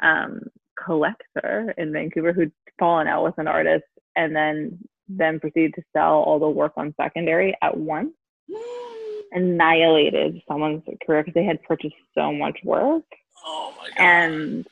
um, 0.02 0.41
collector 0.84 1.73
in 1.78 1.91
Vancouver 1.91 2.34
who'd 2.34 2.52
fallen 2.78 3.08
out 3.08 3.23
with 3.23 3.38
an 3.38 3.47
artist 3.47 3.86
and 4.15 4.36
then 4.36 4.80
then 5.08 5.39
proceeded 5.39 5.73
to 5.73 5.82
sell 5.91 6.21
all 6.21 6.39
the 6.39 6.49
work 6.49 6.73
on 6.78 6.93
secondary 7.02 7.56
at 7.62 7.75
once. 7.75 8.13
Annihilated 9.32 10.41
someone's 10.47 10.84
career 11.06 11.23
because 11.23 11.34
they 11.34 11.43
had 11.43 11.62
purchased 11.63 11.95
so 12.15 12.32
much 12.32 12.60
work. 12.63 13.04
Oh 13.45 13.73
my 13.78 13.89
god. 13.89 14.04
And 14.04 14.67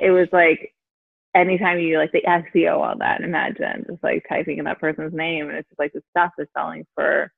it 0.00 0.10
was 0.10 0.28
like 0.32 0.72
anytime 1.34 1.78
you 1.80 1.98
like 1.98 2.12
the 2.12 2.22
SEO 2.22 2.80
on 2.80 2.98
that, 2.98 3.22
imagine 3.22 3.84
just 3.88 4.02
like 4.02 4.24
typing 4.28 4.58
in 4.58 4.64
that 4.64 4.80
person's 4.80 5.14
name 5.14 5.48
and 5.48 5.58
it's 5.58 5.68
just 5.68 5.78
like 5.78 5.92
the 5.92 6.02
stuff 6.10 6.32
is 6.38 6.48
selling 6.56 6.86
for 6.94 7.32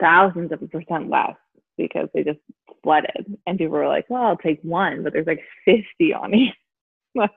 thousands 0.00 0.52
of 0.52 0.62
a 0.62 0.66
percent 0.66 1.10
less 1.10 1.36
because 1.76 2.08
they 2.12 2.24
just 2.24 2.40
flooded 2.82 3.38
and 3.46 3.58
people 3.58 3.74
were 3.74 3.88
like, 3.88 4.06
well, 4.08 4.22
I'll 4.22 4.36
take 4.36 4.60
one, 4.62 5.02
but 5.02 5.12
there's 5.12 5.26
like 5.26 5.42
50 5.64 6.12
on 6.14 6.34
each. 6.34 6.54
like, 7.14 7.30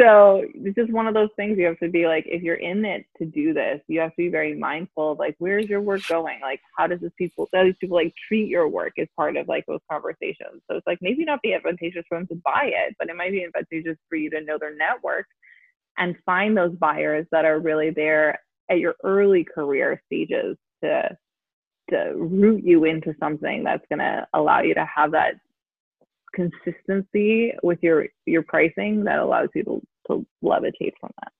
so 0.00 0.42
it's 0.54 0.74
just 0.74 0.90
one 0.90 1.06
of 1.06 1.14
those 1.14 1.28
things 1.36 1.58
you 1.58 1.66
have 1.66 1.78
to 1.80 1.88
be 1.88 2.06
like, 2.06 2.24
if 2.26 2.42
you're 2.42 2.54
in 2.54 2.84
it 2.84 3.04
to 3.18 3.26
do 3.26 3.52
this, 3.52 3.80
you 3.88 4.00
have 4.00 4.10
to 4.10 4.16
be 4.16 4.28
very 4.28 4.54
mindful 4.54 5.12
of 5.12 5.18
like, 5.18 5.36
where's 5.38 5.66
your 5.66 5.82
work 5.82 6.06
going? 6.08 6.40
Like, 6.40 6.60
how 6.76 6.86
does 6.86 7.00
this 7.00 7.12
people, 7.18 7.48
how 7.54 7.64
these 7.64 7.76
people 7.78 7.96
like 7.96 8.14
treat 8.26 8.48
your 8.48 8.68
work 8.68 8.94
as 8.98 9.06
part 9.16 9.36
of 9.36 9.48
like 9.48 9.64
those 9.66 9.80
conversations? 9.90 10.62
So 10.68 10.76
it's 10.76 10.86
like 10.86 10.98
maybe 11.02 11.24
not 11.24 11.42
be 11.42 11.54
advantageous 11.54 12.04
for 12.08 12.18
them 12.18 12.26
to 12.28 12.40
buy 12.42 12.72
it, 12.72 12.96
but 12.98 13.10
it 13.10 13.16
might 13.16 13.32
be 13.32 13.44
advantageous 13.44 13.98
for 14.08 14.16
you 14.16 14.30
to 14.30 14.40
know 14.40 14.56
their 14.58 14.74
network 14.74 15.26
and 15.98 16.16
find 16.24 16.56
those 16.56 16.74
buyers 16.76 17.26
that 17.30 17.44
are 17.44 17.60
really 17.60 17.90
there 17.90 18.40
at 18.70 18.78
your 18.78 18.94
early 19.04 19.44
career 19.44 20.02
stages 20.06 20.56
to 20.82 21.16
to 21.90 22.12
root 22.16 22.62
you 22.64 22.84
into 22.84 23.14
something 23.20 23.64
that's 23.64 23.84
going 23.88 23.98
to 23.98 24.26
allow 24.34 24.62
you 24.62 24.74
to 24.74 24.86
have 24.86 25.12
that 25.12 25.34
consistency 26.34 27.52
with 27.62 27.78
your 27.82 28.06
your 28.24 28.42
pricing 28.42 29.04
that 29.04 29.18
allows 29.18 29.48
you 29.54 29.62
to, 29.64 29.82
to 30.06 30.26
levitate 30.42 30.94
from 31.00 31.10
that. 31.22 31.32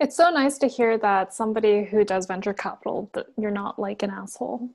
It's 0.00 0.16
so 0.16 0.30
nice 0.30 0.56
to 0.58 0.66
hear 0.66 0.96
that 0.98 1.34
somebody 1.34 1.84
who 1.84 2.04
does 2.04 2.24
venture 2.26 2.54
capital 2.54 3.10
that 3.12 3.26
you're 3.36 3.50
not 3.50 3.78
like 3.78 4.02
an 4.02 4.10
asshole 4.10 4.70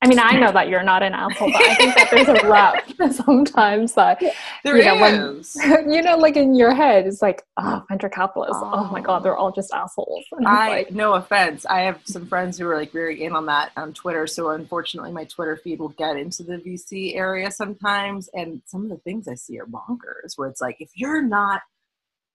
I 0.00 0.06
mean, 0.06 0.20
I 0.20 0.38
know 0.38 0.52
that 0.52 0.68
you're 0.68 0.84
not 0.84 1.02
an 1.02 1.12
asshole, 1.12 1.50
but 1.50 1.60
I 1.60 1.74
think 1.74 1.94
that 1.96 2.08
there's 2.10 2.28
a 2.28 2.48
rep 2.48 3.12
sometimes 3.12 3.94
that 3.94 4.22
there 4.62 4.76
you 4.76 4.84
know, 4.84 5.04
is. 5.04 5.56
When, 5.56 5.90
you 5.92 6.02
know, 6.02 6.16
like 6.16 6.36
in 6.36 6.54
your 6.54 6.72
head, 6.72 7.06
it's 7.06 7.20
like, 7.20 7.42
oh, 7.56 7.82
venture 7.88 8.08
capitalists. 8.08 8.62
Oh, 8.62 8.70
oh 8.74 8.84
my 8.92 9.00
god, 9.00 9.24
they're 9.24 9.36
oh. 9.36 9.46
all 9.46 9.52
just 9.52 9.72
assholes. 9.72 10.24
I 10.46 10.68
like, 10.68 10.92
no 10.92 11.14
offense. 11.14 11.66
I 11.66 11.80
have 11.80 12.00
some 12.04 12.26
friends 12.26 12.58
who 12.58 12.68
are 12.68 12.76
like 12.76 12.92
very 12.92 13.24
in 13.24 13.34
on 13.34 13.46
that 13.46 13.72
on 13.76 13.92
Twitter. 13.92 14.28
So 14.28 14.50
unfortunately, 14.50 15.10
my 15.10 15.24
Twitter 15.24 15.56
feed 15.56 15.80
will 15.80 15.88
get 15.88 16.16
into 16.16 16.44
the 16.44 16.58
VC 16.58 17.16
area 17.16 17.50
sometimes, 17.50 18.30
and 18.34 18.62
some 18.66 18.84
of 18.84 18.90
the 18.90 18.98
things 18.98 19.26
I 19.26 19.34
see 19.34 19.58
are 19.58 19.66
bonkers. 19.66 20.34
Where 20.36 20.48
it's 20.48 20.60
like, 20.60 20.76
if 20.78 20.90
you're 20.94 21.22
not 21.22 21.62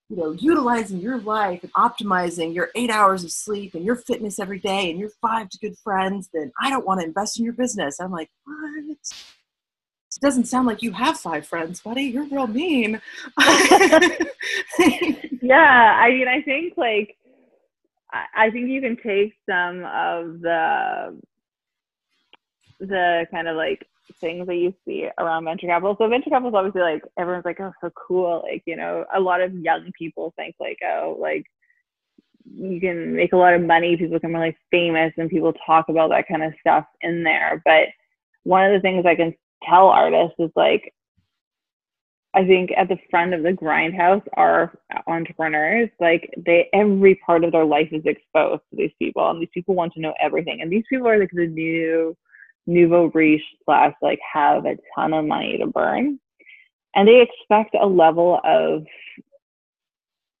you 0.08 0.16
know, 0.16 0.32
utilizing 0.32 1.00
your 1.00 1.18
life 1.18 1.62
and 1.62 1.72
optimizing 1.72 2.54
your 2.54 2.70
eight 2.74 2.90
hours 2.90 3.24
of 3.24 3.30
sleep 3.30 3.74
and 3.74 3.84
your 3.84 3.96
fitness 3.96 4.38
every 4.38 4.58
day 4.58 4.90
and 4.90 4.98
your 4.98 5.10
five 5.22 5.48
to 5.48 5.58
good 5.58 5.76
friends, 5.78 6.28
then 6.32 6.52
I 6.60 6.68
don't 6.70 6.84
want 6.84 7.00
to 7.00 7.06
invest 7.06 7.38
in 7.38 7.44
your 7.44 7.54
business. 7.54 8.00
I'm 8.00 8.12
like, 8.12 8.30
what? 8.44 8.84
It 8.90 10.20
doesn't 10.20 10.44
sound 10.44 10.66
like 10.66 10.82
you 10.82 10.92
have 10.92 11.18
five 11.18 11.46
friends, 11.46 11.80
buddy. 11.80 12.02
You're 12.02 12.28
real 12.28 12.46
mean. 12.46 13.00
yeah, 15.42 15.98
I 15.98 16.10
mean, 16.10 16.28
I 16.28 16.42
think 16.44 16.74
like, 16.76 17.16
I 18.12 18.50
think 18.50 18.68
you 18.68 18.80
can 18.80 18.96
take 18.96 19.34
some 19.48 19.84
of 19.84 20.40
the 20.40 21.20
the 22.80 23.26
kind 23.30 23.48
of 23.48 23.56
like 23.56 23.86
things 24.20 24.46
that 24.46 24.56
you 24.56 24.74
see 24.84 25.08
around 25.18 25.44
venture 25.44 25.66
capital. 25.66 25.96
So 25.98 26.08
venture 26.08 26.30
capital 26.30 26.50
is 26.50 26.54
obviously 26.54 26.82
like 26.82 27.02
everyone's 27.18 27.44
like, 27.44 27.60
oh, 27.60 27.72
so 27.80 27.90
cool. 27.90 28.44
Like, 28.48 28.62
you 28.66 28.76
know, 28.76 29.04
a 29.14 29.20
lot 29.20 29.40
of 29.40 29.54
young 29.54 29.90
people 29.98 30.32
think 30.36 30.54
like, 30.60 30.78
oh, 30.84 31.16
like 31.18 31.44
you 32.44 32.80
can 32.80 33.14
make 33.16 33.32
a 33.32 33.36
lot 33.36 33.54
of 33.54 33.62
money, 33.62 33.96
people 33.96 34.18
become 34.18 34.34
really 34.34 34.56
famous, 34.70 35.12
and 35.16 35.30
people 35.30 35.52
talk 35.66 35.88
about 35.88 36.10
that 36.10 36.28
kind 36.28 36.42
of 36.42 36.52
stuff 36.60 36.84
in 37.00 37.22
there. 37.22 37.62
But 37.64 37.88
one 38.42 38.64
of 38.64 38.72
the 38.72 38.80
things 38.80 39.06
I 39.06 39.14
can 39.14 39.34
tell 39.62 39.88
artists 39.88 40.36
is 40.38 40.50
like, 40.54 40.92
I 42.34 42.44
think 42.44 42.72
at 42.76 42.88
the 42.88 42.98
front 43.10 43.32
of 43.32 43.42
the 43.44 43.52
grindhouse 43.52 44.26
are 44.34 44.76
entrepreneurs. 45.06 45.88
Like 46.00 46.34
they, 46.44 46.68
every 46.72 47.14
part 47.26 47.44
of 47.44 47.52
their 47.52 47.64
life 47.64 47.88
is 47.92 48.02
exposed 48.04 48.62
to 48.70 48.76
these 48.76 48.92
people, 48.98 49.30
and 49.30 49.40
these 49.40 49.48
people 49.54 49.74
want 49.74 49.92
to 49.94 50.00
know 50.00 50.12
everything. 50.20 50.60
And 50.60 50.70
these 50.70 50.84
people 50.90 51.08
are 51.08 51.18
like 51.18 51.30
the 51.32 51.46
new 51.46 52.16
nouveau 52.66 53.10
riche 53.14 53.42
slash 53.64 53.94
like 54.02 54.20
have 54.32 54.64
a 54.64 54.76
ton 54.94 55.12
of 55.12 55.24
money 55.24 55.58
to 55.58 55.66
burn. 55.66 56.18
And 56.94 57.08
they 57.08 57.20
expect 57.20 57.74
a 57.74 57.86
level 57.86 58.40
of 58.44 58.84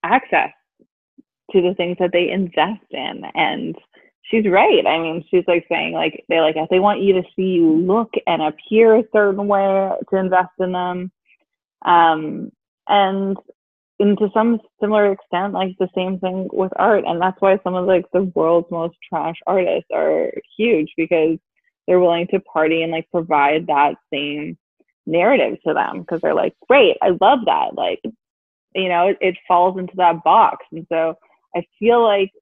access 0.02 0.50
to 1.52 1.62
the 1.62 1.74
things 1.74 1.96
that 1.98 2.12
they 2.12 2.30
invest 2.30 2.84
in. 2.90 3.22
And 3.34 3.76
she's 4.22 4.46
right. 4.46 4.86
I 4.86 4.98
mean 4.98 5.24
she's 5.30 5.44
like 5.46 5.66
saying 5.68 5.92
like 5.92 6.24
they 6.28 6.40
like 6.40 6.56
if 6.56 6.68
they 6.70 6.80
want 6.80 7.02
you 7.02 7.14
to 7.14 7.22
see 7.36 7.42
you 7.42 7.76
look 7.76 8.12
and 8.26 8.42
appear 8.42 8.96
a 8.96 9.04
certain 9.12 9.46
way 9.46 9.90
to 10.10 10.16
invest 10.16 10.52
in 10.58 10.72
them. 10.72 11.12
Um 11.84 12.50
and 12.88 13.36
and 14.00 14.18
to 14.18 14.28
some 14.34 14.60
similar 14.80 15.12
extent 15.12 15.52
like 15.52 15.76
the 15.78 15.88
same 15.94 16.18
thing 16.18 16.48
with 16.52 16.72
art. 16.76 17.04
And 17.06 17.20
that's 17.20 17.40
why 17.40 17.58
some 17.62 17.74
of 17.74 17.86
like 17.86 18.06
the 18.12 18.24
world's 18.34 18.70
most 18.70 18.96
trash 19.08 19.36
artists 19.46 19.88
are 19.92 20.32
huge 20.56 20.92
because 20.96 21.38
they're 21.86 22.00
willing 22.00 22.26
to 22.28 22.40
party 22.40 22.82
and 22.82 22.92
like 22.92 23.10
provide 23.10 23.66
that 23.66 23.94
same 24.12 24.56
narrative 25.06 25.58
to 25.66 25.74
them 25.74 26.00
because 26.00 26.20
they're 26.22 26.34
like, 26.34 26.54
great, 26.68 26.96
I 27.02 27.10
love 27.20 27.40
that. 27.46 27.74
Like, 27.74 28.00
you 28.74 28.88
know, 28.88 29.08
it, 29.08 29.18
it 29.20 29.36
falls 29.46 29.78
into 29.78 29.94
that 29.96 30.24
box. 30.24 30.64
And 30.72 30.86
so 30.90 31.14
I 31.54 31.64
feel 31.78 32.02
like 32.02 32.32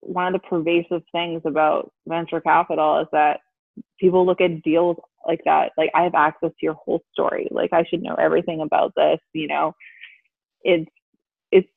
one 0.00 0.26
of 0.26 0.32
the 0.40 0.46
pervasive 0.48 1.02
things 1.12 1.42
about 1.44 1.92
venture 2.06 2.40
capital 2.40 3.00
is 3.00 3.06
that 3.12 3.40
people 3.98 4.26
look 4.26 4.40
at 4.40 4.62
deals 4.62 4.96
like 5.26 5.40
that 5.44 5.72
like 5.76 5.90
i 5.94 6.02
have 6.02 6.14
access 6.14 6.50
to 6.50 6.62
your 6.62 6.74
whole 6.74 7.02
story 7.12 7.46
like 7.50 7.72
i 7.72 7.84
should 7.84 8.02
know 8.02 8.14
everything 8.14 8.60
about 8.60 8.92
this 8.96 9.18
you 9.32 9.46
know 9.46 9.74
it's 10.62 10.90
it's 11.52 11.68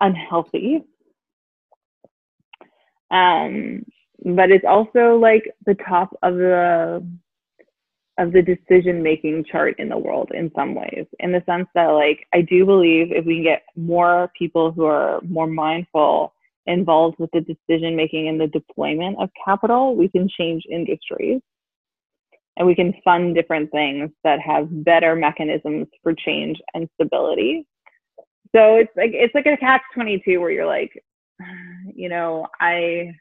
unhealthy 0.00 0.82
um 3.10 3.82
but 4.24 4.50
it's 4.50 4.64
also 4.68 5.16
like 5.16 5.50
the 5.66 5.74
top 5.86 6.16
of 6.22 6.36
the 6.36 7.06
of 8.18 8.30
the 8.32 8.42
decision 8.42 9.02
making 9.02 9.42
chart 9.50 9.74
in 9.78 9.88
the 9.88 9.96
world 9.96 10.30
in 10.34 10.50
some 10.54 10.74
ways 10.74 11.06
in 11.20 11.32
the 11.32 11.42
sense 11.46 11.66
that 11.74 11.86
like 11.86 12.26
i 12.34 12.42
do 12.42 12.64
believe 12.66 13.10
if 13.10 13.24
we 13.24 13.36
can 13.36 13.44
get 13.44 13.62
more 13.74 14.30
people 14.38 14.70
who 14.70 14.84
are 14.84 15.20
more 15.22 15.46
mindful 15.46 16.34
involved 16.66 17.16
with 17.18 17.30
the 17.32 17.40
decision 17.40 17.96
making 17.96 18.28
and 18.28 18.40
the 18.40 18.46
deployment 18.48 19.16
of 19.20 19.30
capital 19.44 19.96
we 19.96 20.08
can 20.08 20.28
change 20.28 20.62
industries. 20.70 21.40
And 22.58 22.66
we 22.66 22.74
can 22.74 22.92
fund 23.02 23.34
different 23.34 23.70
things 23.70 24.10
that 24.24 24.38
have 24.40 24.68
better 24.84 25.16
mechanisms 25.16 25.86
for 26.02 26.12
change 26.14 26.60
and 26.74 26.86
stability. 26.94 27.66
So 28.54 28.76
it's 28.76 28.90
like 28.94 29.12
it's 29.14 29.34
like 29.34 29.46
a 29.46 29.56
catch 29.56 29.80
22 29.94 30.38
where 30.38 30.50
you're 30.50 30.66
like 30.66 30.92
you 31.94 32.08
know 32.08 32.46
i 32.60 33.12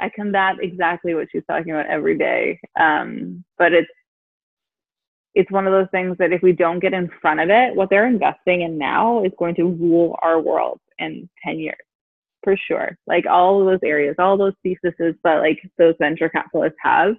I 0.00 0.10
combat 0.14 0.56
exactly 0.60 1.14
what 1.14 1.28
she's 1.30 1.44
talking 1.48 1.72
about 1.72 1.86
every 1.86 2.16
day. 2.18 2.60
Um, 2.78 3.44
but 3.58 3.72
it's 3.72 3.90
it's 5.34 5.50
one 5.50 5.66
of 5.66 5.72
those 5.72 5.88
things 5.90 6.16
that 6.18 6.32
if 6.32 6.42
we 6.42 6.52
don't 6.52 6.78
get 6.78 6.94
in 6.94 7.10
front 7.20 7.40
of 7.40 7.50
it, 7.50 7.74
what 7.74 7.90
they're 7.90 8.06
investing 8.06 8.62
in 8.62 8.78
now 8.78 9.24
is 9.24 9.32
going 9.38 9.56
to 9.56 9.64
rule 9.64 10.16
our 10.22 10.40
world 10.40 10.80
in 10.98 11.28
10 11.44 11.58
years 11.58 11.76
for 12.44 12.56
sure. 12.68 12.96
Like 13.06 13.26
all 13.26 13.60
of 13.60 13.66
those 13.66 13.86
areas, 13.86 14.14
all 14.18 14.36
those 14.36 14.52
theses 14.62 14.92
that 14.98 15.38
like 15.38 15.58
those 15.78 15.94
venture 15.98 16.28
capitalists 16.28 16.78
have, 16.82 17.16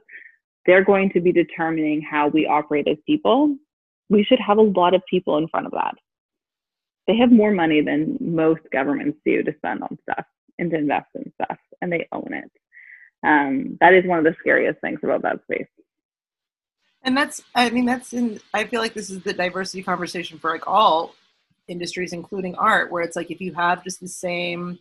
they're 0.65 0.85
going 0.85 1.09
to 1.11 1.19
be 1.19 1.33
determining 1.33 2.01
how 2.01 2.29
we 2.29 2.47
operate 2.47 2.87
as 2.87 2.97
people. 3.05 3.55
We 4.09 4.23
should 4.23 4.39
have 4.39 4.59
a 4.59 4.61
lot 4.61 4.93
of 4.93 5.01
people 5.09 5.37
in 5.37 5.47
front 5.49 5.65
of 5.65 5.73
that. 5.73 5.95
They 7.07 7.17
have 7.17 7.31
more 7.31 7.51
money 7.51 7.81
than 7.81 8.17
most 8.21 8.61
governments 8.71 9.19
do 9.25 9.43
to 9.43 9.53
spend 9.57 9.83
on 9.83 9.97
stuff 10.03 10.25
and 10.57 10.71
to 10.71 10.77
invest 10.77 11.07
in 11.15 11.31
stuff, 11.41 11.57
and 11.81 11.91
they 11.91 12.07
own 12.11 12.29
it 12.31 12.51
um, 13.25 13.77
that 13.81 13.93
is 13.93 14.05
one 14.05 14.19
of 14.19 14.23
the 14.23 14.35
scariest 14.39 14.79
things 14.81 14.99
about 15.03 15.21
that 15.21 15.41
space 15.43 15.67
and 17.03 17.15
that's 17.15 17.43
i 17.55 17.69
mean 17.69 17.85
that's 17.85 18.13
in 18.13 18.39
i 18.53 18.63
feel 18.63 18.81
like 18.81 18.93
this 18.93 19.09
is 19.09 19.21
the 19.23 19.33
diversity 19.33 19.83
conversation 19.83 20.37
for 20.37 20.51
like 20.51 20.67
all 20.67 21.15
industries 21.67 22.13
including 22.13 22.55
art 22.55 22.91
where 22.91 23.03
it's 23.03 23.15
like 23.15 23.31
if 23.31 23.41
you 23.41 23.53
have 23.53 23.83
just 23.83 23.99
the 23.99 24.07
same 24.07 24.77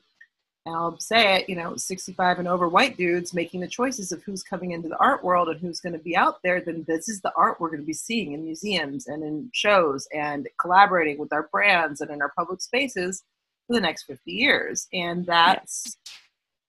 i'll 0.67 0.99
say 0.99 1.37
it, 1.37 1.49
you 1.49 1.57
know, 1.57 1.77
65 1.77 2.39
and 2.39 2.49
over 2.49 2.69
white 2.69 2.97
dudes 2.97 3.35
making 3.35 3.61
the 3.61 3.67
choices 3.67 4.13
of 4.13 4.23
who's 4.23 4.43
coming 4.43 4.71
into 4.71 4.89
the 4.89 4.97
art 4.99 5.23
world 5.23 5.49
and 5.49 5.61
who's 5.61 5.81
going 5.81 5.93
to 5.93 5.99
be 5.99 6.17
out 6.17 6.39
there, 6.43 6.61
then 6.61 6.85
this 6.89 7.09
is 7.09 7.21
the 7.21 7.33
art 7.37 7.61
we're 7.61 7.69
going 7.69 7.83
to 7.83 7.87
be 7.87 7.93
seeing 7.93 8.33
in 8.33 8.45
museums 8.45 9.07
and 9.07 9.23
in 9.23 9.51
shows 9.53 10.09
and 10.15 10.49
collaborating 10.59 11.19
with 11.19 11.33
our 11.33 11.49
brands 11.53 12.01
and 12.01 12.11
in 12.11 12.23
our 12.23 12.33
public 12.37 12.63
spaces 12.63 13.25
for 13.67 13.75
the 13.75 13.81
next 13.81 14.05
50 14.05 14.31
years. 14.31 14.89
And 14.93 15.27
that's 15.27 15.99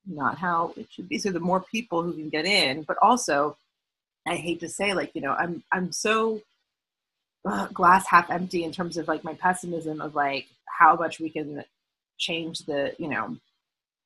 not 0.07 0.37
how 0.37 0.73
it 0.77 0.87
should 0.89 1.09
be. 1.09 1.17
So 1.17 1.31
the 1.31 1.39
more 1.39 1.61
people 1.61 2.01
who 2.03 2.13
can 2.13 2.29
get 2.29 2.45
in, 2.45 2.83
but 2.83 2.97
also, 3.01 3.57
I 4.27 4.35
hate 4.35 4.59
to 4.61 4.69
say, 4.69 4.93
like, 4.93 5.11
you 5.13 5.21
know, 5.21 5.33
I'm, 5.33 5.63
I'm 5.71 5.91
so 5.91 6.41
uh, 7.45 7.67
glass 7.67 8.07
half 8.07 8.29
empty 8.31 8.63
in 8.63 8.71
terms 8.71 8.97
of 8.97 9.07
like 9.07 9.23
my 9.23 9.33
pessimism 9.33 10.01
of 10.01 10.15
like 10.15 10.47
how 10.65 10.95
much 10.95 11.19
we 11.19 11.29
can 11.29 11.63
change 12.17 12.59
the, 12.59 12.95
you 12.97 13.07
know, 13.07 13.37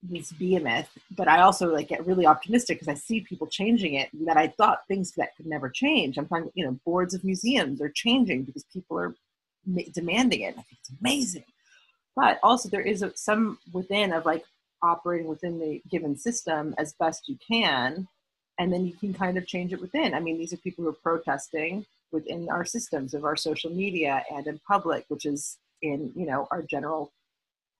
this 0.02 0.32
behemoth, 0.32 0.90
but 1.12 1.28
I 1.28 1.42
also 1.42 1.74
like 1.74 1.90
get 1.90 2.06
really 2.08 2.26
optimistic 2.26 2.80
because 2.80 2.88
I 2.88 2.98
see 2.98 3.22
people 3.22 3.48
changing 3.48 3.96
it 3.96 4.10
that 4.26 4.38
I 4.38 4.48
thought 4.48 4.88
things 4.88 5.12
that 5.18 5.36
could 5.36 5.46
never 5.46 5.70
change. 5.70 6.18
I'm 6.18 6.28
talking, 6.28 6.52
you 6.54 6.66
know, 6.66 6.80
boards 6.86 7.14
of 7.14 7.24
museums 7.24 7.82
are 7.82 7.90
changing 7.90 8.44
because 8.44 8.64
people 8.72 8.98
are 8.98 9.14
ma- 9.66 9.82
demanding 9.94 10.42
it. 10.42 10.56
I 10.58 10.62
think 10.62 10.80
it's 10.80 10.92
amazing. 11.02 11.44
But 12.16 12.40
also 12.44 12.70
there 12.70 12.82
is 12.82 13.04
some 13.16 13.58
within 13.74 14.14
of 14.14 14.26
like 14.26 14.46
operating 14.82 15.28
within 15.28 15.60
the 15.60 15.82
given 15.90 16.18
system 16.18 16.76
as 16.78 16.94
best 16.94 17.28
you 17.28 17.38
can, 17.46 18.08
and 18.60 18.72
then 18.72 18.86
you 18.86 18.94
can 18.94 19.14
kind 19.14 19.38
of 19.38 19.48
change 19.48 19.74
it 19.74 19.82
within. 19.82 20.14
I 20.14 20.20
mean, 20.20 20.38
these 20.38 20.54
are 20.54 20.58
people 20.58 20.84
who 20.84 20.90
are 20.90 20.94
protesting 20.94 21.86
within 22.12 22.50
our 22.50 22.66
systems 22.66 23.14
of 23.14 23.24
our 23.24 23.36
social 23.36 23.72
media 23.72 24.24
and 24.32 24.48
in 24.48 24.60
public, 24.68 25.06
which 25.08 25.26
is 25.26 25.58
in 25.82 26.12
you 26.16 26.26
know 26.26 26.48
our 26.52 26.62
general 26.62 27.12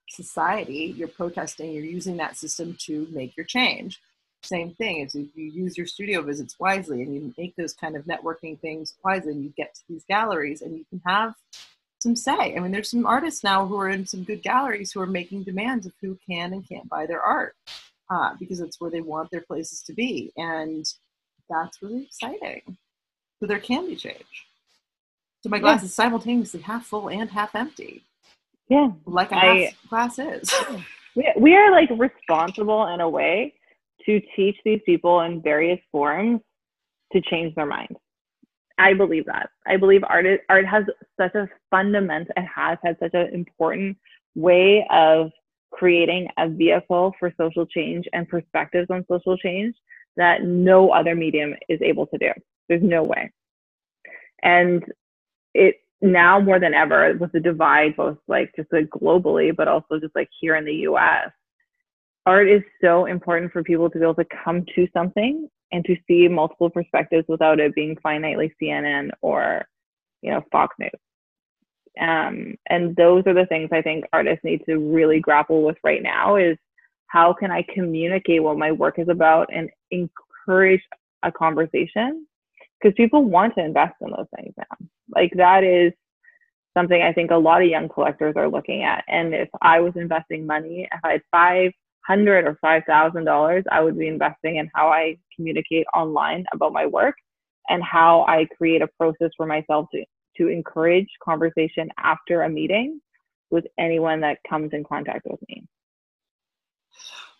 society, 0.10 0.94
you're 0.98 1.08
protesting, 1.08 1.72
you're 1.72 1.84
using 1.84 2.18
that 2.18 2.38
system 2.38 2.76
to 2.80 3.08
make 3.12 3.36
your 3.38 3.46
change. 3.46 4.00
Same 4.42 4.72
thing 4.72 5.02
is 5.02 5.16
if 5.16 5.28
you 5.36 5.46
use 5.46 5.78
your 5.78 5.86
studio 5.86 6.22
visits 6.22 6.56
wisely 6.60 7.02
and 7.04 7.14
you 7.14 7.34
make 7.38 7.56
those 7.56 7.74
kind 7.74 7.96
of 7.96 8.06
networking 8.06 8.58
things 8.60 8.94
wisely 9.04 9.34
and 9.34 9.44
you 9.44 9.54
get 9.58 9.76
to 9.76 9.82
these 9.90 10.06
galleries 10.06 10.62
and 10.62 10.78
you 10.78 10.86
can 10.90 11.02
have 11.06 11.34
some 12.00 12.16
say. 12.16 12.56
I 12.56 12.60
mean, 12.60 12.72
there's 12.72 12.92
some 12.92 13.06
artists 13.06 13.44
now 13.44 13.66
who 13.66 13.78
are 13.78 13.90
in 13.90 14.06
some 14.06 14.24
good 14.24 14.42
galleries 14.42 14.92
who 14.92 15.02
are 15.02 15.08
making 15.08 15.44
demands 15.44 15.86
of 15.86 15.94
who 16.02 16.18
can 16.30 16.54
and 16.54 16.68
can't 16.68 16.90
buy 16.90 17.06
their 17.06 17.22
art 17.22 17.56
uh, 18.10 18.32
because 18.40 18.60
it's 18.60 18.80
where 18.80 18.92
they 18.92 19.02
want 19.02 19.30
their 19.32 19.42
places 19.42 19.82
to 19.84 19.94
be. 19.94 20.32
And 20.38 20.86
that's 21.50 21.82
really 21.82 22.04
exciting. 22.04 22.78
So 23.40 23.48
there 23.48 23.60
can 23.60 23.88
be 23.88 23.96
change. 23.96 24.46
So 25.42 25.50
my 25.50 25.60
glass 25.60 25.82
yeah. 25.82 25.86
is 25.86 25.94
simultaneously 25.94 26.62
half 26.62 26.86
full 26.86 27.10
and 27.10 27.30
half 27.30 27.56
empty. 27.56 28.04
Yeah. 28.70 28.90
Like 29.06 29.32
a 29.32 29.36
I, 29.36 29.76
glass 29.90 30.20
is. 30.20 30.54
we, 31.16 31.32
we 31.38 31.56
are 31.56 31.72
like 31.72 31.90
responsible 31.98 32.88
in 32.88 33.02
a 33.02 33.10
way 33.10 33.54
to 34.06 34.22
teach 34.36 34.58
these 34.64 34.82
people 34.86 35.22
in 35.22 35.42
various 35.42 35.80
forms 35.92 36.42
to 37.14 37.22
change 37.22 37.56
their 37.56 37.66
mind. 37.66 37.96
I 38.80 38.94
believe 38.94 39.26
that. 39.26 39.50
I 39.68 39.78
believe 39.78 40.04
art 40.08 40.26
is, 40.26 40.40
art 40.50 40.66
has 40.66 40.86
such 41.20 41.36
a 41.36 41.48
fundamental 41.70 42.34
and 42.36 42.48
has 42.48 42.78
had 42.82 42.98
such 43.00 43.14
an 43.14 43.34
important 43.34 43.98
way 44.36 44.88
of 44.90 45.32
creating 45.72 46.28
a 46.38 46.50
vehicle 46.50 47.14
for 47.20 47.32
social 47.38 47.66
change 47.66 48.08
and 48.14 48.28
perspectives 48.28 48.88
on 48.90 49.06
social 49.12 49.38
change 49.38 49.76
that 50.16 50.44
no 50.44 50.90
other 50.92 51.14
medium 51.14 51.54
is 51.68 51.80
able 51.82 52.08
to 52.08 52.18
do. 52.18 52.32
There's 52.68 52.82
no 52.82 53.04
way. 53.04 53.32
And 54.42 54.84
it 55.54 55.76
now 56.02 56.40
more 56.40 56.60
than 56.60 56.74
ever 56.74 57.14
with 57.20 57.32
the 57.34 57.40
divide 57.40 57.96
both 57.98 58.18
like 58.30 58.50
just 58.56 58.72
like 58.72 58.88
globally 58.90 59.54
but 59.54 59.68
also 59.68 60.00
just 60.00 60.16
like 60.16 60.30
here 60.40 60.56
in 60.56 60.64
the 60.64 60.74
US 60.74 61.30
art 62.26 62.48
is 62.48 62.62
so 62.82 63.06
important 63.06 63.52
for 63.52 63.64
people 63.64 63.90
to 63.90 64.00
be 64.00 64.04
able 64.04 64.16
to 64.16 64.26
come 64.44 64.66
to 64.76 64.88
something 64.94 65.50
and 65.72 65.86
to 65.86 65.96
see 66.08 66.28
multiple 66.28 66.70
perspectives 66.70 67.28
without 67.28 67.60
it 67.60 67.76
being 67.76 67.96
finitely 67.98 68.52
CNN 68.62 69.12
or 69.22 69.68
you 70.22 70.32
know 70.32 70.44
Fox 70.52 70.76
News 70.80 70.92
um, 72.00 72.56
and 72.68 72.96
those 72.96 73.24
are 73.26 73.34
the 73.34 73.46
things 73.46 73.70
I 73.72 73.82
think 73.82 74.06
artists 74.14 74.44
need 74.44 74.64
to 74.66 74.78
really 74.78 75.20
grapple 75.20 75.64
with 75.64 75.78
right 75.84 76.02
now 76.02 76.38
is 76.38 76.58
how 77.08 77.34
can 77.34 77.52
I 77.52 77.66
communicate 77.74 78.44
what 78.44 78.58
my 78.58 78.72
work 78.72 79.00
is 79.00 79.10
about 79.10 79.50
and 79.54 79.70
encourage 79.92 80.82
a 81.24 81.32
conversation 81.32 82.26
because 82.80 82.96
people 82.96 83.26
want 83.26 83.56
to 83.56 83.66
invest 83.66 83.96
in 84.02 84.12
those 84.12 84.28
things 84.36 84.54
now. 84.58 84.88
Like 85.14 85.34
that 85.36 85.64
is 85.64 85.92
something 86.78 87.02
I 87.02 87.12
think 87.12 87.32
a 87.32 87.36
lot 87.36 87.62
of 87.62 87.68
young 87.68 87.90
collectors 87.90 88.36
are 88.38 88.48
looking 88.48 88.84
at. 88.84 89.04
And 89.08 89.34
if 89.34 89.50
I 89.62 89.82
was 89.82 89.94
investing 89.96 90.46
money, 90.46 90.88
if 90.90 91.00
I 91.04 91.12
had 91.14 91.22
five 91.32 91.72
hundred 92.10 92.46
or 92.46 92.58
five 92.60 92.84
thousand 92.88 93.26
dollars, 93.26 93.64
I 93.72 93.82
would 93.82 93.98
be 93.98 94.08
investing 94.08 94.56
in 94.56 94.70
how 94.74 94.88
I 94.88 95.18
communicate 95.36 95.86
online 95.96 96.46
about 96.54 96.74
my 96.74 96.86
work 96.86 97.16
and 97.70 97.84
how 97.84 98.26
I 98.28 98.48
create 98.58 98.82
a 98.82 98.88
process 99.00 99.30
for 99.38 99.46
myself 99.46 99.88
to 99.94 100.04
to 100.38 100.48
encourage 100.48 101.08
conversation 101.24 101.90
after 101.98 102.44
a 102.44 102.50
meeting 102.50 103.00
with 103.52 103.66
anyone 103.78 104.22
that 104.22 104.38
comes 104.50 104.72
in 104.74 104.84
contact 104.84 105.26
with 105.30 105.40
me. 105.50 105.64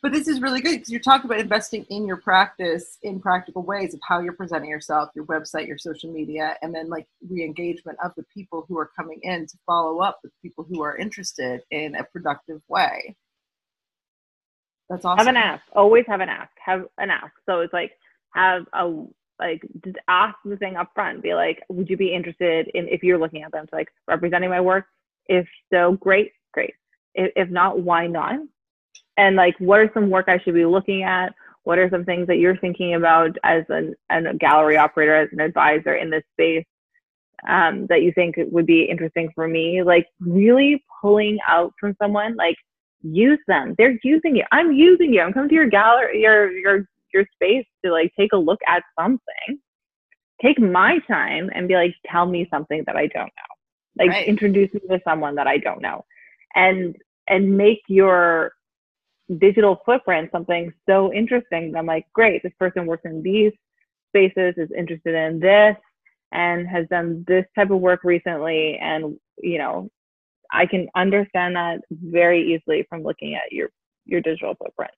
But 0.02 0.14
this 0.14 0.28
is 0.28 0.42
really 0.42 0.62
good 0.62 0.74
because 0.74 0.90
you're 0.90 1.02
talking 1.02 1.30
about 1.30 1.40
investing 1.40 1.86
in 1.90 2.06
your 2.06 2.18
practice 2.18 2.98
in 3.04 3.20
practical 3.20 3.64
ways 3.64 3.94
of 3.94 4.00
how 4.08 4.20
you're 4.20 4.34
presenting 4.34 4.70
yourself 4.70 5.10
your 5.16 5.26
website 5.26 5.68
your 5.68 5.78
social 5.78 6.12
media 6.12 6.56
and 6.62 6.74
then 6.74 6.90
like 6.90 7.08
re-engagement 7.28 7.98
of 8.04 8.12
the 8.16 8.24
people 8.34 8.66
who 8.68 8.78
are 8.78 8.92
coming 8.96 9.20
in 9.24 9.46
to 9.48 9.58
follow 9.66 10.00
up 10.00 10.20
with 10.24 10.32
people 10.42 10.66
who 10.70 10.82
are 10.82 10.96
interested 10.96 11.62
in 11.72 11.96
a 11.96 12.04
productive 12.06 12.62
way 12.70 13.16
that's 14.90 15.06
awesome 15.06 15.26
have 15.26 15.28
an 15.28 15.38
ask 15.38 15.64
always 15.76 16.06
have 16.08 16.22
an 16.22 16.30
ask 16.30 16.52
have 16.64 16.86
an 16.98 17.10
ask 17.10 17.32
so 17.46 17.60
it's 17.62 17.74
like 17.74 17.92
have 18.34 18.66
a 18.74 19.06
like 19.40 19.62
just 19.84 19.98
ask 20.08 20.36
the 20.46 20.58
thing 20.58 20.76
up 20.76 20.92
front. 20.94 21.24
Be 21.24 21.34
like 21.34 21.64
would 21.70 21.90
you 21.90 21.98
be 21.98 22.14
interested 22.14 22.70
in 22.74 22.88
if 22.90 23.04
you're 23.04 23.18
looking 23.18 23.44
at 23.44 23.52
them 23.52 23.66
to 23.68 23.76
like 23.76 23.88
representing 24.08 24.50
my 24.50 24.62
work? 24.62 24.86
If 25.28 25.48
so 25.72 25.94
great 25.94 26.34
great. 26.52 26.74
If, 27.16 27.32
if 27.36 27.50
not 27.50 27.80
why 27.80 28.08
not? 28.08 28.40
And 29.18 29.36
like 29.36 29.56
what 29.60 29.80
are 29.80 29.92
some 29.94 30.10
work 30.10 30.26
I 30.28 30.40
should 30.40 30.54
be 30.54 30.66
looking 30.66 31.04
at? 31.04 31.34
What 31.64 31.80
are 31.80 31.90
some 31.90 32.06
things 32.06 32.28
that 32.28 32.38
you're 32.38 32.58
thinking 32.58 32.96
about 32.96 33.38
as 33.44 33.64
an, 33.70 33.96
a 34.10 34.34
gallery 34.34 34.78
operator, 34.78 35.16
as 35.16 35.30
an 35.32 35.40
advisor 35.40 35.94
in 35.94 36.10
this 36.10 36.24
space 36.34 36.66
um, 37.48 37.86
that 37.88 38.02
you 38.02 38.12
think 38.14 38.36
would 38.38 38.66
be 38.66 38.84
interesting 38.84 39.30
for 39.36 39.48
me? 39.48 39.84
Like 39.84 40.08
really 40.20 40.84
pulling 41.02 41.38
out 41.48 41.74
from 41.80 41.96
someone, 42.02 42.36
like 42.36 42.56
use 43.02 43.40
them. 43.48 43.76
They're 43.78 43.98
using 44.04 44.36
you. 44.36 44.44
I'm 44.52 44.72
using 44.72 45.14
you. 45.14 45.22
I'm 45.22 45.34
coming 45.34 45.50
to 45.50 45.56
your 45.56 45.70
gallery, 45.70 46.22
your 46.22 46.52
your 46.52 46.86
your 47.14 47.26
space 47.34 47.66
to 47.84 47.92
like 47.92 48.12
take 48.18 48.34
a 48.34 48.38
look 48.38 48.60
at 48.68 48.84
something. 49.00 49.60
Take 50.42 50.60
my 50.60 51.00
time 51.08 51.50
and 51.54 51.68
be 51.68 51.76
like, 51.76 51.94
tell 52.10 52.26
me 52.26 52.48
something 52.50 52.84
that 52.86 52.96
I 52.96 53.08
don't 53.08 53.26
know. 53.26 54.04
Like 54.04 54.10
right. 54.10 54.28
introduce 54.28 54.74
me 54.74 54.82
to 54.90 55.02
someone 55.04 55.36
that 55.36 55.48
I 55.48 55.58
don't 55.58 55.82
know. 55.82 56.06
And 56.56 56.96
and 57.28 57.58
make 57.58 57.82
your 57.88 58.54
digital 59.38 59.80
footprint 59.86 60.30
something 60.32 60.74
so 60.88 61.14
interesting. 61.14 61.76
I'm 61.76 61.86
like, 61.86 62.08
great, 62.14 62.42
this 62.42 62.54
person 62.58 62.86
works 62.86 63.04
in 63.06 63.22
these 63.22 63.52
spaces, 64.10 64.56
is 64.58 64.70
interested 64.76 65.14
in 65.14 65.40
this, 65.40 65.76
and 66.32 66.68
has 66.68 66.88
done 66.90 67.24
this 67.28 67.46
type 67.56 67.70
of 67.70 67.80
work 67.80 68.04
recently. 68.04 68.78
And, 68.78 69.18
you 69.38 69.60
know, 69.60 69.90
I 70.52 70.66
can 70.66 70.88
understand 70.96 71.56
that 71.56 71.82
very 71.92 72.54
easily 72.54 72.86
from 72.90 73.04
looking 73.04 73.36
at 73.36 73.52
your, 73.52 73.70
your 74.06 74.22
digital 74.22 74.56
footprint. 74.56 74.92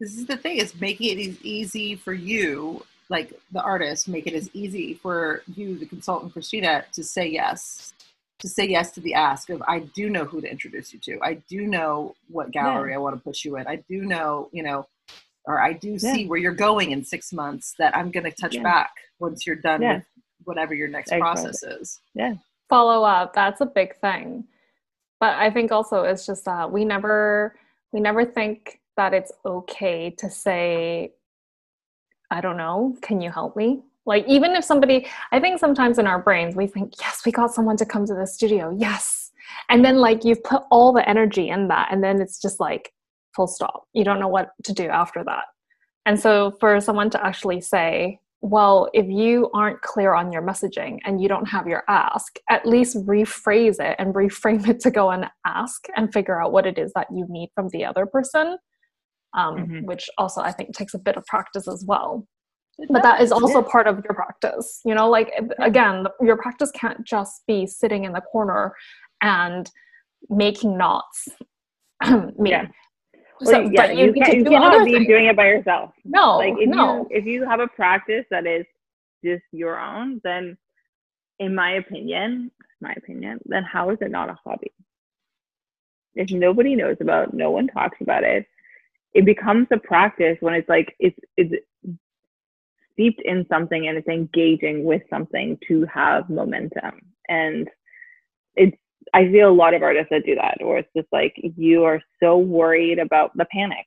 This 0.00 0.16
is 0.16 0.26
the 0.26 0.36
thing, 0.36 0.58
is 0.58 0.80
making 0.80 1.18
it 1.18 1.28
as 1.28 1.42
easy 1.42 1.96
for 1.96 2.12
you, 2.12 2.84
like 3.08 3.32
the 3.52 3.62
artist, 3.62 4.08
make 4.08 4.26
it 4.26 4.34
as 4.34 4.48
easy 4.52 4.94
for 4.94 5.42
you, 5.54 5.78
the 5.78 5.86
consultant, 5.86 6.32
Christina, 6.32 6.84
to 6.92 7.02
say 7.02 7.28
yes 7.28 7.92
to 8.40 8.48
say 8.48 8.66
yes 8.68 8.92
to 8.92 9.00
the 9.00 9.14
ask 9.14 9.50
of 9.50 9.62
I 9.66 9.80
do 9.80 10.08
know 10.10 10.24
who 10.24 10.40
to 10.40 10.50
introduce 10.50 10.92
you 10.92 11.00
to. 11.00 11.18
I 11.22 11.34
do 11.48 11.66
know 11.66 12.14
what 12.28 12.50
gallery 12.50 12.90
yeah. 12.90 12.96
I 12.96 12.98
want 12.98 13.16
to 13.16 13.22
push 13.22 13.44
you 13.44 13.56
in. 13.56 13.66
I 13.66 13.76
do 13.88 14.02
know, 14.02 14.48
you 14.52 14.62
know, 14.62 14.86
or 15.44 15.60
I 15.60 15.72
do 15.72 15.98
see 15.98 16.26
where 16.26 16.38
you're 16.38 16.52
going 16.52 16.92
in 16.92 17.04
six 17.04 17.32
months 17.32 17.74
that 17.78 17.96
I'm 17.96 18.10
going 18.10 18.24
to 18.24 18.30
touch 18.30 18.54
yeah. 18.54 18.62
back 18.62 18.90
once 19.18 19.46
you're 19.46 19.56
done 19.56 19.80
with 19.80 20.04
whatever 20.44 20.74
your 20.74 20.88
next 20.88 21.10
process 21.10 21.62
is. 21.62 22.00
Yeah. 22.14 22.34
Follow 22.68 23.04
up. 23.04 23.34
That's 23.34 23.60
a 23.60 23.66
big 23.66 23.96
thing. 24.00 24.44
But 25.20 25.36
I 25.36 25.50
think 25.50 25.72
also 25.72 26.02
it's 26.02 26.26
just 26.26 26.44
that 26.44 26.70
we 26.70 26.84
never 26.84 27.56
we 27.92 28.00
never 28.00 28.24
think 28.24 28.80
that 28.96 29.14
it's 29.14 29.32
okay 29.44 30.10
to 30.18 30.30
say 30.30 31.12
I 32.30 32.40
don't 32.40 32.56
know, 32.56 32.96
can 33.00 33.20
you 33.20 33.30
help 33.30 33.56
me? 33.56 33.82
Like, 34.04 34.26
even 34.26 34.52
if 34.52 34.64
somebody, 34.64 35.06
I 35.32 35.40
think 35.40 35.58
sometimes 35.58 35.98
in 35.98 36.06
our 36.06 36.18
brains, 36.18 36.56
we 36.56 36.66
think, 36.66 36.94
yes, 37.00 37.22
we 37.26 37.32
got 37.32 37.54
someone 37.54 37.76
to 37.76 37.86
come 37.86 38.06
to 38.06 38.14
the 38.14 38.26
studio. 38.26 38.74
Yes. 38.76 39.30
And 39.68 39.84
then, 39.84 39.96
like, 39.96 40.24
you've 40.24 40.42
put 40.42 40.62
all 40.70 40.92
the 40.92 41.06
energy 41.08 41.50
in 41.50 41.68
that. 41.68 41.88
And 41.90 42.02
then 42.02 42.20
it's 42.20 42.40
just 42.40 42.58
like, 42.60 42.92
full 43.36 43.46
stop. 43.46 43.84
You 43.92 44.04
don't 44.04 44.20
know 44.20 44.28
what 44.28 44.50
to 44.64 44.72
do 44.72 44.88
after 44.88 45.22
that. 45.24 45.44
And 46.06 46.18
so, 46.18 46.52
for 46.58 46.80
someone 46.80 47.10
to 47.10 47.24
actually 47.24 47.60
say, 47.60 48.20
well, 48.40 48.88
if 48.92 49.06
you 49.08 49.50
aren't 49.52 49.80
clear 49.82 50.14
on 50.14 50.30
your 50.30 50.42
messaging 50.42 50.98
and 51.04 51.20
you 51.20 51.28
don't 51.28 51.46
have 51.46 51.66
your 51.66 51.82
ask, 51.88 52.38
at 52.48 52.64
least 52.64 52.96
rephrase 53.06 53.80
it 53.80 53.96
and 53.98 54.14
reframe 54.14 54.66
it 54.68 54.80
to 54.80 54.90
go 54.90 55.10
and 55.10 55.26
ask 55.44 55.86
and 55.96 56.12
figure 56.12 56.40
out 56.40 56.52
what 56.52 56.66
it 56.66 56.78
is 56.78 56.92
that 56.94 57.08
you 57.12 57.26
need 57.28 57.50
from 57.54 57.68
the 57.70 57.84
other 57.84 58.06
person, 58.06 58.56
um, 59.36 59.56
mm-hmm. 59.56 59.86
which 59.86 60.08
also 60.18 60.40
I 60.40 60.52
think 60.52 60.72
takes 60.72 60.94
a 60.94 60.98
bit 60.98 61.16
of 61.16 61.26
practice 61.26 61.66
as 61.66 61.84
well. 61.86 62.26
but 62.90 63.02
that 63.02 63.20
is 63.20 63.32
also 63.32 63.60
part 63.60 63.88
of 63.88 63.96
your 64.04 64.14
practice. 64.14 64.80
You 64.84 64.94
know, 64.94 65.10
like 65.10 65.32
again, 65.58 66.06
your 66.20 66.36
practice 66.36 66.70
can't 66.70 67.04
just 67.04 67.42
be 67.48 67.66
sitting 67.66 68.04
in 68.04 68.12
the 68.12 68.20
corner 68.20 68.72
and 69.20 69.68
making 70.30 70.78
knots. 70.78 71.28
yeah. 72.44 72.66
So, 73.42 73.60
yeah, 73.60 73.68
but 73.74 73.96
you, 73.96 74.06
you, 74.06 74.12
can, 74.12 74.36
you 74.36 74.44
cannot 74.44 74.84
be 74.84 74.92
things. 74.92 75.06
doing 75.06 75.26
it 75.26 75.36
by 75.36 75.46
yourself. 75.46 75.92
No, 76.04 76.38
like 76.38 76.54
if 76.58 76.68
no. 76.68 77.08
you 77.10 77.18
if 77.18 77.24
you 77.24 77.44
have 77.44 77.60
a 77.60 77.68
practice 77.68 78.24
that 78.30 78.46
is 78.46 78.66
just 79.24 79.42
your 79.52 79.78
own, 79.78 80.20
then 80.24 80.56
in 81.38 81.54
my 81.54 81.72
opinion, 81.72 82.50
my 82.80 82.92
opinion, 82.96 83.38
then 83.46 83.62
how 83.62 83.90
is 83.90 83.98
it 84.00 84.10
not 84.10 84.28
a 84.28 84.38
hobby? 84.44 84.72
If 86.14 86.30
nobody 86.30 86.74
knows 86.74 86.96
about, 87.00 87.32
no 87.32 87.50
one 87.50 87.68
talks 87.68 87.98
about 88.00 88.24
it, 88.24 88.46
it 89.14 89.24
becomes 89.24 89.68
a 89.70 89.78
practice 89.78 90.36
when 90.40 90.54
it's 90.54 90.68
like 90.68 90.94
it's 90.98 91.18
it's 91.36 91.54
steeped 92.92 93.22
in 93.24 93.46
something 93.48 93.86
and 93.86 93.96
it's 93.96 94.08
engaging 94.08 94.82
with 94.84 95.02
something 95.08 95.58
to 95.68 95.86
have 95.86 96.28
momentum. 96.28 97.00
And 97.28 97.68
it's 98.56 98.76
I 99.14 99.30
see 99.30 99.40
a 99.40 99.50
lot 99.50 99.74
of 99.74 99.82
artists 99.82 100.08
that 100.10 100.26
do 100.26 100.34
that, 100.34 100.58
or 100.60 100.78
it's 100.78 100.88
just 100.96 101.08
like 101.12 101.34
you 101.56 101.84
are 101.84 102.00
so 102.22 102.38
worried 102.38 102.98
about 102.98 103.36
the 103.36 103.46
panic. 103.52 103.86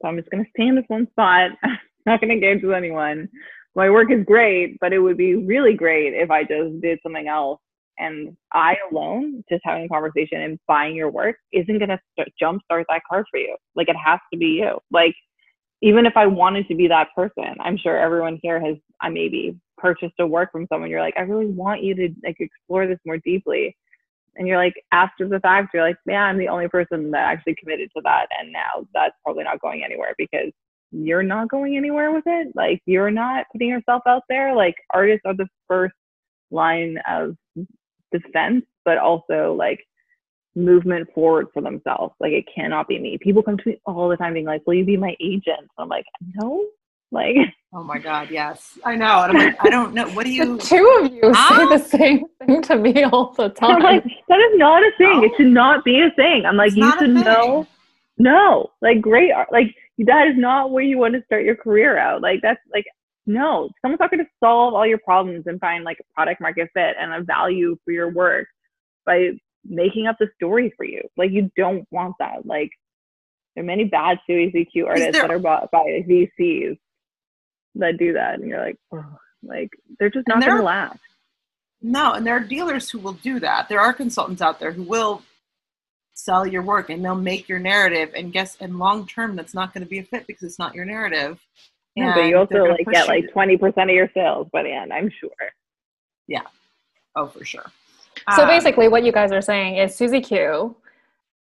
So 0.00 0.08
I'm 0.08 0.16
just 0.16 0.30
going 0.30 0.44
to 0.44 0.50
stay 0.50 0.66
in 0.66 0.74
this 0.74 0.84
one 0.88 1.08
spot. 1.10 1.52
Not 2.06 2.20
going 2.20 2.28
to 2.28 2.34
engage 2.34 2.62
with 2.62 2.74
anyone. 2.74 3.28
My 3.74 3.90
work 3.90 4.10
is 4.10 4.24
great, 4.24 4.78
but 4.80 4.92
it 4.92 4.98
would 4.98 5.16
be 5.16 5.34
really 5.34 5.74
great 5.74 6.14
if 6.14 6.30
I 6.30 6.42
just 6.42 6.80
did 6.80 6.98
something 7.02 7.28
else. 7.28 7.60
And 7.98 8.36
I 8.52 8.76
alone, 8.90 9.42
just 9.50 9.62
having 9.64 9.84
a 9.84 9.88
conversation 9.88 10.42
and 10.42 10.58
buying 10.68 10.94
your 10.94 11.10
work, 11.10 11.36
isn't 11.52 11.78
going 11.78 11.88
to 11.88 12.00
st- 12.18 12.32
jumpstart 12.40 12.84
that 12.88 13.02
car 13.08 13.24
for 13.30 13.38
you. 13.38 13.56
Like 13.74 13.88
it 13.88 13.96
has 13.96 14.20
to 14.32 14.38
be 14.38 14.60
you. 14.60 14.78
Like 14.90 15.14
even 15.82 16.06
if 16.06 16.16
I 16.16 16.26
wanted 16.26 16.68
to 16.68 16.74
be 16.74 16.88
that 16.88 17.08
person, 17.14 17.54
I'm 17.60 17.76
sure 17.76 17.98
everyone 17.98 18.38
here 18.42 18.60
has, 18.60 18.76
I 19.00 19.08
maybe 19.08 19.58
purchased 19.78 20.14
a 20.20 20.26
work 20.26 20.52
from 20.52 20.66
someone. 20.70 20.90
You're 20.90 21.00
like, 21.00 21.16
I 21.16 21.22
really 21.22 21.46
want 21.46 21.82
you 21.82 21.94
to 21.94 22.08
like 22.24 22.36
explore 22.38 22.86
this 22.86 22.98
more 23.04 23.18
deeply 23.18 23.76
and 24.36 24.46
you're 24.46 24.56
like 24.56 24.74
after 24.92 25.28
the 25.28 25.40
fact 25.40 25.72
you're 25.74 25.82
like 25.82 25.96
yeah 26.06 26.22
i'm 26.22 26.38
the 26.38 26.48
only 26.48 26.68
person 26.68 27.10
that 27.10 27.24
actually 27.24 27.54
committed 27.58 27.88
to 27.96 28.02
that 28.04 28.26
and 28.38 28.52
now 28.52 28.86
that's 28.94 29.14
probably 29.24 29.44
not 29.44 29.60
going 29.60 29.82
anywhere 29.84 30.14
because 30.18 30.52
you're 30.92 31.22
not 31.22 31.48
going 31.48 31.76
anywhere 31.76 32.12
with 32.12 32.24
it? 32.26 32.52
Like 32.54 32.80
you're 32.86 33.10
not 33.10 33.46
putting 33.52 33.68
yourself 33.68 34.02
out 34.06 34.22
there? 34.28 34.54
Like 34.54 34.76
artists 34.92 35.22
are 35.24 35.34
the 35.34 35.48
first 35.68 35.94
line 36.50 36.98
of 37.08 37.36
defense 38.12 38.64
but 38.84 38.98
also 38.98 39.52
like 39.58 39.80
movement 40.54 41.08
forward 41.14 41.48
for 41.52 41.60
themselves. 41.60 42.14
Like 42.20 42.32
it 42.32 42.44
cannot 42.54 42.88
be 42.88 42.98
me. 42.98 43.18
People 43.20 43.42
come 43.42 43.58
to 43.58 43.68
me 43.68 43.80
all 43.84 44.08
the 44.08 44.16
time 44.16 44.34
being 44.34 44.46
like 44.46 44.62
will 44.66 44.74
you 44.74 44.84
be 44.84 44.96
my 44.96 45.16
agent? 45.20 45.58
And 45.58 45.68
i'm 45.78 45.88
like 45.88 46.06
no 46.34 46.64
like, 47.12 47.36
oh 47.72 47.82
my 47.82 47.98
God, 47.98 48.30
yes, 48.30 48.78
I 48.84 48.96
know. 48.96 49.22
And 49.22 49.32
I'm 49.32 49.46
like, 49.46 49.64
I 49.64 49.70
don't 49.70 49.94
know. 49.94 50.08
What 50.10 50.26
do 50.26 50.32
you? 50.32 50.56
The 50.56 50.62
two 50.62 51.00
of 51.02 51.12
you 51.12 51.32
huh? 51.34 51.56
say 51.58 51.78
the 51.78 51.84
same 51.84 52.24
thing 52.44 52.62
to 52.62 52.76
me 52.76 53.04
all 53.04 53.32
the 53.32 53.48
time. 53.50 53.76
I'm 53.76 53.82
like, 53.82 54.04
that 54.28 54.40
is 54.40 54.58
not 54.58 54.82
a 54.82 54.90
thing. 54.98 55.20
No. 55.20 55.24
It 55.24 55.32
should 55.36 55.46
not 55.46 55.84
be 55.84 56.00
a 56.00 56.10
thing. 56.10 56.44
I'm 56.46 56.56
like, 56.56 56.68
it's 56.68 56.76
you 56.76 56.92
should 56.98 57.10
know. 57.10 57.66
No, 58.18 58.70
like 58.80 59.00
great 59.00 59.30
art. 59.30 59.48
Like 59.52 59.74
that 59.98 60.28
is 60.28 60.36
not 60.36 60.70
where 60.70 60.82
you 60.82 60.98
want 60.98 61.14
to 61.14 61.22
start 61.26 61.44
your 61.44 61.56
career 61.56 61.98
out. 61.98 62.22
Like 62.22 62.40
that's 62.42 62.60
like 62.72 62.86
no. 63.26 63.68
Someone's 63.82 64.00
not 64.00 64.10
going 64.10 64.24
to 64.24 64.30
solve 64.42 64.74
all 64.74 64.86
your 64.86 64.98
problems 64.98 65.44
and 65.46 65.60
find 65.60 65.84
like 65.84 65.98
a 66.00 66.14
product 66.14 66.40
market 66.40 66.70
fit 66.72 66.96
and 66.98 67.12
a 67.12 67.22
value 67.22 67.76
for 67.84 67.92
your 67.92 68.10
work 68.10 68.46
by 69.04 69.30
making 69.64 70.06
up 70.06 70.16
the 70.18 70.28
story 70.34 70.72
for 70.76 70.84
you. 70.84 71.02
Like 71.16 71.30
you 71.30 71.50
don't 71.56 71.86
want 71.90 72.14
that. 72.20 72.46
Like 72.46 72.70
there 73.54 73.62
are 73.62 73.66
many 73.66 73.84
bad 73.84 74.18
Series 74.26 74.54
EQ 74.54 74.86
artists 74.86 75.12
there, 75.12 75.22
that 75.22 75.30
are 75.30 75.38
bought 75.38 75.70
by 75.70 76.04
VCs 76.08 76.78
that 77.78 77.98
do 77.98 78.12
that. 78.14 78.34
And 78.34 78.48
you're 78.48 78.64
like 78.64 78.76
oh, 78.92 79.04
like 79.42 79.70
they're 79.98 80.10
just 80.10 80.28
not 80.28 80.40
going 80.40 80.56
to 80.56 80.62
last 80.62 80.98
no 81.82 82.12
and 82.12 82.26
there 82.26 82.36
are 82.36 82.40
dealers 82.40 82.90
who 82.90 82.98
will 82.98 83.12
do 83.14 83.40
that. 83.40 83.68
There 83.68 83.80
are 83.80 83.92
consultants 83.92 84.42
out 84.42 84.58
there 84.58 84.72
who 84.72 84.82
will 84.82 85.22
sell 86.14 86.46
your 86.46 86.62
work 86.62 86.90
and 86.90 87.04
they'll 87.04 87.14
make 87.14 87.48
your 87.48 87.58
narrative. 87.58 88.10
And 88.14 88.32
guess 88.32 88.56
in 88.56 88.78
long 88.78 89.06
term 89.06 89.36
that's 89.36 89.54
not 89.54 89.72
going 89.72 89.84
to 89.84 89.88
be 89.88 89.98
a 89.98 90.02
fit 90.02 90.26
because 90.26 90.42
it's 90.44 90.58
not 90.58 90.74
your 90.74 90.84
narrative. 90.84 91.38
Yeah, 91.94 92.14
but 92.14 92.22
you 92.22 92.36
also 92.36 92.64
like 92.64 92.86
get 92.90 93.08
like 93.08 93.24
20% 93.34 93.82
of 93.84 93.88
your 93.90 94.10
sales 94.12 94.48
by 94.52 94.62
the 94.62 94.70
end 94.70 94.92
i'm 94.92 95.10
sure. 95.10 95.30
Yeah. 96.26 96.42
Oh 97.14 97.26
for 97.26 97.44
sure. 97.44 97.64
So 98.34 98.42
um, 98.42 98.48
basically 98.48 98.88
what 98.88 99.04
you 99.04 99.12
guys 99.12 99.32
are 99.32 99.42
saying 99.42 99.76
is 99.76 99.94
susie 99.94 100.20
q 100.20 100.76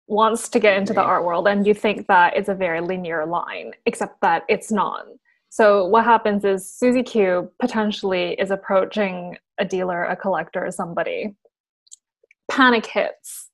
wants 0.07 0.49
to 0.49 0.59
get 0.59 0.77
into 0.77 0.93
the 0.93 1.03
art 1.03 1.25
world 1.25 1.47
and 1.49 1.67
you 1.67 1.75
think 1.75 2.07
that 2.07 2.37
it's 2.37 2.49
a 2.49 2.55
very 2.55 2.81
linear 2.81 3.27
line 3.27 3.73
except 3.85 4.21
that 4.23 4.45
it's 4.49 4.73
not 4.73 5.07
so 5.51 5.87
what 5.87 6.05
happens 6.05 6.45
is 6.45 6.71
Susie 6.71 7.03
Q 7.03 7.51
potentially 7.61 8.35
is 8.35 8.51
approaching 8.51 9.37
a 9.59 9.65
dealer, 9.65 10.05
a 10.05 10.17
collector, 10.17 10.71
somebody. 10.71 11.35
Panic 12.51 12.87
hits. 12.87 13.51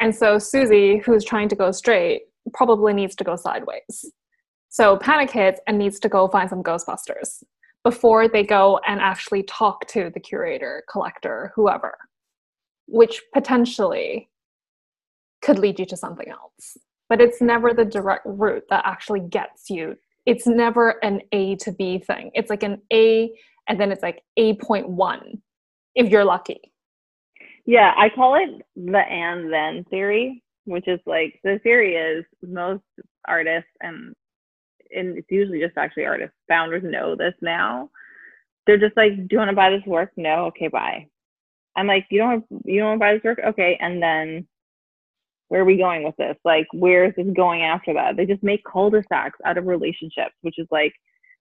And 0.00 0.14
so 0.14 0.38
Susie, 0.38 0.98
who's 0.98 1.24
trying 1.24 1.48
to 1.48 1.56
go 1.56 1.70
straight, 1.70 2.22
probably 2.52 2.92
needs 2.92 3.14
to 3.16 3.24
go 3.24 3.36
sideways. 3.36 4.12
So 4.68 4.96
panic 4.96 5.30
hits 5.30 5.60
and 5.66 5.78
needs 5.78 6.00
to 6.00 6.08
go 6.08 6.28
find 6.28 6.48
some 6.48 6.62
Ghostbusters 6.62 7.42
before 7.84 8.28
they 8.28 8.42
go 8.42 8.80
and 8.86 9.00
actually 9.00 9.42
talk 9.42 9.86
to 9.88 10.10
the 10.14 10.20
curator, 10.20 10.82
collector, 10.90 11.52
whoever, 11.54 11.96
which 12.86 13.22
potentially 13.34 14.30
could 15.42 15.58
lead 15.58 15.78
you 15.78 15.86
to 15.86 15.96
something 15.96 16.28
else. 16.30 16.78
But 17.08 17.20
it's 17.20 17.42
never 17.42 17.74
the 17.74 17.84
direct 17.84 18.24
route 18.24 18.64
that 18.70 18.86
actually 18.86 19.20
gets 19.20 19.68
you 19.68 19.96
it's 20.26 20.46
never 20.46 21.02
an 21.04 21.20
A 21.32 21.56
to 21.56 21.72
B 21.72 21.98
thing. 21.98 22.30
It's 22.34 22.50
like 22.50 22.62
an 22.62 22.80
A 22.92 23.30
and 23.68 23.80
then 23.80 23.92
it's 23.92 24.02
like 24.02 24.22
A.1 24.36 25.40
if 25.94 26.08
you're 26.08 26.24
lucky. 26.24 26.60
Yeah, 27.64 27.92
I 27.96 28.08
call 28.08 28.34
it 28.34 28.62
the 28.76 28.98
and 28.98 29.52
then 29.52 29.84
theory, 29.84 30.42
which 30.64 30.88
is 30.88 31.00
like 31.06 31.38
the 31.44 31.60
theory 31.62 31.94
is 31.96 32.24
most 32.42 32.82
artists 33.26 33.70
and 33.80 34.14
and 34.94 35.16
it's 35.16 35.30
usually 35.30 35.60
just 35.60 35.78
actually 35.78 36.04
artists, 36.04 36.36
founders 36.48 36.82
know 36.84 37.16
this 37.16 37.34
now. 37.40 37.88
They're 38.66 38.78
just 38.78 38.96
like, 38.96 39.16
Do 39.16 39.28
you 39.30 39.38
want 39.38 39.50
to 39.50 39.56
buy 39.56 39.70
this 39.70 39.86
work? 39.86 40.10
No, 40.16 40.46
okay, 40.46 40.68
bye. 40.68 41.06
I'm 41.76 41.86
like, 41.86 42.06
you 42.10 42.18
don't 42.18 42.44
you 42.64 42.80
don't 42.80 42.88
want 42.88 43.00
to 43.00 43.04
buy 43.04 43.14
this 43.14 43.24
work? 43.24 43.40
Okay, 43.44 43.78
and 43.80 44.02
then 44.02 44.46
where 45.52 45.60
are 45.60 45.66
we 45.66 45.76
going 45.76 46.02
with 46.02 46.16
this? 46.16 46.38
Like, 46.46 46.66
where 46.72 47.04
is 47.04 47.12
this 47.14 47.26
going 47.36 47.60
after 47.60 47.92
that? 47.92 48.16
They 48.16 48.24
just 48.24 48.42
make 48.42 48.64
cul-de-sacs 48.64 49.38
out 49.44 49.58
of 49.58 49.66
relationships, 49.66 50.34
which 50.40 50.58
is 50.58 50.66
like, 50.70 50.94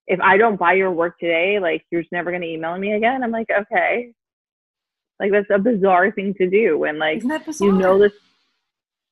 if 0.05 0.19
I 0.19 0.35
don't 0.35 0.59
buy 0.59 0.73
your 0.73 0.91
work 0.91 1.17
today, 1.17 1.61
like 1.61 1.85
you're 1.89 2.01
just 2.01 2.11
never 2.11 2.29
gonna 2.29 2.45
email 2.45 2.77
me 2.77 2.91
again. 2.91 3.23
I'm 3.23 3.31
like, 3.31 3.47
okay. 3.49 4.11
Like 5.17 5.31
that's 5.31 5.49
a 5.49 5.59
bizarre 5.59 6.11
thing 6.11 6.33
to 6.33 6.49
do 6.49 6.77
when 6.77 6.99
like 6.99 7.23
you 7.23 7.71
know 7.71 7.97
this 7.97 8.11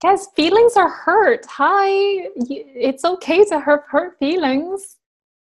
Guys, 0.01 0.27
feelings 0.35 0.75
are 0.75 0.89
hurt. 0.89 1.45
Hi, 1.45 2.27
it's 2.35 3.05
okay 3.05 3.45
to 3.45 3.57
hurt 3.61 3.83
hurt 3.89 4.17
feelings. 4.19 4.97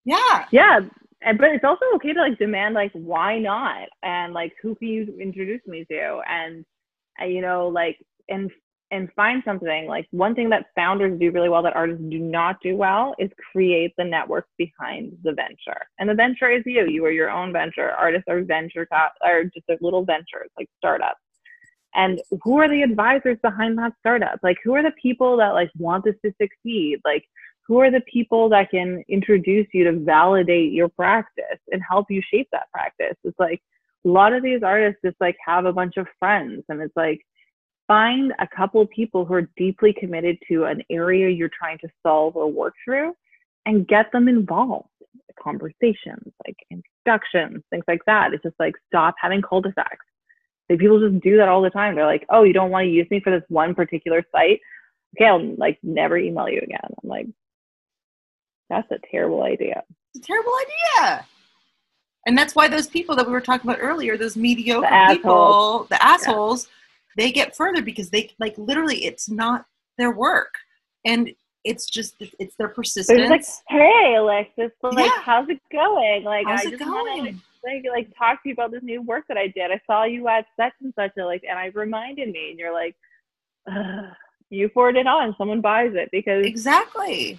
Yeah. 0.05 0.47
Yeah, 0.53 0.79
but 1.23 1.51
it's 1.51 1.65
also 1.65 1.87
okay 1.97 2.13
to 2.13 2.21
like 2.21 2.39
demand 2.39 2.77
like 2.77 2.93
why 2.93 3.41
not 3.41 3.89
and 4.05 4.33
like 4.33 4.53
who 4.63 4.77
can 4.77 4.87
you 4.87 5.19
introduce 5.21 5.67
me 5.67 5.85
to 5.87 6.21
and 6.29 6.65
uh, 7.21 7.25
you 7.25 7.41
know 7.41 7.67
like 7.67 7.99
and 8.29 8.49
and 8.91 9.09
find 9.15 9.43
something. 9.45 9.87
Like 9.87 10.07
one 10.11 10.35
thing 10.35 10.51
that 10.51 10.67
founders 10.75 11.19
do 11.19 11.31
really 11.31 11.49
well 11.49 11.63
that 11.63 11.77
artists 11.77 12.03
do 12.09 12.19
not 12.19 12.61
do 12.63 12.77
well 12.77 13.15
is 13.19 13.31
create 13.53 13.93
the 13.97 14.05
network 14.05 14.47
behind 14.59 15.17
the 15.23 15.33
venture. 15.33 15.81
And 15.99 16.09
the 16.09 16.15
venture 16.15 16.51
is 16.51 16.63
you. 16.67 16.87
You 16.89 17.05
are 17.05 17.13
your 17.13 17.31
own 17.31 17.53
venture. 17.53 17.91
Artists 17.93 18.27
are 18.29 18.43
venture 18.43 18.87
cap 18.87 19.13
or 19.25 19.45
just 19.45 19.69
a 19.71 19.79
little 19.81 20.05
ventures 20.05 20.51
like 20.59 20.69
startups. 20.79 21.21
And 21.95 22.21
who 22.43 22.59
are 22.59 22.69
the 22.69 22.83
advisors 22.83 23.39
behind 23.43 23.79
that 23.79 23.93
startup? 23.99 24.39
Like 24.43 24.59
who 24.65 24.75
are 24.75 24.83
the 24.83 24.95
people 25.01 25.37
that 25.39 25.51
like 25.51 25.71
want 25.79 26.05
this 26.05 26.17
to 26.25 26.33
succeed? 26.41 27.01
Like 27.05 27.25
who 27.67 27.79
are 27.79 27.91
the 27.91 28.03
people 28.13 28.49
that 28.49 28.71
can 28.71 29.05
introduce 29.09 29.67
you 29.73 29.85
to 29.85 29.93
validate 29.93 30.73
your 30.73 30.89
practice 30.89 31.59
and 31.71 31.83
help 31.89 32.07
you 32.11 32.23
shape 32.33 32.49
that 32.53 32.71
practice? 32.73 33.17
It's 33.25 33.39
like 33.39 33.61
a 34.05 34.09
lot 34.09 34.33
of 34.33 34.43
these 34.43 34.63
artists 34.63 35.01
just 35.05 35.17
like 35.21 35.37
have 35.45 35.67
a 35.67 35.73
bunch 35.73 35.97
of 35.97 36.07
friends 36.19 36.65
and 36.69 36.81
it's 36.81 36.97
like 36.97 37.21
find 37.91 38.33
a 38.39 38.47
couple 38.47 38.81
of 38.81 38.89
people 38.91 39.25
who 39.25 39.35
are 39.35 39.51
deeply 39.57 39.93
committed 39.93 40.39
to 40.47 40.63
an 40.63 40.81
area 40.91 41.29
you're 41.29 41.51
trying 41.59 41.77
to 41.77 41.89
solve 42.05 42.37
or 42.37 42.47
work 42.47 42.73
through 42.85 43.13
and 43.67 43.89
get 43.89 44.13
them 44.13 44.29
involved 44.29 44.87
conversations 45.43 46.33
like 46.47 46.57
introductions 46.71 47.65
things 47.71 47.83
like 47.89 48.05
that. 48.07 48.33
It's 48.33 48.45
just 48.45 48.55
like 48.61 48.75
stop 48.87 49.17
having 49.21 49.43
cul-de-sacs. 49.43 50.07
Like 50.69 50.79
people 50.79 51.01
just 51.01 51.21
do 51.21 51.37
that 51.39 51.49
all 51.49 51.63
the 51.63 51.71
time. 51.71 51.97
They're 51.97 52.07
like 52.07 52.25
oh 52.31 52.45
you 52.45 52.53
don't 52.53 52.71
want 52.71 52.85
to 52.85 52.91
use 52.91 53.11
me 53.11 53.19
for 53.19 53.31
this 53.33 53.43
one 53.49 53.75
particular 53.75 54.25
site? 54.31 54.61
Okay 55.17 55.29
i'll 55.29 55.57
like 55.57 55.81
never 55.83 56.17
email 56.17 56.49
you 56.49 56.61
again. 56.63 56.79
I'm 57.03 57.09
like 57.09 57.27
that's 58.69 58.89
a 58.93 58.99
terrible 59.11 59.43
idea. 59.43 59.83
It's 60.15 60.25
a 60.25 60.27
terrible 60.29 60.53
idea. 60.63 61.27
And 62.25 62.39
that's 62.39 62.55
why 62.55 62.69
those 62.69 62.87
people 62.87 63.17
that 63.17 63.27
we 63.27 63.33
were 63.33 63.41
talking 63.41 63.69
about 63.69 63.83
earlier, 63.83 64.17
those 64.17 64.37
mediocre 64.37 64.89
The 64.89 65.15
people, 65.17 65.87
the 65.91 66.01
assholes, 66.05 66.69
they 67.17 67.33
get 67.33 67.57
further 67.57 67.83
because 67.83 68.11
they 68.11 68.31
like 68.39 68.57
literally 68.57 69.05
it's 69.05 69.29
not 69.29 69.67
their 69.99 70.13
work. 70.13 70.55
And 71.05 71.31
it's 71.65 71.87
just 71.87 72.15
it's 72.39 72.57
their 72.57 72.69
persistence. 72.69 73.19
just 73.19 73.31
like, 73.31 73.45
hey, 73.69 74.17
Alexis, 74.17 74.71
like, 74.83 75.07
Yeah. 75.07 75.23
how's 75.23 75.49
it 75.49 75.61
going? 75.73 76.25
Like, 76.25 76.47
How's 76.47 76.67
I 76.67 76.71
just 76.71 76.83
want 76.83 77.27
to 77.27 77.35
like, 77.65 77.85
like 77.93 78.09
talk 78.17 78.43
to 78.43 78.49
you 78.49 78.55
about 78.55 78.71
this 78.71 78.83
new 78.83 79.03
work 79.03 79.25
that 79.29 79.37
I 79.37 79.49
did. 79.49 79.71
I 79.71 79.81
saw 79.87 80.05
you 80.05 80.29
at 80.29 80.47
such 80.59 80.73
and 80.81 80.93
such, 80.97 81.13
a, 81.19 81.25
like, 81.25 81.43
and 81.49 81.59
I 81.59 81.67
reminded 81.67 82.31
me, 82.31 82.51
and 82.51 82.59
you're 82.59 82.73
like, 82.73 82.97
you 84.51 84.69
forward 84.71 84.97
it 84.97 85.07
on, 85.07 85.35
someone 85.39 85.61
buys 85.61 85.93
it 85.95 86.09
because 86.11 86.45
exactly. 86.45 87.39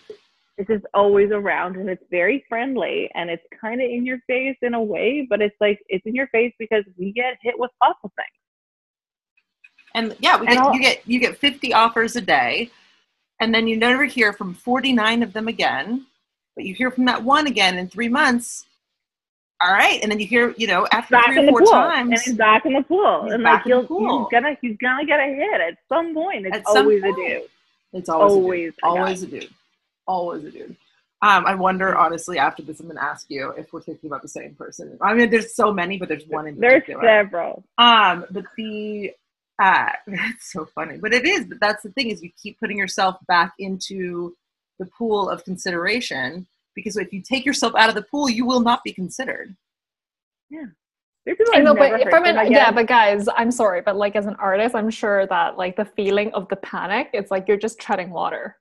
it's 0.58 0.68
just 0.70 0.86
always 0.94 1.32
around 1.32 1.76
and 1.76 1.90
it's 1.90 2.04
very 2.10 2.46
friendly 2.48 3.10
and 3.16 3.30
it's 3.30 3.44
kind 3.60 3.82
of 3.82 3.90
in 3.90 4.06
your 4.06 4.20
face 4.28 4.56
in 4.62 4.74
a 4.74 4.82
way, 4.82 5.26
but 5.30 5.42
it's 5.42 5.56
like 5.60 5.80
it's 5.88 6.06
in 6.06 6.16
your 6.16 6.28
face 6.28 6.54
because 6.60 6.84
we 6.98 7.12
get 7.12 7.38
hit 7.42 7.58
with 7.58 7.72
of 7.82 7.96
things. 8.02 8.42
And 9.94 10.16
yeah, 10.20 10.40
we 10.40 10.48
get, 10.48 10.74
you 10.74 10.82
get 10.82 11.02
you 11.06 11.20
get 11.20 11.38
50 11.38 11.74
offers 11.74 12.16
a 12.16 12.22
day, 12.22 12.70
and 13.40 13.54
then 13.54 13.68
you 13.68 13.78
never 13.78 14.06
hear 14.06 14.34
from 14.34 14.54
49 14.54 15.24
of 15.24 15.34
them 15.34 15.48
again. 15.48 16.06
But 16.56 16.66
you 16.66 16.74
hear 16.74 16.92
from 16.92 17.06
that 17.06 17.24
one 17.24 17.48
again 17.48 17.78
in 17.78 17.88
three 17.90 18.10
months. 18.10 18.66
All 19.64 19.72
right, 19.72 20.00
and 20.02 20.12
then 20.12 20.20
you 20.20 20.26
hear, 20.26 20.56
you 20.58 20.66
know, 20.66 20.88
after 20.92 21.12
Back 21.12 21.26
three 21.28 21.46
or 21.48 21.50
four 21.52 21.60
pool, 21.60 21.72
times, 21.72 22.10
and 22.10 22.20
he's 22.20 22.34
back 22.36 22.66
in 22.66 22.74
the 22.74 22.82
pool, 22.82 23.30
and 23.32 23.44
back 23.44 23.64
like 23.64 23.66
in 23.68 23.72
the 23.72 23.78
he'll 23.78 23.88
pool. 23.88 24.28
he's 24.32 24.32
gonna 24.42 24.58
he's 24.60 24.78
gonna 24.78 25.06
get 25.06 25.20
a 25.20 25.28
hit 25.28 25.62
at 25.62 25.78
some 25.88 26.16
point. 26.16 26.48
It's 26.48 26.58
At 26.58 26.64
always 26.66 27.04
point. 27.04 27.16
a 27.20 27.22
dude. 27.40 27.50
it's 27.94 28.10
always 28.10 28.34
always 28.34 28.70
a 28.70 28.72
dude. 28.72 28.84
always 28.84 29.24
a 29.24 29.28
dude, 29.28 29.50
always 30.08 30.44
a 30.46 30.52
dude. 30.52 30.76
Um, 31.24 31.46
I 31.46 31.54
wonder, 31.54 31.96
honestly, 31.96 32.40
after 32.40 32.64
this, 32.64 32.80
I'm 32.80 32.88
going 32.88 32.98
to 32.98 33.04
ask 33.04 33.28
you 33.30 33.52
if 33.52 33.72
we're 33.72 33.82
thinking 33.82 34.10
about 34.10 34.24
the 34.24 34.28
same 34.28 34.56
person. 34.56 34.98
I 35.00 35.14
mean, 35.14 35.30
there's 35.30 35.54
so 35.54 35.72
many, 35.72 36.00
but 36.00 36.10
there's 36.10 36.26
one 36.26 36.48
in 36.48 36.60
There's 36.60 36.82
particular. 36.82 37.04
several. 37.08 37.64
Um, 37.78 38.26
but 38.32 38.46
the 38.58 39.12
uh, 39.62 39.92
that's 40.08 40.52
so 40.52 40.66
funny. 40.66 40.98
But 40.98 41.14
it 41.14 41.26
is. 41.26 41.46
But 41.46 41.60
that's 41.60 41.84
the 41.84 41.92
thing 41.92 42.10
is, 42.10 42.22
you 42.22 42.32
keep 42.42 42.60
putting 42.60 42.78
yourself 42.78 43.18
back 43.28 43.54
into 43.60 44.36
the 44.80 44.86
pool 44.88 45.30
of 45.30 45.44
consideration 45.46 46.48
because 46.76 46.98
if 46.98 47.14
you 47.14 47.22
take 47.22 47.46
yourself 47.46 47.74
out 47.76 47.90
of 47.90 47.96
the 47.96 48.02
pool, 48.02 48.30
you 48.30 48.46
will 48.46 48.62
not 48.62 48.84
be 48.84 48.92
considered. 48.94 49.56
There's 51.26 51.38
people 51.38 51.54
I 51.54 51.60
know, 51.60 51.74
never 51.74 51.80
but 51.80 51.92
heard 52.04 52.10
from 52.10 52.24
from 52.26 52.38
an, 52.38 52.52
yeah, 52.52 52.72
but 52.72 52.88
guys, 52.88 53.28
I'm 53.38 53.52
sorry, 53.52 53.82
but 53.82 53.96
like 53.96 54.16
as 54.16 54.26
an 54.26 54.36
artist, 54.40 54.74
I'm 54.76 54.90
sure 54.90 55.28
that 55.28 55.56
like 55.58 55.76
the 55.76 55.86
feeling 55.86 56.34
of 56.34 56.48
the 56.50 56.56
panic, 56.58 57.10
it's 57.14 57.30
like 57.30 57.48
you're 57.48 57.58
just 57.58 57.80
treading 57.80 58.10
water. 58.10 58.58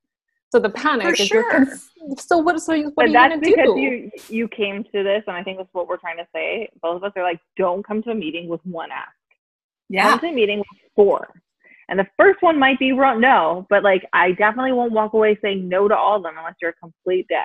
So 0.53 0.59
the 0.59 0.69
panic 0.69 1.07
For 1.07 1.13
is 1.15 1.31
your 1.31 1.43
sure. 1.45 1.51
cons- 1.53 1.91
so 2.19 2.39
what 2.39 2.61
so 2.61 2.75
you- 2.75 2.87
what 2.87 2.97
but 2.97 3.05
are 3.07 3.09
you 3.09 3.13
that's 3.15 3.35
gonna 3.35 3.45
do? 3.45 3.51
because 3.57 3.77
you 3.77 4.11
you 4.29 4.49
came 4.49 4.85
to 4.85 5.03
this, 5.03 5.25
and 5.27 5.37
I 5.37 5.43
think 5.43 5.57
that's 5.59 5.73
what 5.73 5.89
we're 5.89 5.97
trying 5.97 6.19
to 6.19 6.27
say. 6.35 6.69
Both 6.83 6.97
of 6.97 7.05
us 7.05 7.13
are 7.17 7.23
like, 7.23 7.41
don't 7.57 7.83
come 7.83 8.03
to 8.03 8.11
a 8.11 8.15
meeting 8.15 8.49
with 8.49 8.61
one 8.67 8.91
ask. 8.93 9.13
Yeah. 9.91 10.09
Come 10.11 10.20
to 10.20 10.26
a 10.28 10.32
meeting 10.32 10.59
with 10.59 10.66
four. 10.95 11.28
And 11.88 11.99
the 11.99 12.07
first 12.16 12.41
one 12.41 12.57
might 12.59 12.78
be 12.78 12.93
wrong, 12.93 13.20
no, 13.20 13.66
but 13.68 13.82
like 13.82 14.07
I 14.12 14.30
definitely 14.32 14.72
won't 14.72 14.93
walk 14.93 15.12
away 15.12 15.36
saying 15.43 15.68
no 15.68 15.88
to 15.88 15.97
all 15.97 16.16
of 16.16 16.22
them 16.22 16.34
unless 16.38 16.55
you're 16.62 16.70
a 16.70 16.74
complete 16.74 17.26
dick. 17.28 17.38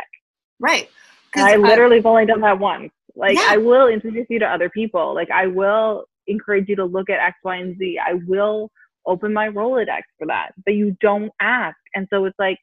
Right. 0.59 0.89
I- 1.35 1.55
literally 1.57 1.97
have 1.97 2.05
only 2.05 2.25
done 2.27 2.41
that 2.41 2.59
once. 2.59 2.91
Like 3.15 3.35
Yeah. 3.35 3.47
I 3.49 3.57
will 3.57 3.87
introduce 3.87 4.27
you 4.29 4.39
to 4.39 4.45
other 4.45 4.69
people. 4.69 5.15
Like 5.15 5.31
I 5.31 5.47
will 5.47 6.05
encourage 6.27 6.69
you 6.69 6.75
to 6.77 6.85
look 6.85 7.09
at 7.09 7.19
X, 7.19 7.37
Y, 7.43 7.55
and 7.57 7.77
Z. 7.77 7.99
I 8.05 8.13
will 8.27 8.69
open 9.07 9.33
my 9.33 9.49
Rolodex 9.49 10.01
for 10.19 10.27
that. 10.27 10.51
But 10.63 10.75
you 10.75 10.95
don't 11.01 11.31
ask. 11.41 11.77
And 11.95 12.07
so 12.11 12.25
it's 12.25 12.37
like 12.37 12.59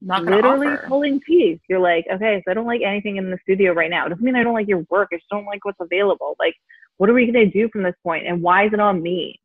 not 0.00 0.24
literally 0.24 0.68
offer. 0.68 0.84
pulling 0.86 1.20
teeth. 1.26 1.60
You're 1.68 1.80
like, 1.80 2.06
okay, 2.12 2.40
so 2.44 2.50
I 2.50 2.54
don't 2.54 2.66
like 2.66 2.82
anything 2.82 3.16
in 3.16 3.30
the 3.30 3.38
studio 3.42 3.72
right 3.72 3.90
now. 3.90 4.06
It 4.06 4.10
doesn't 4.10 4.24
mean 4.24 4.36
I 4.36 4.44
don't 4.44 4.54
like 4.54 4.68
your 4.68 4.84
work. 4.90 5.08
I 5.12 5.16
just 5.16 5.28
don't 5.30 5.46
like 5.46 5.64
what's 5.64 5.80
available. 5.80 6.36
Like, 6.38 6.54
what 6.98 7.08
are 7.08 7.14
we 7.14 7.26
gonna 7.26 7.46
do 7.46 7.68
from 7.70 7.82
this 7.82 7.94
point? 8.02 8.26
And 8.26 8.42
why 8.42 8.66
is 8.66 8.72
it 8.72 8.80
on 8.80 9.02
me? 9.02 9.40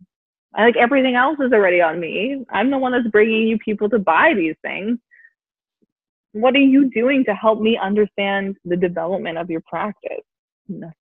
I 0.56 0.64
like 0.66 0.76
everything 0.76 1.16
else 1.16 1.38
is 1.40 1.52
already 1.54 1.82
on 1.82 2.00
me. 2.00 2.46
I'm 2.50 2.70
the 2.70 2.78
one 2.78 2.92
that's 2.92 3.08
bringing 3.08 3.48
you 3.48 3.58
people 3.58 3.90
to 3.90 4.00
buy 4.00 4.34
these 4.36 4.56
things. 4.62 5.00
What 6.34 6.56
are 6.56 6.60
you 6.60 6.92
doing 6.92 7.24
to 7.26 7.34
help 7.34 7.60
me 7.62 7.78
understand 7.78 8.58
the 8.66 8.76
development 8.76 9.38
of 9.38 9.50
your 9.50 9.62
practice? 9.62 10.24
Nothing. 10.68 10.94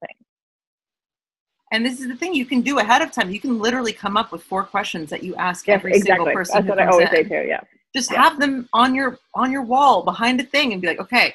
And 1.72 1.84
this 1.86 2.00
is 2.00 2.08
the 2.08 2.16
thing 2.16 2.34
you 2.34 2.44
can 2.44 2.60
do 2.60 2.78
ahead 2.78 3.00
of 3.00 3.12
time. 3.12 3.30
You 3.30 3.40
can 3.40 3.58
literally 3.58 3.94
come 3.94 4.18
up 4.18 4.30
with 4.30 4.42
four 4.42 4.62
questions 4.62 5.08
that 5.08 5.22
you 5.22 5.34
ask 5.36 5.66
Yes, 5.66 5.76
every 5.78 5.92
exactly. 5.92 6.10
single 6.16 6.32
person 6.32 6.54
That's 6.66 6.68
what 6.68 6.78
I 6.78 6.86
always 6.86 7.08
in. 7.08 7.14
say 7.14 7.22
too. 7.24 7.48
Yeah. 7.48 7.60
Just 7.94 8.10
Yeah. 8.10 8.22
have 8.22 8.38
them 8.38 8.68
on 8.74 8.94
your 8.94 9.18
on 9.34 9.50
your 9.50 9.62
wall 9.62 10.02
behind 10.02 10.38
a 10.40 10.44
thing 10.44 10.72
and 10.72 10.82
be 10.82 10.88
like, 10.88 11.00
okay, 11.00 11.34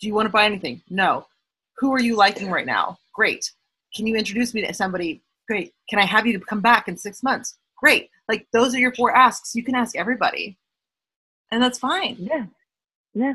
do 0.00 0.06
you 0.06 0.14
want 0.14 0.26
to 0.26 0.30
buy 0.30 0.46
anything? 0.46 0.82
No. 0.88 1.26
Who 1.78 1.92
are 1.92 2.00
you 2.00 2.16
liking 2.16 2.50
right 2.50 2.66
now? 2.66 2.98
Great. 3.14 3.50
Can 3.94 4.06
you 4.06 4.16
introduce 4.16 4.54
me 4.54 4.66
to 4.66 4.74
somebody? 4.74 5.22
Great. 5.48 5.72
Can 5.88 5.98
I 5.98 6.04
have 6.04 6.26
you 6.26 6.38
to 6.38 6.44
come 6.44 6.60
back 6.60 6.88
in 6.88 6.96
six 6.96 7.22
months? 7.22 7.58
Great. 7.76 8.10
Like 8.28 8.46
those 8.52 8.74
are 8.74 8.78
your 8.78 8.94
four 8.94 9.14
asks. 9.16 9.54
You 9.54 9.64
can 9.64 9.74
ask 9.74 9.96
everybody, 9.96 10.58
and 11.50 11.62
that's 11.62 11.78
fine. 11.78 12.16
Yeah. 12.18 12.46
Yeah. 13.14 13.34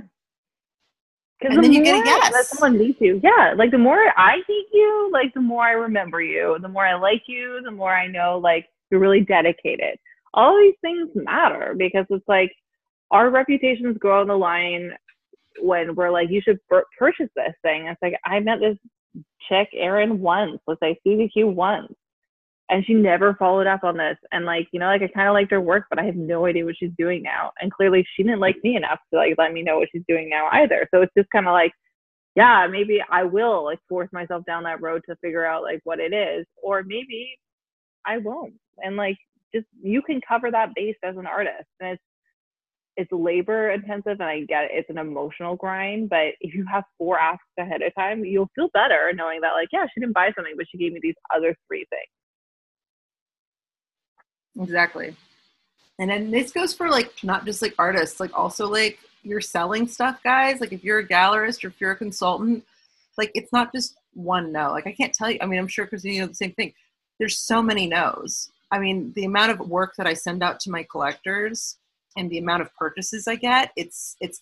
And 1.41 1.58
the 1.58 1.62
then 1.62 1.74
you 1.74 1.84
more 1.84 1.93
get 1.93 2.06
a 2.06 2.06
yes. 2.06 2.34
that 2.34 2.45
someone 2.45 2.80
meets 2.80 3.01
you, 3.01 3.20
yeah, 3.22 3.53
like 3.58 3.72
the 3.72 3.78
more 3.78 3.99
I 4.16 4.38
meet 4.47 4.68
you, 4.72 5.10
like 5.12 5.34
the 5.34 5.41
more 5.41 5.64
I 5.64 5.72
remember 5.72 6.22
you, 6.22 6.58
the 6.62 6.70
more 6.70 6.86
I 6.86 6.95
like 6.95 7.24
you, 7.28 7.62
the 7.64 7.72
more 7.72 7.93
I 7.93 8.08
know 8.08 8.39
like 8.41 8.66
you're 8.89 9.01
really 9.01 9.22
dedicated. 9.22 9.99
All 10.34 10.58
these 10.58 10.76
things 10.82 11.10
matter 11.14 11.76
because 11.78 12.06
it's 12.10 12.28
like 12.28 12.51
our 13.12 13.30
reputations 13.30 13.97
go 13.99 14.20
on 14.20 14.28
the 14.28 14.38
line 14.38 14.91
when 15.62 15.95
we're 15.95 16.10
like, 16.10 16.30
you 16.30 16.41
should 16.41 16.60
purchase 16.97 17.30
this 17.36 17.53
thing. 17.62 17.88
It's 17.88 18.01
like 18.01 18.16
I 18.26 18.39
met 18.39 18.60
this 18.60 18.78
chick, 19.49 19.70
Erin, 19.74 20.20
once. 20.20 20.59
Let's 20.68 20.80
say 20.82 20.99
CVQ 21.05 21.53
once. 21.53 21.93
And 22.70 22.84
she 22.86 22.95
never 22.95 23.36
followed 23.36 23.68
up 23.68 23.84
on 23.84 23.95
this. 23.95 24.18
And 24.32 24.45
like, 24.45 24.68
you 24.72 24.80
know, 24.80 24.88
like 24.88 25.03
I 25.03 25.07
kind 25.07 25.28
of 25.28 25.34
liked 25.34 25.51
her 25.51 25.61
work, 25.61 25.86
but 25.89 25.99
I 25.99 26.03
have 26.03 26.16
no 26.16 26.47
idea 26.47 26.66
what 26.66 26.76
she's 26.80 26.91
doing 26.97 27.22
now. 27.22 27.51
And 27.61 27.72
clearly 27.72 28.05
she 28.16 28.24
didn't 28.24 28.39
like 28.39 28.55
me 28.63 28.76
enough 28.76 28.99
to 29.13 29.20
like 29.20 29.36
let 29.38 29.53
me 29.53 29.61
know 29.61 29.78
what 29.78 29.89
she's 29.91 30.01
doing 30.07 30.30
now 30.30 30.49
either. 30.51 30.88
So 30.91 31.01
it's 31.01 31.13
just 31.16 31.30
kind 31.30 31.47
of 31.47 31.53
like, 31.53 31.72
yeah, 32.36 32.68
maybe 32.70 33.01
I 33.09 33.24
will 33.24 33.63
like 33.66 33.80
force 33.88 34.09
myself 34.11 34.43
down 34.45 34.63
that 34.63 34.82
road 34.82 35.03
to 35.07 35.16
figure 35.18 35.45
out 35.45 35.61
like 35.63 35.80
what 35.84 35.99
it 35.99 36.11
is, 36.13 36.45
or 36.61 36.84
maybe 36.84 37.38
I 38.05 38.18
won't. 38.18 38.55
And 38.80 38.97
like, 38.97 39.18
just 39.53 39.68
you 39.82 40.01
can 40.01 40.20
cover 40.28 40.51
that 40.51 40.74
base 40.76 40.97
as 41.03 41.18
an 41.18 41.28
artist. 41.28 41.70
And 41.80 41.91
it's 41.91 42.03
it's 42.98 43.12
labor 43.12 43.72
intensive 43.72 44.20
and 44.20 44.24
I 44.24 44.41
get 44.41 44.66
it, 44.66 44.72
it's 44.74 44.89
an 44.89 44.98
emotional 44.98 45.56
grind, 45.56 46.10
but 46.10 46.34
if 46.39 46.54
you 46.54 46.66
have 46.72 46.84
four 46.98 47.20
asks 47.20 47.43
ahead 47.60 47.82
of 47.82 47.93
time, 47.96 48.24
you'll 48.24 48.50
feel 48.56 48.70
better 48.74 49.12
knowing 49.14 49.41
that 49.41 49.52
like, 49.54 49.70
yeah, 49.72 49.86
she 49.93 50.00
didn't 50.00 50.14
buy 50.14 50.32
something, 50.36 50.54
but 50.56 50.66
she 50.70 50.78
gave 50.78 50.93
me 50.93 51.00
these 51.02 51.16
other 51.36 51.56
three 51.68 51.86
things. 51.89 52.08
Exactly. 54.68 55.16
And 56.00 56.10
then 56.10 56.32
this 56.32 56.52
goes 56.52 56.74
for 56.74 56.89
like 56.89 57.12
not 57.24 57.46
just 57.46 57.62
like 57.62 57.74
artists, 57.78 58.20
like 58.20 58.38
also 58.38 58.68
like 58.70 59.00
you're 59.24 59.41
selling 59.41 59.88
stuff, 59.88 60.22
guys. 60.24 60.62
Like 60.62 60.74
if 60.74 60.84
you're 60.84 61.00
a 61.00 61.08
gallerist 61.08 61.64
or 61.64 61.68
if 61.68 61.80
you're 61.80 61.91
a 61.91 61.96
consultant, 61.96 62.64
like 63.18 63.32
it's 63.34 63.52
not 63.52 63.74
just 63.74 63.96
one 64.14 64.52
no. 64.52 64.72
Like 64.72 64.88
I 64.88 64.91
can't 64.91 65.14
tell 65.14 65.30
you. 65.30 65.39
I 65.41 65.46
mean, 65.46 65.60
I'm 65.60 65.68
sure 65.68 65.88
Christina, 65.88 66.14
you 66.14 66.22
know 66.22 66.28
the 66.28 66.36
same 66.36 66.54
thing. 66.54 66.74
There's 67.20 67.38
so 67.38 67.62
many 67.62 67.88
no's. 67.88 68.50
I 68.72 68.80
mean, 68.80 69.14
the 69.16 69.26
amount 69.26 69.52
of 69.52 69.60
work 69.60 69.96
that 69.98 70.08
I 70.08 70.14
send 70.14 70.43
out 70.43 70.60
to 70.62 70.72
my 70.72 70.86
collectors 70.89 71.78
and 72.16 72.30
the 72.30 72.38
amount 72.38 72.61
of 72.61 72.74
purchases 72.76 73.28
I 73.28 73.36
get, 73.36 73.72
it's 73.76 74.16
it's 74.22 74.41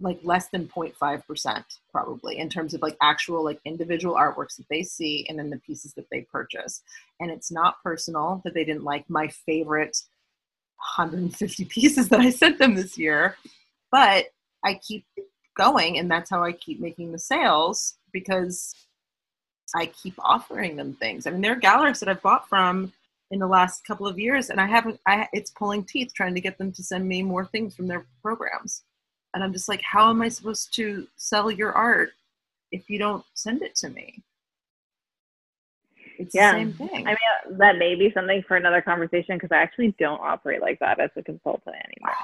like 0.00 0.20
less 0.22 0.48
than 0.50 0.68
0.5% 0.68 1.64
probably 1.90 2.38
in 2.38 2.48
terms 2.48 2.72
of 2.72 2.80
like 2.82 2.96
actual 3.02 3.42
like 3.42 3.58
individual 3.64 4.14
artworks 4.14 4.56
that 4.56 4.66
they 4.70 4.80
see 4.80 5.26
and 5.28 5.36
then 5.36 5.50
the 5.50 5.58
pieces 5.58 5.92
that 5.94 6.06
they 6.12 6.20
purchase 6.20 6.82
and 7.18 7.32
it's 7.32 7.50
not 7.50 7.82
personal 7.82 8.40
that 8.44 8.54
they 8.54 8.64
didn't 8.64 8.84
like 8.84 9.04
my 9.10 9.26
favorite 9.26 9.96
150 10.96 11.64
pieces 11.68 12.08
that 12.08 12.20
I 12.20 12.30
sent 12.30 12.58
them 12.58 12.74
this 12.74 12.96
year. 12.96 13.36
But 13.90 14.26
I 14.64 14.74
keep 14.74 15.04
going, 15.56 15.98
and 15.98 16.10
that's 16.10 16.30
how 16.30 16.42
I 16.42 16.52
keep 16.52 16.80
making 16.80 17.12
the 17.12 17.18
sales 17.18 17.94
because 18.12 18.74
I 19.74 19.86
keep 19.86 20.14
offering 20.18 20.76
them 20.76 20.94
things. 20.94 21.26
I 21.26 21.30
mean, 21.30 21.40
there 21.40 21.52
are 21.52 21.56
galleries 21.56 22.00
that 22.00 22.08
I've 22.08 22.22
bought 22.22 22.48
from 22.48 22.92
in 23.30 23.38
the 23.38 23.46
last 23.46 23.84
couple 23.86 24.06
of 24.06 24.18
years, 24.18 24.50
and 24.50 24.60
I 24.60 24.66
haven't. 24.66 25.00
I 25.06 25.28
it's 25.32 25.50
pulling 25.50 25.84
teeth 25.84 26.12
trying 26.14 26.34
to 26.34 26.40
get 26.40 26.58
them 26.58 26.72
to 26.72 26.82
send 26.82 27.06
me 27.06 27.22
more 27.22 27.44
things 27.46 27.74
from 27.74 27.86
their 27.86 28.06
programs, 28.22 28.82
and 29.34 29.42
I'm 29.44 29.52
just 29.52 29.68
like, 29.68 29.82
how 29.82 30.10
am 30.10 30.22
I 30.22 30.28
supposed 30.28 30.74
to 30.74 31.06
sell 31.16 31.50
your 31.50 31.72
art 31.72 32.10
if 32.72 32.88
you 32.88 32.98
don't 32.98 33.24
send 33.34 33.62
it 33.62 33.74
to 33.76 33.90
me? 33.90 34.22
It's 36.18 36.34
Yeah. 36.34 36.52
the 36.52 36.58
same 36.58 36.72
thing. 36.74 37.06
I 37.06 37.10
mean, 37.10 37.58
that 37.58 37.78
may 37.78 37.94
be 37.94 38.10
something 38.12 38.42
for 38.42 38.56
another 38.56 38.82
conversation 38.82 39.36
because 39.36 39.52
I 39.52 39.58
actually 39.58 39.94
don't 39.98 40.20
operate 40.20 40.60
like 40.60 40.78
that 40.80 40.98
as 40.98 41.10
a 41.16 41.22
consultant 41.22 41.76
anymore. 41.76 42.16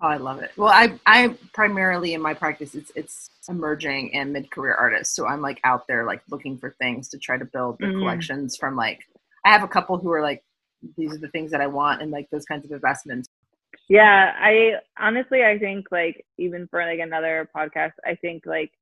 Oh, 0.00 0.08
I 0.08 0.16
love 0.16 0.42
it. 0.42 0.50
Well, 0.56 0.70
I 0.70 0.98
I 1.06 1.36
primarily 1.52 2.14
in 2.14 2.20
my 2.20 2.34
practice 2.34 2.74
it's 2.74 2.90
it's 2.94 3.30
emerging 3.48 4.14
and 4.14 4.32
mid 4.32 4.50
career 4.50 4.74
artists. 4.74 5.14
So 5.14 5.26
I'm 5.26 5.40
like 5.40 5.60
out 5.64 5.86
there 5.86 6.04
like 6.04 6.22
looking 6.30 6.58
for 6.58 6.70
things 6.78 7.08
to 7.10 7.18
try 7.18 7.38
to 7.38 7.44
build 7.44 7.78
the 7.78 7.86
Mhm. 7.86 7.98
collections 8.00 8.56
from 8.56 8.76
like 8.76 9.06
I 9.44 9.50
have 9.50 9.62
a 9.62 9.68
couple 9.68 9.98
who 9.98 10.10
are 10.12 10.22
like 10.22 10.42
these 10.96 11.14
are 11.14 11.18
the 11.18 11.28
things 11.28 11.50
that 11.50 11.60
I 11.60 11.66
want 11.66 12.02
and 12.02 12.10
like 12.10 12.28
those 12.30 12.44
kinds 12.44 12.64
of 12.64 12.72
investments. 12.72 13.28
Yeah, 13.88 14.32
I 14.38 14.74
honestly 14.98 15.44
I 15.44 15.58
think 15.58 15.86
like 15.90 16.24
even 16.38 16.66
for 16.68 16.84
like 16.84 17.00
another 17.00 17.48
podcast, 17.54 17.92
I 18.04 18.14
think 18.14 18.44
like 18.46 18.72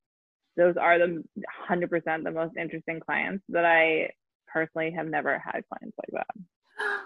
those 0.56 0.76
are 0.76 0.98
the 0.98 1.24
100% 1.68 2.24
the 2.24 2.30
most 2.30 2.56
interesting 2.56 3.00
clients 3.00 3.42
that 3.48 3.64
I 3.64 4.10
personally 4.52 4.90
have 4.90 5.06
never 5.06 5.38
had 5.38 5.64
clients 5.68 5.96
like 5.98 6.12
that. 6.12 6.44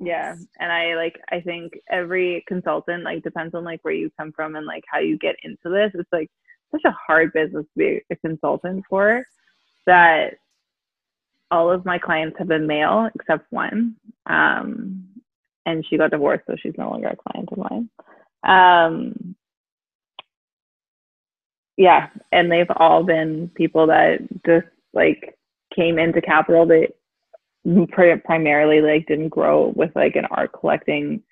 Yeah. 0.00 0.34
And 0.58 0.72
I 0.72 0.96
like 0.96 1.20
I 1.30 1.40
think 1.40 1.74
every 1.88 2.42
consultant 2.48 3.04
like 3.04 3.22
depends 3.22 3.54
on 3.54 3.62
like 3.62 3.78
where 3.82 3.94
you 3.94 4.10
come 4.18 4.32
from 4.32 4.56
and 4.56 4.66
like 4.66 4.82
how 4.90 4.98
you 4.98 5.16
get 5.16 5.36
into 5.44 5.68
this. 5.68 5.92
It's 5.94 6.12
like 6.12 6.28
such 6.72 6.80
a 6.84 6.90
hard 7.06 7.32
business 7.32 7.66
to 7.66 7.78
be 7.78 8.00
a 8.10 8.16
consultant 8.16 8.84
for 8.90 9.24
that 9.86 10.34
all 11.52 11.70
of 11.70 11.84
my 11.84 11.98
clients 11.98 12.36
have 12.38 12.48
been 12.48 12.66
male 12.66 13.08
except 13.14 13.46
one. 13.52 13.96
Um, 14.26 15.04
and 15.66 15.84
she 15.88 15.98
got 15.98 16.10
divorced, 16.10 16.44
so 16.46 16.56
she's 16.60 16.74
no 16.78 16.90
longer 16.90 17.08
a 17.08 17.16
client 17.16 17.48
of 17.52 17.58
mine. 17.58 17.88
Um, 18.44 19.36
yeah, 21.76 22.08
and 22.32 22.50
they've 22.50 22.70
all 22.76 23.04
been 23.04 23.50
people 23.54 23.86
that 23.88 24.18
just 24.46 24.66
like 24.92 25.36
came 25.74 25.98
into 25.98 26.20
capital 26.20 26.66
that 26.66 26.88
primarily 28.24 28.80
like 28.80 29.06
didn't 29.06 29.28
grow 29.28 29.72
with 29.76 29.90
like 29.94 30.16
an 30.16 30.26
art 30.30 30.50
collecting 30.58 31.22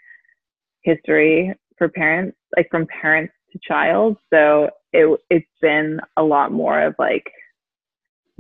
history 0.83 1.53
for 1.77 1.89
parents, 1.89 2.37
like 2.57 2.69
from 2.71 2.87
parents 3.01 3.33
to 3.53 3.59
child. 3.67 4.17
So 4.33 4.71
it 4.93 5.21
it's 5.31 5.47
been 5.61 6.01
a 6.17 6.23
lot 6.23 6.53
more 6.53 6.81
of 6.81 6.95
like 6.99 7.31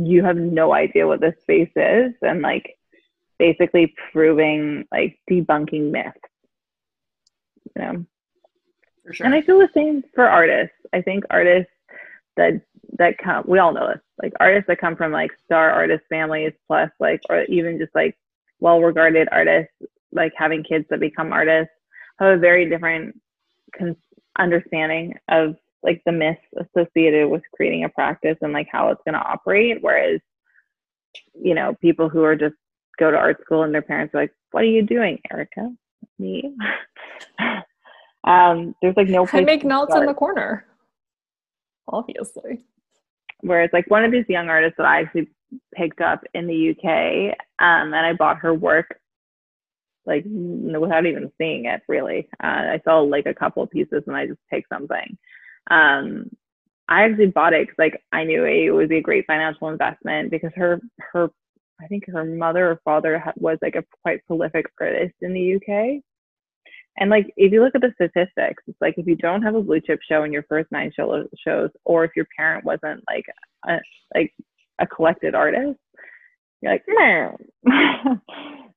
you 0.02 0.24
have 0.24 0.36
no 0.36 0.72
idea 0.72 1.06
what 1.06 1.20
this 1.20 1.34
space 1.42 1.70
is 1.76 2.12
and 2.22 2.42
like 2.42 2.76
basically 3.38 3.94
proving 4.12 4.86
like 4.92 5.18
debunking 5.30 5.90
myths. 5.90 6.18
You 7.76 7.82
know. 7.82 8.06
Sure. 9.12 9.26
And 9.26 9.34
I 9.34 9.42
feel 9.42 9.58
the 9.58 9.68
same 9.74 10.04
for 10.14 10.28
artists. 10.28 10.76
I 10.92 11.02
think 11.02 11.24
artists 11.30 11.72
that 12.36 12.60
that 12.98 13.18
come 13.18 13.44
we 13.46 13.58
all 13.58 13.72
know 13.72 13.88
this 13.88 14.00
like 14.22 14.32
artists 14.40 14.66
that 14.66 14.80
come 14.80 14.96
from 14.96 15.12
like 15.12 15.30
star 15.44 15.70
artist 15.70 16.04
families 16.08 16.52
plus 16.66 16.90
like 16.98 17.20
or 17.28 17.42
even 17.44 17.78
just 17.78 17.94
like 17.94 18.16
well 18.60 18.80
regarded 18.80 19.28
artists 19.30 19.72
like 20.12 20.32
having 20.36 20.62
kids 20.62 20.84
that 20.90 21.00
become 21.00 21.32
artists 21.32 21.72
have 22.18 22.36
a 22.36 22.40
very 22.40 22.68
different 22.68 23.20
con- 23.76 23.96
understanding 24.38 25.14
of 25.28 25.56
like 25.82 26.02
the 26.04 26.12
myths 26.12 26.40
associated 26.58 27.28
with 27.28 27.42
creating 27.54 27.84
a 27.84 27.88
practice 27.88 28.36
and 28.42 28.52
like 28.52 28.68
how 28.70 28.88
it's 28.88 29.00
going 29.04 29.14
to 29.14 29.20
operate 29.20 29.78
whereas 29.80 30.20
you 31.34 31.54
know 31.54 31.74
people 31.80 32.08
who 32.08 32.22
are 32.22 32.36
just 32.36 32.54
go 32.98 33.10
to 33.10 33.16
art 33.16 33.40
school 33.40 33.62
and 33.62 33.74
their 33.74 33.82
parents 33.82 34.14
are 34.14 34.22
like 34.22 34.34
what 34.52 34.62
are 34.62 34.66
you 34.66 34.82
doing 34.82 35.18
erica? 35.30 35.70
Me? 36.18 36.54
Um 38.22 38.74
there's 38.82 38.98
like 38.98 39.08
no 39.08 39.24
place 39.24 39.40
i 39.40 39.44
make 39.46 39.64
notes 39.64 39.94
in 39.94 40.04
the 40.04 40.12
corner 40.12 40.66
obviously. 41.88 42.60
Whereas 43.40 43.70
like 43.72 43.90
one 43.90 44.04
of 44.04 44.12
these 44.12 44.26
young 44.28 44.50
artists 44.50 44.76
that 44.76 44.84
i 44.84 45.00
actually 45.00 45.28
picked 45.74 46.02
up 46.02 46.22
in 46.34 46.46
the 46.46 46.70
uk 46.70 46.84
um, 47.58 47.94
and 47.94 47.94
i 47.94 48.12
bought 48.12 48.36
her 48.36 48.52
work 48.52 49.00
like 50.04 50.24
without 50.26 51.06
even 51.06 51.32
seeing 51.38 51.64
it 51.64 51.80
really. 51.88 52.28
Uh, 52.44 52.76
i 52.76 52.80
saw 52.84 53.00
like 53.00 53.24
a 53.24 53.34
couple 53.34 53.62
of 53.62 53.70
pieces 53.70 54.02
and 54.06 54.14
i 54.14 54.26
just 54.26 54.38
picked 54.50 54.68
something 54.68 55.16
um, 55.70 56.30
I 56.88 57.04
actually 57.04 57.26
bought 57.28 57.52
it 57.52 57.62
because 57.62 57.78
like 57.78 58.02
I 58.12 58.24
knew 58.24 58.44
it 58.44 58.70
would 58.70 58.88
be 58.88 58.98
a 58.98 59.02
great 59.02 59.26
financial 59.26 59.68
investment 59.68 60.30
because 60.30 60.50
her 60.56 60.80
her 61.12 61.30
I 61.80 61.86
think 61.86 62.04
her 62.08 62.24
mother 62.24 62.70
or 62.70 62.80
father 62.84 63.22
was 63.36 63.58
like 63.62 63.76
a 63.76 63.84
quite 64.02 64.26
prolific 64.26 64.66
artist 64.80 65.14
in 65.22 65.32
the 65.32 65.54
UK. 65.56 66.02
And 66.98 67.08
like 67.08 67.32
if 67.36 67.52
you 67.52 67.62
look 67.62 67.74
at 67.74 67.80
the 67.80 67.92
statistics, 67.94 68.62
it's 68.66 68.80
like 68.80 68.98
if 68.98 69.06
you 69.06 69.16
don't 69.16 69.42
have 69.42 69.54
a 69.54 69.62
blue 69.62 69.80
chip 69.80 70.00
show 70.06 70.24
in 70.24 70.32
your 70.32 70.42
first 70.48 70.70
nine 70.72 70.92
show, 70.94 71.24
shows, 71.46 71.70
or 71.84 72.04
if 72.04 72.10
your 72.16 72.26
parent 72.36 72.64
wasn't 72.64 73.02
like 73.08 73.24
a, 73.68 73.78
like 74.14 74.34
a 74.80 74.86
collected 74.86 75.34
artist, 75.34 75.78
you're 76.60 76.72
like, 76.72 76.84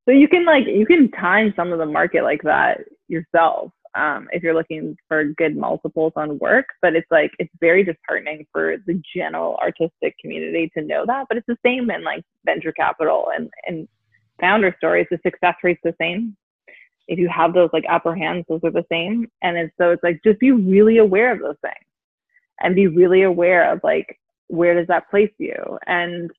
so 0.06 0.12
you 0.12 0.28
can 0.28 0.46
like 0.46 0.66
you 0.68 0.86
can 0.86 1.10
time 1.12 1.52
some 1.56 1.74
of 1.74 1.80
the 1.80 1.86
market 1.86 2.24
like 2.24 2.44
that 2.44 2.82
yourself 3.08 3.72
um, 3.96 4.28
if 4.32 4.44
you're 4.44 4.54
looking 4.54 4.98
for 5.08 5.24
good 5.24 5.56
multiples 5.56 6.14
on 6.16 6.40
work. 6.40 6.66
But 6.82 6.96
it's 6.96 7.10
like 7.12 7.32
it's 7.40 7.54
very 7.60 7.84
disheartening 7.84 8.46
for 8.52 8.78
the 8.86 9.02
general 9.16 9.58
artistic 9.58 10.18
community 10.20 10.72
to 10.78 10.84
know 10.84 11.06
that. 11.08 11.26
But 11.30 11.38
it's 11.38 11.48
the 11.48 11.58
same 11.66 11.90
in 11.92 12.04
like 12.04 12.24
venture 12.46 12.72
capital 12.72 13.28
and 13.36 13.50
and 13.66 13.88
founder 14.40 14.74
stories. 14.78 15.08
The 15.10 15.20
success 15.24 15.56
rate's 15.64 15.82
the 15.84 15.96
same. 16.00 16.36
If 17.08 17.20
you 17.20 17.30
have 17.30 17.54
those 17.54 17.70
like 17.74 17.86
upper 17.90 18.16
hands, 18.16 18.46
those 18.48 18.62
are 18.64 18.72
the 18.72 18.86
same. 18.90 19.28
And 19.42 19.58
it's, 19.58 19.74
so 19.80 19.92
it's 19.92 20.04
like 20.04 20.22
just 20.24 20.40
be 20.40 20.52
really 20.52 21.00
aware 21.00 21.34
of 21.34 21.40
those 21.40 21.58
things 21.62 21.86
and 22.62 22.76
be 22.76 22.88
really 22.88 23.24
aware 23.24 23.72
of 23.72 23.82
like 23.84 24.20
where 24.48 24.74
does 24.76 24.88
that 24.88 25.10
place 25.10 25.32
you 25.38 25.80
and 25.88 26.30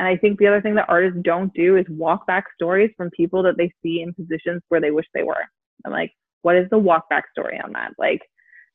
and 0.00 0.08
I 0.08 0.16
think 0.16 0.38
the 0.38 0.46
other 0.46 0.62
thing 0.62 0.74
that 0.76 0.88
artists 0.88 1.20
don't 1.22 1.52
do 1.52 1.76
is 1.76 1.84
walk 1.90 2.26
back 2.26 2.46
stories 2.54 2.90
from 2.96 3.10
people 3.10 3.42
that 3.42 3.58
they 3.58 3.70
see 3.82 4.00
in 4.00 4.14
positions 4.14 4.62
where 4.70 4.80
they 4.80 4.90
wish 4.90 5.04
they 5.12 5.24
were. 5.24 5.44
I'm 5.84 5.92
like, 5.92 6.10
what 6.42 6.56
is 6.56 6.68
the 6.70 6.78
walk 6.78 7.08
back 7.08 7.24
story 7.30 7.60
on 7.62 7.72
that? 7.72 7.92
Like, 7.98 8.22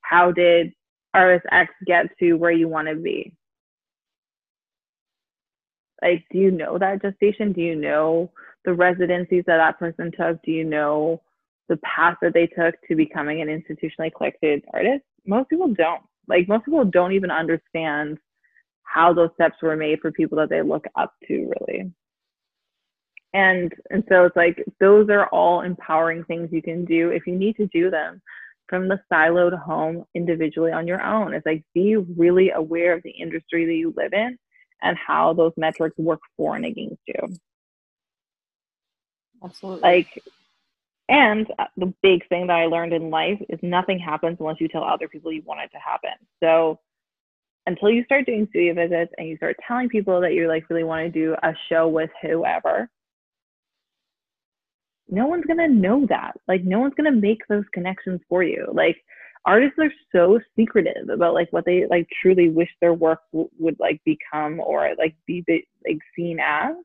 how 0.01 0.31
did 0.31 0.71
artist 1.13 1.45
X 1.51 1.73
get 1.85 2.07
to 2.19 2.33
where 2.33 2.51
you 2.51 2.67
want 2.67 2.87
to 2.87 2.95
be? 2.95 3.33
Like, 6.01 6.25
do 6.31 6.37
you 6.37 6.51
know 6.51 6.77
that 6.77 7.01
gestation? 7.01 7.53
Do 7.53 7.61
you 7.61 7.75
know 7.75 8.31
the 8.65 8.73
residencies 8.73 9.43
that 9.47 9.57
that 9.57 9.79
person 9.79 10.11
took? 10.11 10.41
Do 10.43 10.51
you 10.51 10.63
know 10.63 11.21
the 11.69 11.77
path 11.77 12.17
that 12.21 12.33
they 12.33 12.47
took 12.47 12.75
to 12.87 12.95
becoming 12.95 13.41
an 13.41 13.47
institutionally 13.47 14.13
collected 14.15 14.63
artist? 14.73 15.03
Most 15.25 15.49
people 15.49 15.73
don't. 15.73 16.01
Like, 16.27 16.47
most 16.47 16.65
people 16.65 16.85
don't 16.85 17.13
even 17.13 17.31
understand 17.31 18.17
how 18.83 19.13
those 19.13 19.29
steps 19.33 19.55
were 19.61 19.75
made 19.75 19.99
for 19.99 20.11
people 20.11 20.37
that 20.37 20.49
they 20.49 20.61
look 20.61 20.85
up 20.95 21.13
to, 21.27 21.51
really 21.59 21.91
and 23.35 23.73
and 23.89 24.03
so 24.07 24.23
it's 24.23 24.35
like 24.37 24.63
those 24.79 25.09
are 25.09 25.27
all 25.27 25.61
empowering 25.61 26.23
things 26.23 26.49
you 26.53 26.61
can 26.61 26.85
do 26.85 27.09
if 27.09 27.27
you 27.27 27.35
need 27.35 27.57
to 27.57 27.67
do 27.67 27.91
them 27.91 28.21
from 28.69 28.87
the 28.87 28.97
siloed 29.11 29.57
home 29.59 30.05
individually 30.15 30.71
on 30.71 30.87
your 30.87 31.03
own. 31.03 31.33
It's 31.33 31.45
like 31.45 31.63
be 31.73 31.97
really 31.97 32.51
aware 32.51 32.93
of 32.93 33.03
the 33.03 33.11
industry 33.11 33.65
that 33.65 33.73
you 33.73 33.93
live 33.95 34.13
in 34.13 34.37
and 34.81 34.97
how 34.97 35.33
those 35.33 35.51
metrics 35.57 35.97
work 35.97 36.21
for 36.37 36.55
and 36.55 36.65
against 36.65 37.01
you. 37.07 37.35
Absolutely. 39.43 39.81
Like 39.81 40.23
and 41.09 41.45
uh, 41.59 41.65
the 41.75 41.93
big 42.01 42.27
thing 42.29 42.47
that 42.47 42.55
i 42.55 42.65
learned 42.65 42.93
in 42.93 43.11
life 43.11 43.39
is 43.49 43.59
nothing 43.61 43.99
happens 43.99 44.37
unless 44.39 44.59
you 44.59 44.67
tell 44.69 44.83
other 44.83 45.09
people 45.09 45.31
you 45.31 45.43
want 45.45 45.59
it 45.59 45.71
to 45.73 45.77
happen. 45.77 46.17
So 46.41 46.79
until 47.67 47.89
you 47.89 48.05
start 48.05 48.25
doing 48.25 48.47
studio 48.49 48.73
visits 48.73 49.13
and 49.17 49.27
you 49.27 49.35
start 49.35 49.57
telling 49.67 49.89
people 49.89 50.21
that 50.21 50.33
you 50.33 50.47
like 50.47 50.69
really 50.69 50.85
want 50.85 51.05
to 51.05 51.11
do 51.11 51.35
a 51.43 51.53
show 51.69 51.89
with 51.89 52.09
whoever 52.21 52.89
no 55.07 55.27
one's 55.27 55.45
going 55.45 55.59
to 55.59 55.67
know 55.67 56.05
that. 56.07 56.33
Like, 56.47 56.63
no 56.63 56.79
one's 56.79 56.93
going 56.95 57.11
to 57.11 57.19
make 57.19 57.41
those 57.47 57.65
connections 57.73 58.21
for 58.27 58.43
you. 58.43 58.67
Like, 58.73 58.97
artists 59.45 59.77
are 59.79 59.91
so 60.11 60.39
secretive 60.55 61.09
about 61.09 61.33
like 61.33 61.51
what 61.53 61.65
they 61.65 61.85
like 61.89 62.07
truly 62.21 62.49
wish 62.49 62.69
their 62.81 62.93
work 62.93 63.19
w- 63.31 63.49
would 63.59 63.79
like 63.79 64.01
become 64.03 64.59
or 64.59 64.93
like 64.97 65.15
be 65.27 65.43
like 65.85 65.99
seen 66.15 66.39
as. 66.39 66.75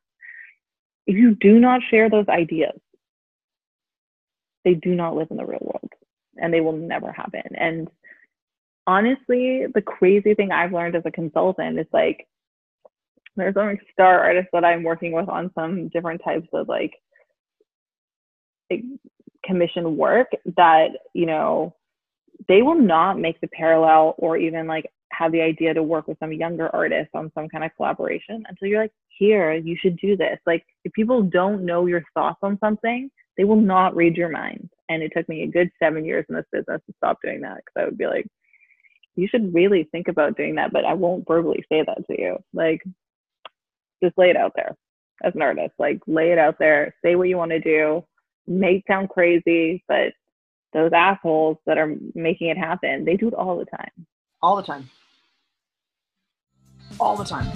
If 1.07 1.16
you 1.16 1.35
do 1.37 1.59
not 1.59 1.81
share 1.91 2.11
those 2.11 2.29
ideas, 2.29 2.79
they 4.64 4.75
do 4.75 4.95
not 4.95 5.16
live 5.16 5.29
in 5.31 5.39
the 5.39 5.47
real 5.47 5.59
world 5.62 5.91
and 6.37 6.53
they 6.53 6.61
will 6.61 6.77
never 6.77 7.11
happen. 7.11 7.43
And 7.57 7.89
honestly, 8.87 9.66
the 9.75 9.83
crazy 9.83 10.35
thing 10.35 10.53
I've 10.53 10.73
learned 10.73 10.97
as 10.97 11.03
a 11.07 11.11
consultant 11.11 11.79
is 11.79 11.87
like, 11.93 12.27
there's 13.37 13.55
some 13.55 13.79
star 13.93 14.21
artists 14.21 14.51
that 14.53 14.64
I'm 14.64 14.83
working 14.83 15.12
with 15.12 15.29
on 15.29 15.51
some 15.55 15.89
different 15.89 16.21
types 16.23 16.49
of 16.53 16.68
like 16.68 16.93
commission 19.45 19.97
work 19.97 20.29
that 20.57 20.89
you 21.14 21.27
know 21.27 21.75
they 22.49 22.62
will 22.62 22.79
not 22.79 23.18
make 23.18 23.41
the 23.41 23.49
parallel 23.49 24.14
or 24.18 24.37
even 24.37 24.66
like 24.66 24.91
have 25.12 25.33
the 25.33 25.41
idea 25.41 25.75
to 25.75 25.83
work 25.83 26.09
with 26.09 26.18
some 26.18 26.33
younger 26.33 26.75
artist 26.75 27.11
on 27.14 27.31
some 27.35 27.49
kind 27.49 27.64
of 27.64 27.71
collaboration 27.77 28.43
until 28.49 28.68
you're 28.68 28.83
like 28.83 28.93
here 29.18 29.55
you 29.55 29.77
should 29.81 29.97
do 29.99 30.16
this. 30.16 30.39
Like 30.47 30.64
if 30.85 30.93
people 30.93 31.23
don't 31.23 31.64
know 31.64 31.87
your 31.87 32.03
thoughts 32.14 32.39
on 32.43 32.59
something 32.61 33.11
they 33.37 33.45
will 33.45 33.61
not 33.61 33.97
read 33.97 34.16
your 34.16 34.29
mind. 34.29 34.68
And 34.89 35.03
it 35.03 35.12
took 35.16 35.29
me 35.29 35.43
a 35.43 35.47
good 35.47 35.71
seven 35.83 36.05
years 36.05 36.27
in 36.29 36.35
this 36.35 36.45
business 36.53 36.81
to 36.87 36.95
stop 36.97 37.18
doing 37.23 37.41
that 37.43 37.57
because 37.57 37.75
i 37.77 37.85
would 37.85 37.99
be 37.99 38.07
like 38.07 38.27
you 39.16 39.29
should 39.29 39.55
really 39.55 39.89
think 39.91 40.09
about 40.09 40.37
doing 40.37 40.55
that 40.55 40.73
but 40.73 40.85
i 40.85 40.95
won't 40.95 41.27
verbally 41.27 41.64
say 41.71 41.85
that 41.87 42.07
to 42.07 42.21
you. 42.21 42.37
Like 42.53 42.83
just 44.03 44.16
lay 44.16 44.31
it 44.31 44.37
out 44.37 44.53
there 44.57 44.77
as 45.23 45.35
an 45.35 45.43
artist. 45.43 45.75
Like 45.79 46.01
lay 46.07 46.33
it 46.33 46.39
out 46.39 46.59
there. 46.59 46.95
Say 47.05 47.16
what 47.16 47.29
you 47.29 47.37
want 47.37 47.51
to 47.51 47.61
do 47.61 48.05
may 48.47 48.82
sound 48.86 49.09
crazy, 49.11 49.84
but 49.88 50.12
those 50.72 50.93
assholes 50.93 51.59
that 51.66 51.78
are 51.78 51.95
making 52.14 52.49
it 52.49 52.59
happen, 52.59 53.05
they 53.05 53.16
do 53.16 53.28
it 53.28 53.34
all 53.34 53.59
the 53.59 53.64
time. 53.64 54.07
All 54.43 54.57
the 54.57 54.62
time. 54.62 54.88
All 56.99 57.16
the 57.16 57.24
time. 57.24 57.47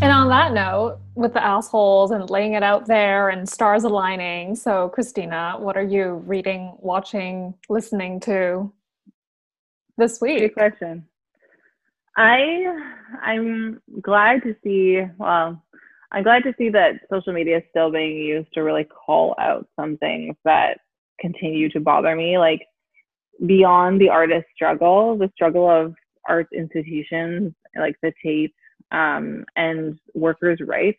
And 0.00 0.12
on 0.12 0.28
on 0.28 0.28
that 0.28 0.52
note, 0.52 0.98
with 1.14 1.32
the 1.32 1.42
assholes 1.42 2.12
and 2.12 2.28
laying 2.28 2.52
it 2.52 2.62
out 2.62 2.86
there 2.86 3.30
and 3.30 3.48
stars 3.48 3.84
aligning, 3.84 4.54
so 4.54 4.90
Christina, 4.90 5.56
what 5.58 5.76
are 5.76 5.82
you 5.82 6.22
reading, 6.26 6.76
watching, 6.78 7.54
listening 7.68 8.20
to 8.20 8.70
this 9.96 10.20
week? 10.20 10.40
Good 10.40 10.54
question. 10.54 11.07
I 12.18 12.64
I'm 13.22 13.80
glad 14.02 14.42
to 14.42 14.54
see. 14.64 15.00
Well, 15.18 15.62
I'm 16.10 16.24
glad 16.24 16.42
to 16.42 16.54
see 16.58 16.68
that 16.70 16.94
social 17.10 17.32
media 17.32 17.58
is 17.58 17.62
still 17.70 17.92
being 17.92 18.16
used 18.16 18.52
to 18.54 18.62
really 18.62 18.84
call 18.84 19.36
out 19.38 19.68
some 19.78 19.96
things 19.98 20.34
that 20.44 20.78
continue 21.20 21.68
to 21.70 21.80
bother 21.80 22.16
me, 22.16 22.36
like 22.36 22.62
beyond 23.46 24.00
the 24.00 24.08
artist 24.08 24.46
struggle, 24.52 25.16
the 25.16 25.30
struggle 25.34 25.70
of 25.70 25.94
arts 26.28 26.50
institutions 26.52 27.52
like 27.78 27.94
the 28.02 28.12
Tate 28.22 28.52
um, 28.90 29.44
and 29.54 29.96
workers' 30.14 30.60
rights. 30.66 30.98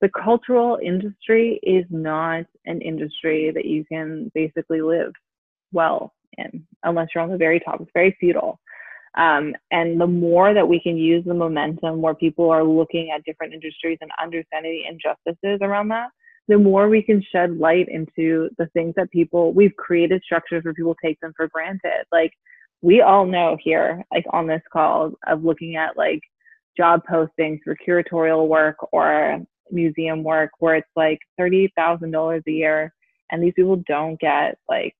The 0.00 0.08
cultural 0.24 0.78
industry 0.82 1.60
is 1.62 1.84
not 1.90 2.46
an 2.64 2.80
industry 2.80 3.50
that 3.50 3.66
you 3.66 3.84
can 3.84 4.30
basically 4.34 4.80
live 4.80 5.12
well 5.72 6.14
in 6.38 6.66
unless 6.84 7.08
you're 7.14 7.24
on 7.24 7.30
the 7.30 7.36
very 7.36 7.60
top. 7.60 7.82
It's 7.82 7.90
very 7.92 8.16
feudal. 8.18 8.60
Um, 9.16 9.54
and 9.70 10.00
the 10.00 10.06
more 10.06 10.54
that 10.54 10.68
we 10.68 10.80
can 10.80 10.96
use 10.96 11.24
the 11.24 11.34
momentum 11.34 12.02
where 12.02 12.14
people 12.14 12.50
are 12.50 12.64
looking 12.64 13.10
at 13.10 13.24
different 13.24 13.54
industries 13.54 13.98
and 14.00 14.10
understanding 14.22 14.82
the 14.84 14.90
injustices 14.90 15.58
around 15.62 15.88
that, 15.88 16.08
the 16.46 16.58
more 16.58 16.88
we 16.88 17.02
can 17.02 17.22
shed 17.32 17.56
light 17.58 17.88
into 17.88 18.48
the 18.58 18.66
things 18.68 18.94
that 18.96 19.10
people, 19.10 19.52
we've 19.52 19.76
created 19.76 20.22
structures 20.24 20.64
where 20.64 20.74
people 20.74 20.96
take 21.02 21.20
them 21.20 21.32
for 21.36 21.48
granted. 21.48 22.04
Like 22.12 22.32
we 22.80 23.00
all 23.00 23.26
know 23.26 23.56
here, 23.62 24.04
like 24.12 24.24
on 24.30 24.46
this 24.46 24.62
call, 24.72 25.12
of 25.26 25.44
looking 25.44 25.76
at 25.76 25.96
like 25.96 26.20
job 26.76 27.02
postings 27.10 27.58
for 27.64 27.76
curatorial 27.86 28.46
work 28.48 28.76
or 28.92 29.40
museum 29.70 30.22
work 30.22 30.50
where 30.60 30.76
it's 30.76 30.88
like 30.96 31.18
$30,000 31.38 32.42
a 32.46 32.50
year 32.50 32.94
and 33.30 33.42
these 33.42 33.52
people 33.54 33.82
don't 33.86 34.18
get 34.20 34.56
like 34.68 34.94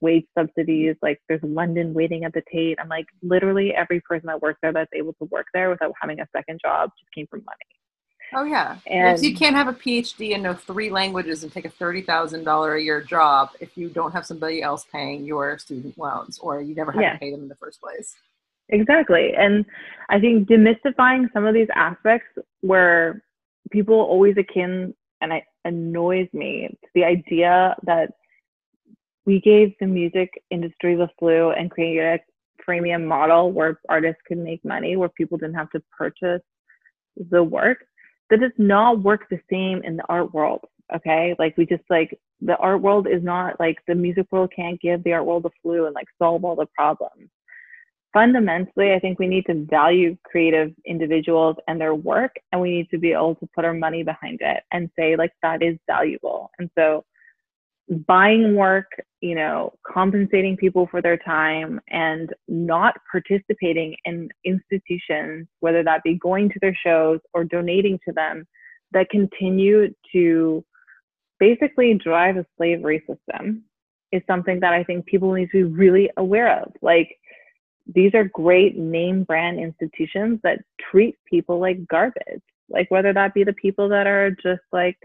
wage 0.00 0.24
subsidies. 0.36 0.96
Like 1.02 1.20
there's 1.28 1.42
London 1.42 1.94
waiting 1.94 2.24
at 2.24 2.32
the 2.32 2.42
Tate. 2.52 2.78
I'm 2.80 2.88
like, 2.88 3.06
literally 3.22 3.74
every 3.74 4.00
person 4.00 4.26
that 4.26 4.42
works 4.42 4.58
there 4.62 4.72
that's 4.72 4.92
able 4.94 5.14
to 5.14 5.24
work 5.26 5.46
there 5.54 5.70
without 5.70 5.92
having 6.00 6.20
a 6.20 6.26
second 6.36 6.60
job 6.64 6.90
just 6.98 7.12
came 7.14 7.26
from 7.26 7.44
money. 7.44 7.78
Oh 8.34 8.44
yeah, 8.44 8.76
and 8.86 9.22
you 9.22 9.34
can't 9.34 9.56
have 9.56 9.68
a 9.68 9.72
PhD 9.72 10.34
and 10.34 10.42
know 10.42 10.52
three 10.52 10.90
languages 10.90 11.42
and 11.42 11.52
take 11.52 11.64
a 11.64 11.70
thirty 11.70 12.02
thousand 12.02 12.44
dollar 12.44 12.74
a 12.74 12.82
year 12.82 13.00
job 13.00 13.50
if 13.58 13.76
you 13.76 13.88
don't 13.88 14.12
have 14.12 14.26
somebody 14.26 14.62
else 14.62 14.84
paying 14.92 15.24
your 15.24 15.56
student 15.56 15.96
loans 15.96 16.38
or 16.38 16.60
you 16.60 16.74
never 16.74 16.92
had 16.92 17.00
yeah. 17.00 17.12
to 17.14 17.18
pay 17.18 17.30
them 17.30 17.40
in 17.40 17.48
the 17.48 17.54
first 17.54 17.80
place. 17.80 18.14
Exactly, 18.68 19.32
and 19.34 19.64
I 20.10 20.20
think 20.20 20.46
demystifying 20.46 21.32
some 21.32 21.46
of 21.46 21.54
these 21.54 21.68
aspects 21.74 22.28
where 22.60 23.22
people 23.70 23.96
always 23.96 24.36
akin 24.36 24.94
and 25.22 25.32
it 25.32 25.44
annoys 25.64 26.28
me 26.34 26.68
to 26.82 26.88
the 26.94 27.04
idea 27.04 27.74
that 27.84 28.10
we 29.28 29.40
gave 29.42 29.74
the 29.78 29.86
music 29.86 30.42
industry 30.50 30.96
the 30.96 31.10
flu 31.18 31.50
and 31.50 31.70
created 31.70 32.02
a 32.02 32.18
freemium 32.66 33.04
model 33.04 33.52
where 33.52 33.78
artists 33.90 34.22
could 34.26 34.38
make 34.38 34.64
money, 34.64 34.96
where 34.96 35.10
people 35.10 35.36
didn't 35.36 35.54
have 35.54 35.68
to 35.72 35.82
purchase 35.96 36.40
the 37.30 37.42
work. 37.42 37.84
That 38.30 38.40
does 38.40 38.52
not 38.56 39.02
work 39.02 39.28
the 39.28 39.38
same 39.50 39.82
in 39.84 39.98
the 39.98 40.04
art 40.08 40.32
world. 40.32 40.64
Okay. 40.96 41.36
Like 41.38 41.58
we 41.58 41.66
just 41.66 41.82
like 41.90 42.18
the 42.40 42.56
art 42.56 42.80
world 42.80 43.06
is 43.06 43.22
not 43.22 43.60
like 43.60 43.76
the 43.86 43.94
music 43.94 44.26
world 44.32 44.50
can't 44.56 44.80
give 44.80 45.04
the 45.04 45.12
art 45.12 45.26
world 45.26 45.42
the 45.42 45.50
flu 45.60 45.84
and 45.84 45.94
like 45.94 46.08
solve 46.18 46.42
all 46.42 46.56
the 46.56 46.66
problems. 46.74 47.28
Fundamentally, 48.14 48.94
I 48.94 48.98
think 48.98 49.18
we 49.18 49.28
need 49.28 49.44
to 49.44 49.66
value 49.68 50.16
creative 50.24 50.72
individuals 50.86 51.56
and 51.68 51.78
their 51.78 51.94
work, 51.94 52.34
and 52.50 52.62
we 52.62 52.70
need 52.70 52.88
to 52.92 52.98
be 52.98 53.12
able 53.12 53.34
to 53.34 53.48
put 53.54 53.66
our 53.66 53.74
money 53.74 54.02
behind 54.02 54.38
it 54.40 54.62
and 54.72 54.88
say, 54.98 55.14
like, 55.14 55.32
that 55.42 55.62
is 55.62 55.76
valuable. 55.86 56.50
And 56.58 56.70
so, 56.74 57.04
buying 58.06 58.54
work, 58.54 58.86
you 59.20 59.34
know, 59.34 59.72
compensating 59.86 60.56
people 60.56 60.86
for 60.90 61.00
their 61.00 61.16
time 61.16 61.80
and 61.88 62.32
not 62.46 62.94
participating 63.10 63.96
in 64.04 64.28
institutions, 64.44 65.46
whether 65.60 65.82
that 65.82 66.02
be 66.02 66.14
going 66.14 66.50
to 66.50 66.58
their 66.60 66.76
shows 66.84 67.20
or 67.32 67.44
donating 67.44 67.98
to 68.06 68.12
them, 68.12 68.46
that 68.92 69.08
continue 69.10 69.92
to 70.12 70.64
basically 71.40 71.94
drive 71.94 72.36
a 72.36 72.46
slavery 72.56 73.02
system 73.06 73.64
is 74.12 74.22
something 74.26 74.60
that 74.60 74.72
I 74.72 74.84
think 74.84 75.06
people 75.06 75.32
need 75.32 75.50
to 75.52 75.64
be 75.68 75.74
really 75.74 76.10
aware 76.16 76.60
of. 76.62 76.72
Like, 76.82 77.16
these 77.94 78.14
are 78.14 78.24
great 78.24 78.76
name 78.76 79.24
brand 79.24 79.58
institutions 79.58 80.40
that 80.42 80.60
treat 80.90 81.16
people 81.26 81.58
like 81.58 81.86
garbage. 81.88 82.42
Like, 82.68 82.90
whether 82.90 83.12
that 83.12 83.34
be 83.34 83.44
the 83.44 83.52
people 83.54 83.88
that 83.90 84.06
are 84.06 84.30
just 84.30 84.62
like 84.72 84.98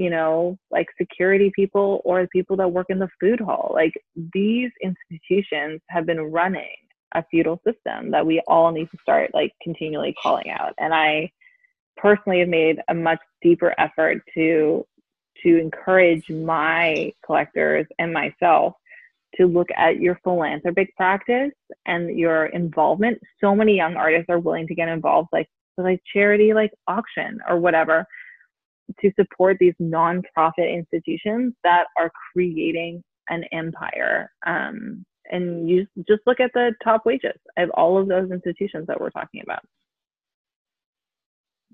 you 0.00 0.08
know, 0.08 0.56
like 0.70 0.86
security 0.96 1.52
people 1.54 2.00
or 2.06 2.22
the 2.22 2.28
people 2.28 2.56
that 2.56 2.72
work 2.72 2.86
in 2.88 2.98
the 2.98 3.10
food 3.20 3.38
hall. 3.38 3.70
Like 3.74 3.92
these 4.32 4.70
institutions 4.82 5.82
have 5.90 6.06
been 6.06 6.32
running 6.32 6.74
a 7.14 7.22
feudal 7.30 7.60
system 7.66 8.10
that 8.10 8.24
we 8.24 8.40
all 8.48 8.72
need 8.72 8.90
to 8.92 8.96
start 9.02 9.30
like 9.34 9.52
continually 9.62 10.14
calling 10.22 10.48
out. 10.48 10.72
And 10.78 10.94
I 10.94 11.30
personally 11.98 12.38
have 12.38 12.48
made 12.48 12.80
a 12.88 12.94
much 12.94 13.18
deeper 13.42 13.74
effort 13.76 14.22
to 14.32 14.86
to 15.42 15.58
encourage 15.58 16.30
my 16.30 17.12
collectors 17.26 17.86
and 17.98 18.10
myself 18.10 18.72
to 19.34 19.44
look 19.46 19.68
at 19.76 20.00
your 20.00 20.18
philanthropic 20.24 20.96
practice 20.96 21.52
and 21.84 22.18
your 22.18 22.46
involvement. 22.46 23.18
So 23.38 23.54
many 23.54 23.76
young 23.76 23.96
artists 23.96 24.30
are 24.30 24.38
willing 24.38 24.66
to 24.68 24.74
get 24.74 24.88
involved 24.88 25.28
like 25.30 25.48
like 25.76 26.00
charity 26.10 26.54
like 26.54 26.72
auction 26.88 27.38
or 27.46 27.58
whatever 27.58 28.06
to 29.00 29.12
support 29.18 29.56
these 29.60 29.74
nonprofit 29.80 30.72
institutions 30.72 31.54
that 31.64 31.86
are 31.96 32.10
creating 32.32 33.02
an 33.28 33.44
empire. 33.52 34.30
Um, 34.46 35.04
and 35.30 35.68
you 35.68 35.86
just 36.08 36.22
look 36.26 36.40
at 36.40 36.50
the 36.54 36.72
top 36.82 37.06
wages 37.06 37.38
of 37.56 37.70
all 37.70 37.98
of 37.98 38.08
those 38.08 38.30
institutions 38.30 38.86
that 38.88 39.00
we're 39.00 39.10
talking 39.10 39.42
about. 39.42 39.60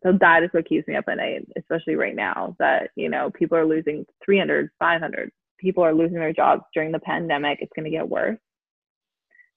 So 0.03 0.13
that 0.21 0.43
is 0.43 0.51
what 0.53 0.69
keeps 0.69 0.87
me 0.87 0.97
up 0.97 1.07
at 1.09 1.17
night, 1.17 1.49
especially 1.59 1.95
right 1.95 2.15
now 2.15 2.55
that, 2.59 2.91
you 2.97 3.09
know, 3.09 3.31
people 3.31 3.57
are 3.57 3.67
losing 3.67 4.05
300, 4.25 4.71
500. 4.79 5.33
People 5.59 5.83
are 5.83 5.95
losing 5.95 6.19
their 6.19 6.35
jobs 6.35 6.63
during 6.75 6.93
the 6.93 6.99
pandemic. 6.99 7.59
It's 7.61 7.73
going 7.75 7.87
to 7.87 7.91
get 7.91 8.09
worse. 8.09 8.39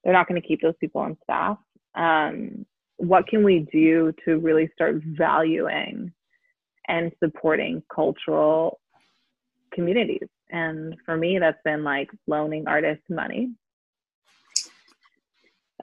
They're 0.03 0.14
not 0.14 0.30
going 0.30 0.41
to 0.41 0.47
keep 0.47 0.62
those 0.62 0.76
people 0.80 1.01
on 1.01 1.18
staff. 1.24 1.57
Um, 1.95 2.66
what 2.97 3.28
can 3.28 3.43
we 3.43 3.68
do 3.72 4.14
to 4.26 4.39
really 4.39 4.70
start 4.74 5.01
valuing 5.03 6.14
and 6.90 7.12
supporting 7.24 7.82
cultural 7.94 8.80
communities. 9.72 10.28
And 10.50 10.96
for 11.06 11.16
me, 11.16 11.38
that's 11.40 11.62
been 11.64 11.84
like 11.84 12.10
loaning 12.28 12.68
artists 12.68 13.06
money. 13.10 13.52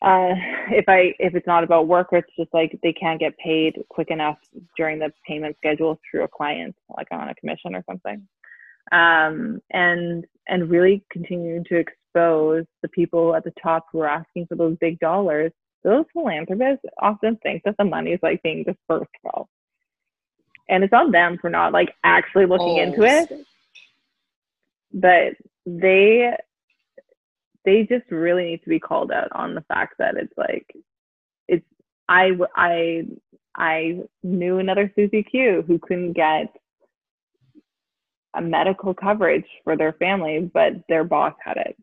Uh, 0.02 0.34
if 0.70 0.84
I 0.88 1.14
if 1.18 1.34
it's 1.34 1.46
not 1.46 1.64
about 1.64 1.88
work, 1.88 2.12
or 2.12 2.18
it's 2.18 2.36
just 2.38 2.52
like 2.52 2.78
they 2.82 2.92
can't 2.92 3.20
get 3.20 3.38
paid 3.38 3.82
quick 3.88 4.10
enough 4.10 4.36
during 4.76 4.98
the 4.98 5.10
payment 5.26 5.56
schedule 5.56 5.98
through 6.10 6.24
a 6.24 6.28
client, 6.28 6.74
like 6.94 7.08
on 7.12 7.28
a 7.28 7.34
commission 7.36 7.74
or 7.74 7.82
something, 7.88 8.26
um, 8.92 9.62
and 9.70 10.26
and 10.48 10.68
really 10.68 11.02
continuing 11.10 11.64
to 11.64 11.76
expose 11.76 12.66
the 12.82 12.88
people 12.88 13.34
at 13.34 13.44
the 13.44 13.52
top 13.62 13.86
who 13.90 14.00
are 14.00 14.08
asking 14.08 14.46
for 14.48 14.56
those 14.56 14.76
big 14.80 14.98
dollars. 14.98 15.52
Those 15.82 16.04
philanthropists 16.12 16.84
often 17.00 17.36
think 17.42 17.62
that 17.64 17.76
the 17.78 17.84
money 17.84 18.10
is 18.10 18.20
like 18.22 18.42
being 18.42 18.64
dispersed 18.64 19.10
well 19.22 19.48
and 20.68 20.84
it's 20.84 20.92
on 20.92 21.10
them 21.10 21.38
for 21.38 21.50
not 21.50 21.72
like 21.72 21.94
actually 22.04 22.46
looking 22.46 22.78
into 22.78 23.02
oh, 23.02 23.04
it. 23.04 23.46
But 24.92 25.34
they 25.66 26.32
they 27.64 27.82
just 27.82 28.10
really 28.10 28.44
need 28.44 28.62
to 28.62 28.68
be 28.68 28.78
called 28.78 29.10
out 29.10 29.28
on 29.32 29.54
the 29.54 29.60
fact 29.62 29.94
that 29.98 30.16
it's 30.16 30.32
like 30.36 30.72
it's 31.48 31.66
i 32.08 32.30
i 32.54 33.04
i 33.56 33.98
knew 34.22 34.58
another 34.58 34.90
susie 34.94 35.24
q 35.24 35.64
who 35.66 35.78
couldn't 35.78 36.12
get 36.12 36.54
a 38.34 38.40
medical 38.40 38.94
coverage 38.94 39.46
for 39.64 39.76
their 39.76 39.94
family 39.94 40.48
but 40.52 40.72
their 40.88 41.04
boss 41.04 41.34
had 41.42 41.56
it. 41.56 41.76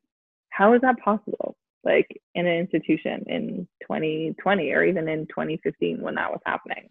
How 0.49 0.73
is 0.73 0.81
that 0.81 0.99
possible? 0.99 1.57
Like 1.83 2.21
in 2.35 2.45
an 2.45 2.57
institution 2.59 3.25
in 3.27 3.67
2020 3.81 4.71
or 4.71 4.83
even 4.83 5.09
in 5.09 5.25
2015 5.27 5.99
when 5.99 6.15
that 6.15 6.31
was 6.31 6.39
happening 6.45 6.89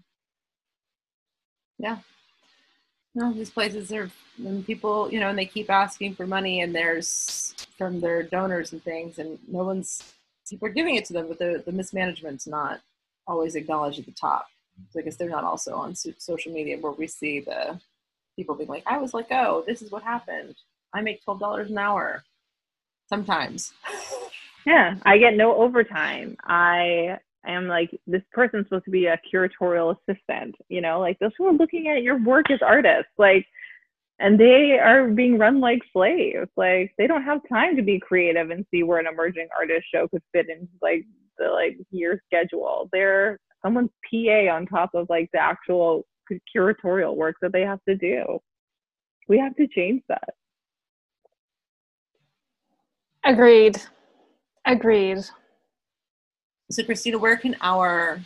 yeah. 1.78 1.98
No, 3.14 3.32
these 3.32 3.50
places 3.50 3.92
are 3.92 4.10
and 4.38 4.66
people, 4.66 5.12
you 5.12 5.20
know, 5.20 5.28
and 5.28 5.38
they 5.38 5.44
keep 5.44 5.68
asking 5.70 6.14
for 6.14 6.26
money 6.26 6.62
and 6.62 6.74
there's 6.74 7.54
from 7.76 8.00
their 8.00 8.22
donors 8.22 8.72
and 8.72 8.82
things 8.82 9.18
and 9.18 9.38
no 9.46 9.64
one's 9.64 10.14
people 10.48 10.68
are 10.68 10.72
giving 10.72 10.96
it 10.96 11.04
to 11.06 11.12
them, 11.12 11.28
but 11.28 11.38
the, 11.38 11.62
the 11.64 11.72
mismanagement's 11.72 12.46
not 12.46 12.80
always 13.26 13.54
acknowledged 13.54 13.98
at 13.98 14.06
the 14.06 14.12
top. 14.12 14.46
So 14.90 15.00
I 15.00 15.02
guess 15.02 15.16
they're 15.16 15.28
not 15.28 15.44
also 15.44 15.74
on 15.74 15.94
social 15.94 16.52
media 16.52 16.78
where 16.78 16.92
we 16.92 17.06
see 17.06 17.40
the 17.40 17.78
people 18.36 18.54
being 18.54 18.68
like, 18.68 18.84
I 18.86 18.98
was 18.98 19.14
like, 19.14 19.26
oh, 19.30 19.62
this 19.66 19.82
is 19.82 19.90
what 19.90 20.02
happened. 20.02 20.54
I 20.94 21.02
make 21.02 21.24
$12 21.24 21.68
an 21.68 21.78
hour 21.78 22.24
sometimes. 23.08 23.72
Yeah, 24.66 24.94
I 25.04 25.18
get 25.18 25.34
no 25.34 25.56
overtime. 25.56 26.36
I 26.44 27.18
am 27.50 27.68
like, 27.68 27.90
this 28.06 28.22
person's 28.32 28.66
supposed 28.66 28.84
to 28.84 28.90
be 28.90 29.06
a 29.06 29.18
curatorial 29.32 29.96
assistant, 29.96 30.54
you 30.68 30.80
know, 30.80 31.00
like 31.00 31.18
those 31.18 31.32
who 31.36 31.46
are 31.46 31.52
looking 31.52 31.88
at 31.88 32.02
your 32.02 32.22
work 32.22 32.50
as 32.50 32.60
artists, 32.62 33.10
like, 33.18 33.46
and 34.18 34.38
they 34.38 34.78
are 34.78 35.08
being 35.08 35.36
run 35.36 35.60
like 35.60 35.80
slaves. 35.92 36.48
Like 36.56 36.94
they 36.96 37.06
don't 37.08 37.24
have 37.24 37.40
time 37.52 37.76
to 37.76 37.82
be 37.82 37.98
creative 37.98 38.50
and 38.50 38.64
see 38.70 38.84
where 38.84 39.00
an 39.00 39.06
emerging 39.06 39.48
artist 39.58 39.86
show 39.92 40.06
could 40.08 40.22
fit 40.32 40.48
in 40.48 40.68
like 40.80 41.04
the 41.38 41.46
like 41.46 41.76
year 41.90 42.22
schedule. 42.26 42.88
They're 42.92 43.38
someone's 43.62 43.90
PA 44.08 44.54
on 44.54 44.66
top 44.66 44.94
of 44.94 45.08
like 45.10 45.28
the 45.32 45.40
actual 45.40 46.06
curatorial 46.54 47.16
work 47.16 47.36
that 47.42 47.52
they 47.52 47.62
have 47.62 47.80
to 47.88 47.96
do. 47.96 48.38
We 49.28 49.38
have 49.38 49.56
to 49.56 49.66
change 49.66 50.02
that. 50.08 50.34
Agreed. 53.24 53.80
Agreed. 54.66 55.18
So, 56.72 56.82
Christina, 56.82 57.18
where 57.18 57.36
can 57.36 57.54
our 57.60 58.20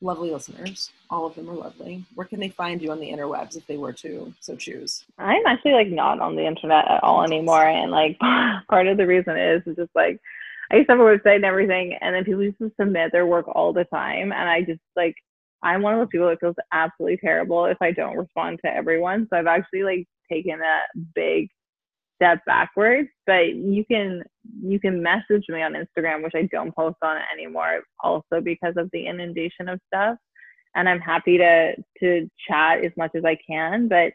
lovely 0.00 0.30
listeners, 0.30 0.92
all 1.10 1.26
of 1.26 1.34
them 1.34 1.50
are 1.50 1.54
lovely, 1.54 2.04
where 2.14 2.26
can 2.26 2.38
they 2.38 2.50
find 2.50 2.80
you 2.80 2.92
on 2.92 3.00
the 3.00 3.10
interwebs 3.10 3.56
if 3.56 3.66
they 3.66 3.76
were 3.76 3.92
to 3.94 4.32
so 4.38 4.54
choose? 4.54 5.04
I'm 5.18 5.44
actually 5.46 5.72
like 5.72 5.88
not 5.88 6.20
on 6.20 6.36
the 6.36 6.46
internet 6.46 6.88
at 6.88 7.02
all 7.02 7.24
anymore. 7.24 7.66
And 7.66 7.90
like 7.90 8.16
part 8.70 8.86
of 8.86 8.98
the 8.98 9.06
reason 9.06 9.36
is, 9.36 9.62
is 9.66 9.74
just 9.74 9.90
like 9.96 10.20
I 10.70 10.76
used 10.76 10.88
to 10.88 10.96
have 10.96 11.00
a 11.00 11.02
website 11.02 11.36
and 11.36 11.44
everything, 11.44 11.98
and 12.00 12.14
then 12.14 12.24
people 12.24 12.44
used 12.44 12.58
to 12.58 12.70
submit 12.78 13.10
their 13.10 13.26
work 13.26 13.46
all 13.48 13.72
the 13.72 13.84
time. 13.84 14.32
And 14.32 14.48
I 14.48 14.62
just 14.62 14.80
like, 14.94 15.16
I'm 15.62 15.82
one 15.82 15.94
of 15.94 15.98
those 15.98 16.08
people 16.12 16.28
that 16.28 16.38
feels 16.38 16.54
absolutely 16.72 17.16
terrible 17.16 17.64
if 17.64 17.78
I 17.80 17.90
don't 17.90 18.16
respond 18.16 18.60
to 18.64 18.72
everyone. 18.72 19.26
So 19.28 19.38
I've 19.38 19.46
actually 19.48 19.82
like 19.82 20.06
taken 20.30 20.60
a 20.60 20.98
big 21.16 21.48
step 22.18 22.44
backwards 22.46 23.08
but 23.26 23.54
you 23.54 23.84
can 23.84 24.22
you 24.62 24.80
can 24.80 25.02
message 25.02 25.44
me 25.48 25.62
on 25.62 25.74
instagram 25.74 26.22
which 26.22 26.34
i 26.34 26.48
don't 26.50 26.74
post 26.74 26.96
on 27.02 27.16
anymore 27.32 27.80
also 28.02 28.40
because 28.42 28.74
of 28.76 28.90
the 28.92 29.06
inundation 29.06 29.68
of 29.68 29.80
stuff. 29.86 30.16
And 30.74 30.88
i'm 30.88 31.00
happy 31.00 31.38
to 31.38 31.74
to 32.00 32.28
chat 32.48 32.84
as 32.84 32.92
much 32.96 33.12
as 33.14 33.24
i 33.24 33.36
can 33.48 33.88
but 33.88 34.12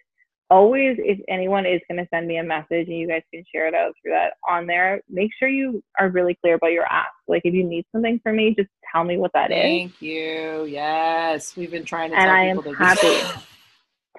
always 0.50 0.98
if 1.00 1.20
anyone 1.30 1.66
is 1.66 1.82
going 1.90 1.98
to 1.98 2.08
send 2.14 2.28
me 2.28 2.38
a 2.38 2.44
message 2.44 2.88
and 2.88 2.98
you 2.98 3.08
guys 3.08 3.24
can 3.34 3.44
share 3.54 3.68
it 3.68 3.74
out 3.74 3.94
through 4.02 4.12
that 4.12 4.34
on 4.48 4.68
there 4.68 5.02
make 5.10 5.32
sure 5.40 5.48
you 5.48 5.82
are 6.00 6.10
really 6.10 6.38
clear 6.42 6.56
about 6.56 6.72
your 6.72 6.86
ask 6.86 7.10
like 7.28 7.42
if 7.44 7.54
you 7.54 7.64
need 7.64 7.86
something 7.92 8.20
from 8.22 8.36
me 8.36 8.54
just 8.56 8.70
tell 8.94 9.04
me 9.04 9.18
what 9.18 9.32
that 9.34 9.50
Thank 9.50 9.86
is. 9.86 9.92
Thank 9.92 10.02
you. 10.02 10.66
Yes. 10.66 11.58
We've 11.58 11.72
been 11.72 11.86
trying 11.86 12.12
to 12.12 12.18
and 12.18 12.30
i 12.30 12.44
am 12.44 12.62
happy 12.76 13.44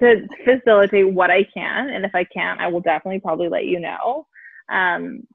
to 0.00 0.26
facilitate 0.44 1.12
what 1.12 1.30
I 1.30 1.44
can. 1.54 1.90
And 1.90 2.04
if 2.04 2.14
I 2.14 2.24
can't, 2.24 2.60
I 2.60 2.66
will 2.68 2.80
definitely 2.80 3.20
probably 3.20 3.48
let 3.48 3.66
you 3.66 3.80
know. 3.80 4.26
Um, 4.68 5.26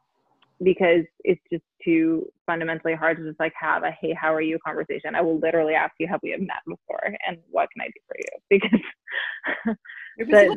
because 0.62 1.06
it's 1.24 1.42
just 1.52 1.64
too 1.84 2.26
fundamentally 2.46 2.94
hard 2.94 3.18
to 3.18 3.24
just 3.24 3.40
like 3.40 3.54
have 3.60 3.84
a 3.84 3.92
hey, 3.92 4.14
how 4.14 4.34
are 4.34 4.42
you 4.42 4.60
conversation. 4.66 5.16
I 5.16 5.22
will 5.22 5.40
literally 5.40 5.74
ask 5.74 5.94
you, 6.00 6.08
have 6.08 6.20
we 6.22 6.32
have 6.32 6.42
met 6.42 6.58
before 6.68 7.00
and 7.28 7.38
what 7.50 7.70
can 7.72 7.82
I 7.82 7.88
do 7.88 8.02
for 8.08 8.16
you? 8.18 9.76
Because 10.18 10.50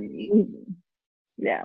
yeah. 1.36 1.62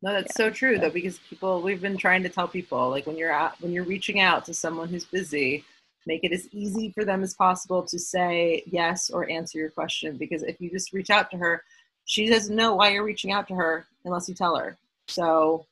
No, 0.00 0.12
that's 0.12 0.32
yeah. 0.38 0.46
so 0.46 0.50
true 0.50 0.78
though, 0.78 0.90
because 0.90 1.18
people 1.18 1.60
we've 1.60 1.80
been 1.80 1.96
trying 1.96 2.22
to 2.22 2.28
tell 2.28 2.46
people 2.46 2.88
like 2.90 3.06
when 3.06 3.16
you're 3.16 3.32
out 3.32 3.60
when 3.60 3.72
you're 3.72 3.84
reaching 3.84 4.20
out 4.20 4.44
to 4.44 4.54
someone 4.54 4.88
who's 4.88 5.04
busy, 5.04 5.64
make 6.06 6.24
it 6.24 6.32
as 6.32 6.48
easy 6.52 6.90
for 6.90 7.04
them 7.04 7.22
as 7.22 7.34
possible 7.34 7.82
to 7.82 7.98
say 7.98 8.62
yes 8.66 9.10
or 9.10 9.30
answer 9.30 9.58
your 9.58 9.70
question 9.70 10.16
because 10.16 10.42
if 10.42 10.60
you 10.60 10.70
just 10.70 10.92
reach 10.92 11.10
out 11.10 11.30
to 11.30 11.36
her 11.36 11.62
she 12.04 12.28
doesn't 12.28 12.56
know 12.56 12.74
why 12.74 12.90
you're 12.90 13.04
reaching 13.04 13.32
out 13.32 13.48
to 13.48 13.54
her 13.54 13.86
unless 14.04 14.28
you 14.28 14.34
tell 14.34 14.56
her. 14.56 14.76
So 15.08 15.66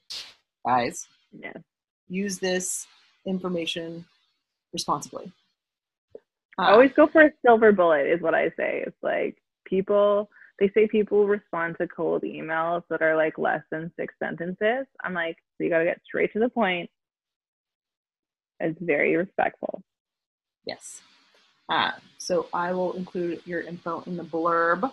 guys 0.66 1.06
yeah. 1.32 1.52
use 2.08 2.38
this 2.38 2.86
information 3.26 4.04
responsibly. 4.72 5.32
Uh, 6.58 6.70
always 6.70 6.92
go 6.92 7.06
for 7.06 7.22
a 7.22 7.32
silver 7.44 7.72
bullet 7.72 8.06
is 8.06 8.20
what 8.20 8.34
i 8.34 8.48
say. 8.50 8.84
It's 8.86 9.02
like 9.02 9.36
people 9.64 10.28
they 10.58 10.68
say 10.70 10.86
people 10.86 11.26
respond 11.26 11.76
to 11.80 11.88
cold 11.88 12.22
emails 12.22 12.82
that 12.90 13.00
are 13.00 13.16
like 13.16 13.38
less 13.38 13.62
than 13.70 13.92
six 13.98 14.14
sentences. 14.22 14.86
I'm 15.02 15.14
like 15.14 15.36
so 15.56 15.64
you 15.64 15.70
got 15.70 15.78
to 15.78 15.84
get 15.84 16.00
straight 16.04 16.32
to 16.34 16.38
the 16.38 16.50
point. 16.50 16.90
It's 18.60 18.78
very 18.80 19.16
respectful 19.16 19.82
Yes. 20.70 21.00
Uh, 21.68 21.90
so 22.18 22.46
I 22.52 22.72
will 22.72 22.92
include 22.92 23.42
your 23.44 23.62
info 23.62 24.04
in 24.06 24.16
the 24.16 24.22
blurb. 24.22 24.88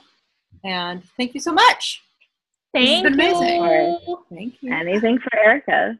And 0.63 1.03
thank 1.17 1.36
you 1.36 1.39
so 1.39 1.53
much. 1.53 2.01
Thank 2.73 3.03
you. 3.03 3.13
Amazing. 3.13 3.99
Thank 4.34 4.55
you. 4.61 4.73
Anything 4.73 5.19
for 5.19 5.38
Erica. 5.38 5.99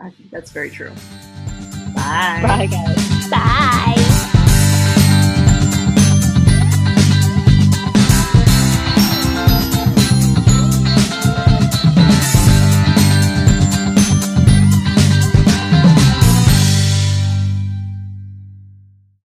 I 0.00 0.12
that's 0.30 0.52
very 0.52 0.70
true. 0.70 0.92
Bye. 1.94 2.42
Bye, 2.42 2.66
guys. 2.66 3.30
Bye. 3.30 4.02